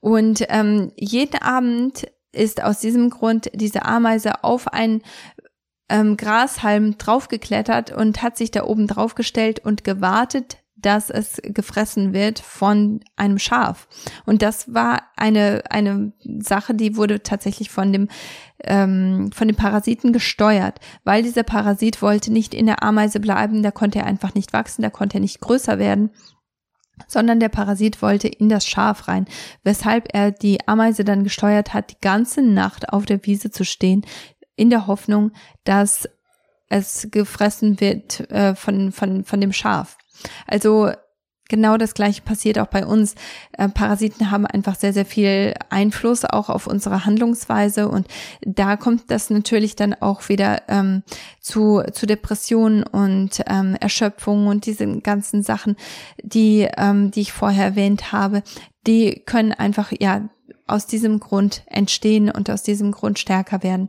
Und 0.00 0.44
ähm, 0.48 0.92
jeden 0.96 1.40
Abend 1.40 2.06
ist 2.32 2.62
aus 2.62 2.80
diesem 2.80 3.10
Grund 3.10 3.50
diese 3.54 3.84
Ameise 3.84 4.44
auf 4.44 4.68
ein 4.68 5.02
ähm, 5.88 6.16
Grashalm 6.16 6.98
draufgeklettert 6.98 7.90
und 7.90 8.22
hat 8.22 8.36
sich 8.36 8.50
da 8.50 8.64
oben 8.64 8.86
draufgestellt 8.86 9.60
und 9.64 9.84
gewartet, 9.84 10.58
dass 10.80 11.10
es 11.10 11.40
gefressen 11.42 12.12
wird 12.12 12.38
von 12.38 13.00
einem 13.16 13.38
Schaf. 13.38 13.88
Und 14.26 14.42
das 14.42 14.72
war 14.72 15.02
eine, 15.16 15.62
eine 15.70 16.12
Sache, 16.38 16.74
die 16.74 16.96
wurde 16.96 17.22
tatsächlich 17.22 17.70
von 17.70 17.92
dem, 17.92 18.08
ähm, 18.62 19.30
von 19.32 19.48
dem 19.48 19.56
Parasiten 19.56 20.12
gesteuert, 20.12 20.78
weil 21.04 21.22
dieser 21.22 21.42
Parasit 21.42 22.00
wollte 22.00 22.32
nicht 22.32 22.54
in 22.54 22.66
der 22.66 22.82
Ameise 22.82 23.20
bleiben, 23.20 23.62
da 23.62 23.70
konnte 23.70 24.00
er 24.00 24.06
einfach 24.06 24.34
nicht 24.34 24.52
wachsen, 24.52 24.82
da 24.82 24.90
konnte 24.90 25.18
er 25.18 25.20
nicht 25.20 25.40
größer 25.40 25.78
werden 25.78 26.10
sondern 27.06 27.38
der 27.38 27.48
Parasit 27.48 28.02
wollte 28.02 28.26
in 28.26 28.48
das 28.48 28.66
Schaf 28.66 29.06
rein, 29.06 29.26
weshalb 29.62 30.08
er 30.12 30.32
die 30.32 30.66
Ameise 30.66 31.04
dann 31.04 31.22
gesteuert 31.22 31.72
hat, 31.72 31.92
die 31.92 32.00
ganze 32.00 32.42
Nacht 32.42 32.92
auf 32.92 33.06
der 33.06 33.24
Wiese 33.24 33.52
zu 33.52 33.64
stehen, 33.64 34.04
in 34.56 34.70
der 34.70 34.88
Hoffnung, 34.88 35.30
dass 35.62 36.08
es 36.68 37.08
gefressen 37.10 37.80
wird 37.80 38.28
äh, 38.30 38.54
von, 38.54 38.92
von, 38.92 39.24
von 39.24 39.40
dem 39.40 39.52
Schaf. 39.52 39.96
Also 40.46 40.90
genau 41.48 41.76
das 41.78 41.94
gleiche 41.94 42.22
passiert 42.22 42.58
auch 42.58 42.66
bei 42.66 42.86
uns. 42.86 43.14
Äh, 43.56 43.68
Parasiten 43.68 44.30
haben 44.30 44.46
einfach 44.46 44.76
sehr, 44.76 44.92
sehr 44.92 45.06
viel 45.06 45.54
Einfluss 45.70 46.24
auch 46.24 46.48
auf 46.50 46.66
unsere 46.66 47.04
Handlungsweise 47.04 47.88
und 47.88 48.06
da 48.42 48.76
kommt 48.76 49.10
das 49.10 49.30
natürlich 49.30 49.74
dann 49.74 49.94
auch 49.94 50.28
wieder 50.28 50.62
ähm, 50.68 51.02
zu, 51.40 51.82
zu 51.92 52.06
Depressionen 52.06 52.82
und 52.82 53.42
ähm, 53.46 53.76
Erschöpfung 53.80 54.46
und 54.46 54.66
diese 54.66 54.86
ganzen 55.00 55.42
Sachen, 55.42 55.76
die, 56.22 56.68
ähm, 56.76 57.10
die 57.10 57.22
ich 57.22 57.32
vorher 57.32 57.64
erwähnt 57.64 58.12
habe, 58.12 58.42
die 58.86 59.22
können 59.26 59.52
einfach, 59.52 59.92
ja, 59.98 60.28
aus 60.68 60.86
diesem 60.86 61.20
Grund 61.20 61.62
entstehen 61.66 62.30
und 62.30 62.50
aus 62.50 62.62
diesem 62.62 62.92
Grund 62.92 63.18
stärker 63.18 63.62
werden. 63.62 63.88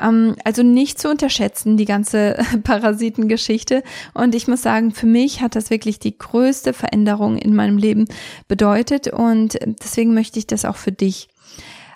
Ähm, 0.00 0.36
also 0.44 0.62
nicht 0.62 0.98
zu 0.98 1.08
unterschätzen, 1.08 1.76
die 1.76 1.84
ganze 1.84 2.36
Parasitengeschichte. 2.64 3.82
Und 4.14 4.34
ich 4.34 4.48
muss 4.48 4.62
sagen, 4.62 4.92
für 4.92 5.06
mich 5.06 5.40
hat 5.40 5.54
das 5.54 5.70
wirklich 5.70 5.98
die 5.98 6.18
größte 6.18 6.72
Veränderung 6.72 7.36
in 7.38 7.54
meinem 7.54 7.78
Leben 7.78 8.06
bedeutet 8.48 9.08
und 9.08 9.58
deswegen 9.82 10.14
möchte 10.14 10.38
ich 10.38 10.46
das 10.46 10.64
auch 10.64 10.76
für 10.76 10.92
dich. 10.92 11.28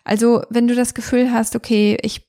Also 0.05 0.43
wenn 0.51 0.69
du 0.69 0.75
das 0.75 0.95
Gefühl 0.95 1.33
hast, 1.33 1.57
okay, 1.57 1.99
ich, 2.03 2.27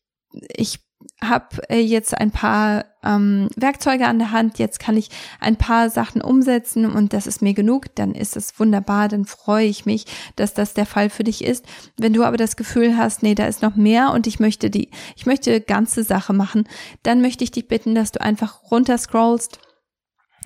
ich 0.55 0.79
habe 1.23 1.69
äh, 1.69 1.79
jetzt 1.79 2.17
ein 2.17 2.31
paar 2.31 2.85
ähm, 3.03 3.49
Werkzeuge 3.55 4.07
an 4.07 4.19
der 4.19 4.31
Hand, 4.31 4.59
jetzt 4.59 4.79
kann 4.79 4.95
ich 4.97 5.09
ein 5.39 5.57
paar 5.57 5.89
Sachen 5.89 6.21
umsetzen 6.21 6.85
und 6.85 7.13
das 7.13 7.27
ist 7.27 7.41
mir 7.41 7.53
genug, 7.53 7.93
dann 7.95 8.13
ist 8.13 8.37
es 8.37 8.59
wunderbar, 8.59 9.07
dann 9.07 9.25
freue 9.25 9.65
ich 9.65 9.85
mich, 9.85 10.05
dass 10.35 10.53
das 10.53 10.73
der 10.73 10.85
Fall 10.85 11.09
für 11.09 11.23
dich 11.23 11.43
ist. 11.43 11.65
Wenn 11.97 12.13
du 12.13 12.23
aber 12.23 12.37
das 12.37 12.55
Gefühl 12.55 12.97
hast, 12.97 13.23
nee, 13.23 13.35
da 13.35 13.47
ist 13.47 13.61
noch 13.61 13.75
mehr 13.75 14.11
und 14.11 14.27
ich 14.27 14.39
möchte 14.39 14.69
die, 14.69 14.91
ich 15.15 15.25
möchte 15.25 15.61
ganze 15.61 16.03
Sache 16.03 16.33
machen, 16.33 16.67
dann 17.03 17.21
möchte 17.21 17.43
ich 17.43 17.51
dich 17.51 17.67
bitten, 17.67 17.95
dass 17.95 18.11
du 18.11 18.21
einfach 18.21 18.71
runterscrollst 18.71 19.59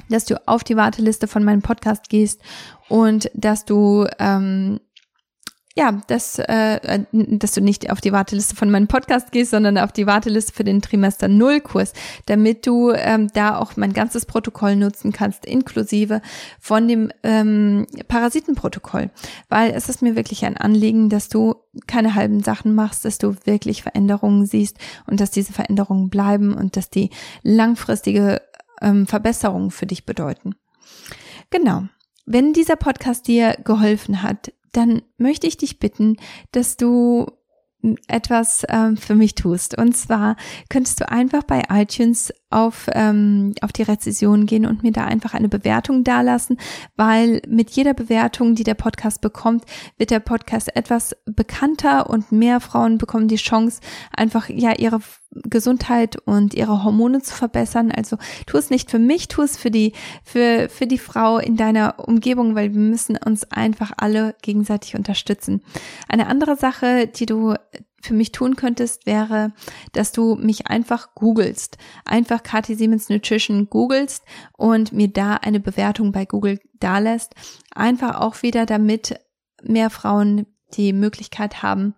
dass 0.09 0.25
du 0.25 0.47
auf 0.47 0.63
die 0.63 0.75
Warteliste 0.75 1.27
von 1.27 1.43
meinem 1.43 1.61
Podcast 1.61 2.09
gehst 2.09 2.41
und 2.89 3.29
dass 3.33 3.65
du 3.65 4.07
ähm, 4.19 4.79
ja, 5.75 6.01
dass, 6.07 6.37
äh, 6.37 7.03
dass 7.11 7.53
du 7.53 7.61
nicht 7.61 7.89
auf 7.89 7.99
die 7.99 8.11
Warteliste 8.11 8.55
von 8.55 8.69
meinem 8.69 8.87
Podcast 8.87 9.31
gehst, 9.31 9.51
sondern 9.51 9.79
auf 9.79 9.91
die 9.91 10.05
Warteliste 10.05 10.53
für 10.53 10.63
den 10.63 10.83
Trimester 10.83 11.27
Null 11.27 11.61
Kurs, 11.61 11.93
damit 12.27 12.67
du 12.67 12.91
ähm, 12.91 13.29
da 13.33 13.57
auch 13.57 13.75
mein 13.75 13.91
ganzes 13.91 14.27
Protokoll 14.27 14.75
nutzen 14.75 15.11
kannst, 15.11 15.45
inklusive 15.45 16.21
von 16.59 16.87
dem 16.87 17.11
ähm, 17.23 17.87
Parasitenprotokoll. 18.07 19.09
Weil 19.49 19.71
es 19.71 19.89
ist 19.89 20.03
mir 20.03 20.15
wirklich 20.15 20.45
ein 20.45 20.57
Anliegen, 20.57 21.09
dass 21.09 21.27
du 21.27 21.55
keine 21.87 22.13
halben 22.13 22.43
Sachen 22.43 22.75
machst, 22.75 23.03
dass 23.03 23.17
du 23.17 23.35
wirklich 23.45 23.81
Veränderungen 23.81 24.45
siehst 24.45 24.77
und 25.07 25.19
dass 25.19 25.31
diese 25.31 25.53
Veränderungen 25.53 26.11
bleiben 26.11 26.53
und 26.53 26.77
dass 26.77 26.91
die 26.91 27.09
langfristige 27.41 28.43
ähm, 28.79 29.07
Verbesserungen 29.07 29.71
für 29.71 29.87
dich 29.87 30.05
bedeuten. 30.05 30.53
Genau. 31.49 31.85
Wenn 32.27 32.53
dieser 32.53 32.75
Podcast 32.75 33.27
dir 33.27 33.57
geholfen 33.63 34.21
hat, 34.21 34.53
dann 34.73 35.01
möchte 35.17 35.47
ich 35.47 35.57
dich 35.57 35.79
bitten, 35.79 36.17
dass 36.51 36.77
du 36.77 37.27
etwas 38.07 38.63
ähm, 38.69 38.97
für 38.97 39.15
mich 39.15 39.35
tust. 39.35 39.77
Und 39.77 39.95
zwar 39.95 40.35
könntest 40.69 41.01
du 41.01 41.09
einfach 41.09 41.43
bei 41.43 41.63
iTunes 41.69 42.33
auf, 42.53 42.87
ähm, 42.93 43.53
auf 43.61 43.73
die 43.73 43.83
Rezession 43.83 44.45
gehen 44.45 44.65
und 44.65 44.83
mir 44.83 44.91
da 44.91 45.05
einfach 45.05 45.33
eine 45.33 45.49
Bewertung 45.49 46.03
dalassen, 46.03 46.57
weil 46.95 47.41
mit 47.47 47.71
jeder 47.71 47.93
Bewertung, 47.93 48.55
die 48.55 48.63
der 48.63 48.75
Podcast 48.75 49.21
bekommt, 49.21 49.65
wird 49.97 50.11
der 50.11 50.19
Podcast 50.19 50.75
etwas 50.75 51.15
bekannter 51.25 52.09
und 52.09 52.31
mehr 52.31 52.59
Frauen 52.59 52.97
bekommen 52.97 53.27
die 53.27 53.35
Chance, 53.35 53.81
einfach 54.15 54.49
ja 54.49 54.73
ihre 54.77 54.99
Gesundheit 55.31 56.17
und 56.25 56.53
ihre 56.53 56.83
Hormone 56.83 57.21
zu 57.21 57.35
verbessern. 57.35 57.91
Also 57.91 58.17
tu 58.45 58.57
es 58.57 58.69
nicht 58.69 58.91
für 58.91 58.99
mich, 58.99 59.27
tu 59.27 59.41
es 59.41 59.57
für 59.57 59.71
die, 59.71 59.93
für, 60.23 60.69
für 60.69 60.87
die 60.87 60.97
Frau 60.97 61.39
in 61.39 61.57
deiner 61.57 61.95
Umgebung, 62.07 62.55
weil 62.55 62.73
wir 62.73 62.79
müssen 62.79 63.17
uns 63.17 63.43
einfach 63.51 63.91
alle 63.97 64.35
gegenseitig 64.41 64.95
unterstützen. 64.95 65.61
Eine 66.07 66.27
andere 66.27 66.55
Sache, 66.55 67.07
die 67.07 67.25
du 67.25 67.55
für 68.03 68.13
mich 68.13 68.31
tun 68.31 68.55
könntest, 68.55 69.05
wäre, 69.05 69.53
dass 69.93 70.11
du 70.11 70.35
mich 70.35 70.67
einfach 70.67 71.15
googelst. 71.15 71.77
Einfach 72.05 72.43
Kathi 72.43 72.75
Siemens 72.75 73.09
Nutrition 73.09 73.69
googelst 73.69 74.23
und 74.57 74.91
mir 74.91 75.07
da 75.07 75.35
eine 75.35 75.59
Bewertung 75.59 76.11
bei 76.11 76.25
Google 76.25 76.59
dalässt. 76.79 77.33
Einfach 77.73 78.19
auch 78.19 78.41
wieder, 78.43 78.65
damit 78.65 79.19
mehr 79.63 79.89
Frauen 79.89 80.45
die 80.73 80.91
Möglichkeit 80.91 81.63
haben, 81.63 81.95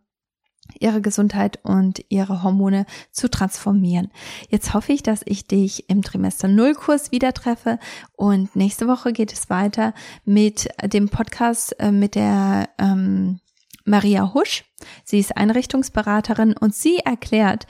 ihre 0.79 1.01
Gesundheit 1.01 1.59
und 1.63 2.03
ihre 2.09 2.43
Hormone 2.43 2.85
zu 3.11 3.29
transformieren. 3.29 4.11
Jetzt 4.49 4.73
hoffe 4.73 4.93
ich, 4.93 5.03
dass 5.03 5.21
ich 5.25 5.47
dich 5.47 5.89
im 5.89 6.01
Trimester 6.01 6.47
Null 6.47 6.73
Kurs 6.73 7.11
wieder 7.11 7.33
treffe 7.33 7.79
und 8.13 8.55
nächste 8.55 8.87
Woche 8.87 9.13
geht 9.13 9.31
es 9.33 9.49
weiter 9.49 9.93
mit 10.23 10.67
dem 10.83 11.09
Podcast 11.09 11.79
äh, 11.79 11.91
mit 11.91 12.15
der 12.15 12.69
ähm, 12.77 13.39
Maria 13.85 14.33
Husch. 14.33 14.65
Sie 15.03 15.19
ist 15.19 15.37
Einrichtungsberaterin 15.37 16.55
und 16.59 16.75
sie 16.75 16.97
erklärt, 16.97 17.67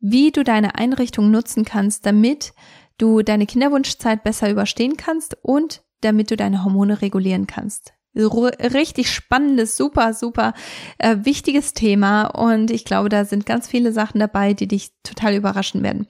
wie 0.00 0.32
du 0.32 0.44
deine 0.44 0.74
Einrichtung 0.76 1.30
nutzen 1.30 1.64
kannst, 1.64 2.06
damit 2.06 2.52
du 2.98 3.22
deine 3.22 3.46
Kinderwunschzeit 3.46 4.24
besser 4.24 4.50
überstehen 4.50 4.96
kannst 4.96 5.36
und 5.42 5.82
damit 6.00 6.30
du 6.30 6.36
deine 6.36 6.64
Hormone 6.64 7.00
regulieren 7.02 7.46
kannst. 7.46 7.92
Richtig 8.14 9.12
spannendes, 9.12 9.76
super, 9.76 10.12
super 10.12 10.54
äh, 10.98 11.18
wichtiges 11.22 11.72
Thema 11.72 12.26
und 12.26 12.70
ich 12.70 12.84
glaube, 12.84 13.08
da 13.08 13.24
sind 13.24 13.46
ganz 13.46 13.68
viele 13.68 13.92
Sachen 13.92 14.18
dabei, 14.18 14.54
die 14.54 14.66
dich 14.66 14.90
total 15.04 15.34
überraschen 15.34 15.84
werden. 15.84 16.08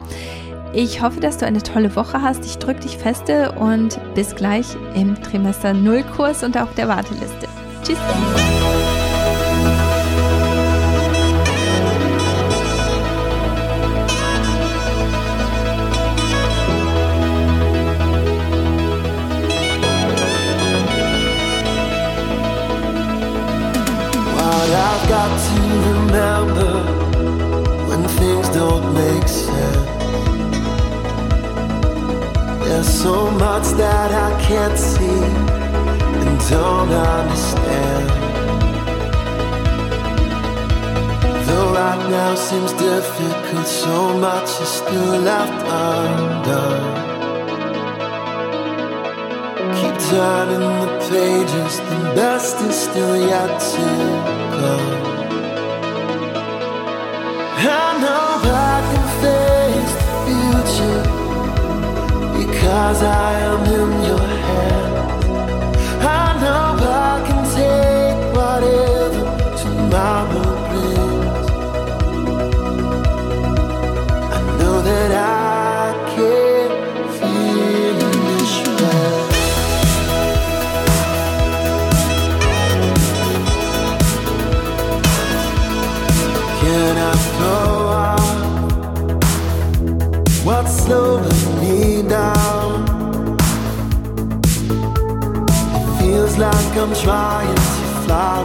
Ich 0.72 1.02
hoffe, 1.02 1.20
dass 1.20 1.38
du 1.38 1.46
eine 1.46 1.62
tolle 1.62 1.94
Woche 1.96 2.22
hast. 2.22 2.44
Ich 2.44 2.56
drücke 2.56 2.80
dich 2.80 2.96
feste 2.96 3.52
und 3.52 3.98
bis 4.14 4.34
gleich 4.34 4.66
im 4.94 5.20
Trimester 5.22 5.74
Null 5.74 6.02
Kurs 6.02 6.42
und 6.42 6.56
auf 6.56 6.74
der 6.74 6.88
Warteliste. 6.88 7.48
Tschüss. 7.82 7.98
So 33.02 33.30
much 33.30 33.66
that 33.76 34.10
I 34.12 34.30
can't 34.42 34.76
see 34.76 35.22
and 36.26 36.50
don't 36.50 36.90
understand. 36.90 38.27
Right 41.78 42.10
now 42.10 42.34
seems 42.34 42.72
difficult, 42.72 43.66
so 43.66 44.18
much 44.18 44.50
is 44.64 44.70
still 44.80 45.18
left 45.30 45.60
undone. 45.86 46.86
Keep 49.78 49.96
turning 50.10 50.66
the 50.82 50.88
pages, 51.10 51.74
the 51.90 52.00
best 52.18 52.56
is 52.68 52.76
still 52.86 53.16
yet 53.32 53.50
to 53.72 53.86
come. 54.56 54.98
I 57.60 57.88
know 58.02 58.26
I 58.70 58.76
can 58.90 59.06
face 59.22 59.94
the 60.00 60.08
future 60.26 61.02
because 62.38 63.00
I 63.02 63.30
am 63.50 63.62
in 63.78 63.90
your 64.08 64.26
hands. 64.44 64.57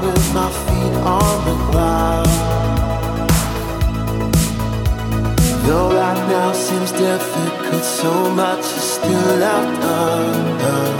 With 0.02 0.34
my 0.34 0.50
feet 0.64 0.96
on 1.18 1.46
the 1.48 1.56
ground. 1.70 2.28
Though 5.66 5.90
right 5.96 6.22
now 6.30 6.54
seems 6.54 6.92
difficult, 6.92 7.84
so 7.84 8.30
much 8.32 8.60
is 8.60 8.88
still 8.98 9.36
left 9.44 9.84
undone. 10.02 11.00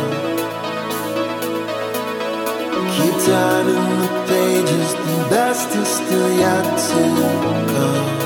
Keep 2.96 3.16
turning 3.26 3.90
the 4.02 4.10
pages, 4.28 4.90
the 4.94 5.28
best 5.30 5.70
is 5.76 5.88
still 5.88 6.30
yet 6.38 6.66
to 6.88 7.02
come. 7.74 8.24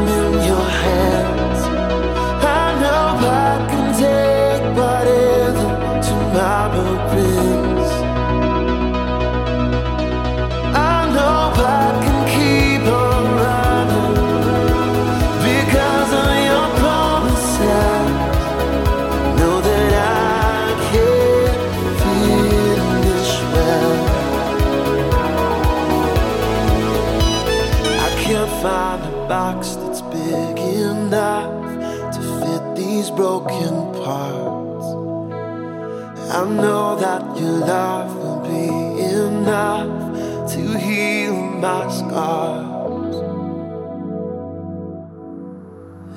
box 28.64 29.76
that's 29.76 30.02
big 30.02 30.60
enough 30.60 32.14
to 32.14 32.22
fit 32.42 32.76
these 32.76 33.10
broken 33.10 33.74
parts. 34.04 34.86
I 36.34 36.46
know 36.46 36.98
that 37.00 37.22
your 37.40 37.58
love 37.74 38.16
will 38.18 38.42
be 38.42 38.68
enough 39.04 40.52
to 40.54 40.78
heal 40.78 41.34
my 41.34 41.88
scars. 41.90 43.16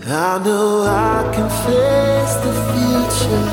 I 0.04 0.42
know 0.44 0.82
I 0.82 1.30
can 1.34 1.48
face 1.66 2.34
the 2.44 2.54
future 2.72 3.46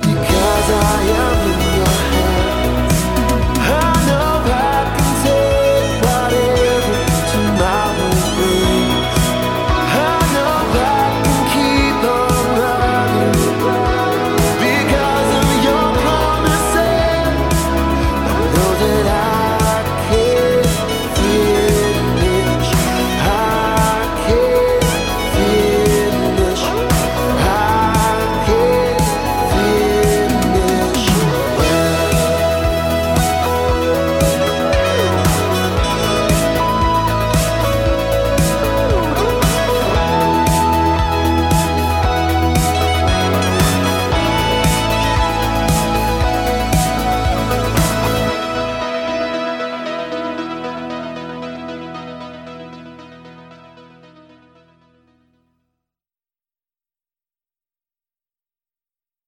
because 0.00 0.68
I 0.70 1.02
am 1.24 1.57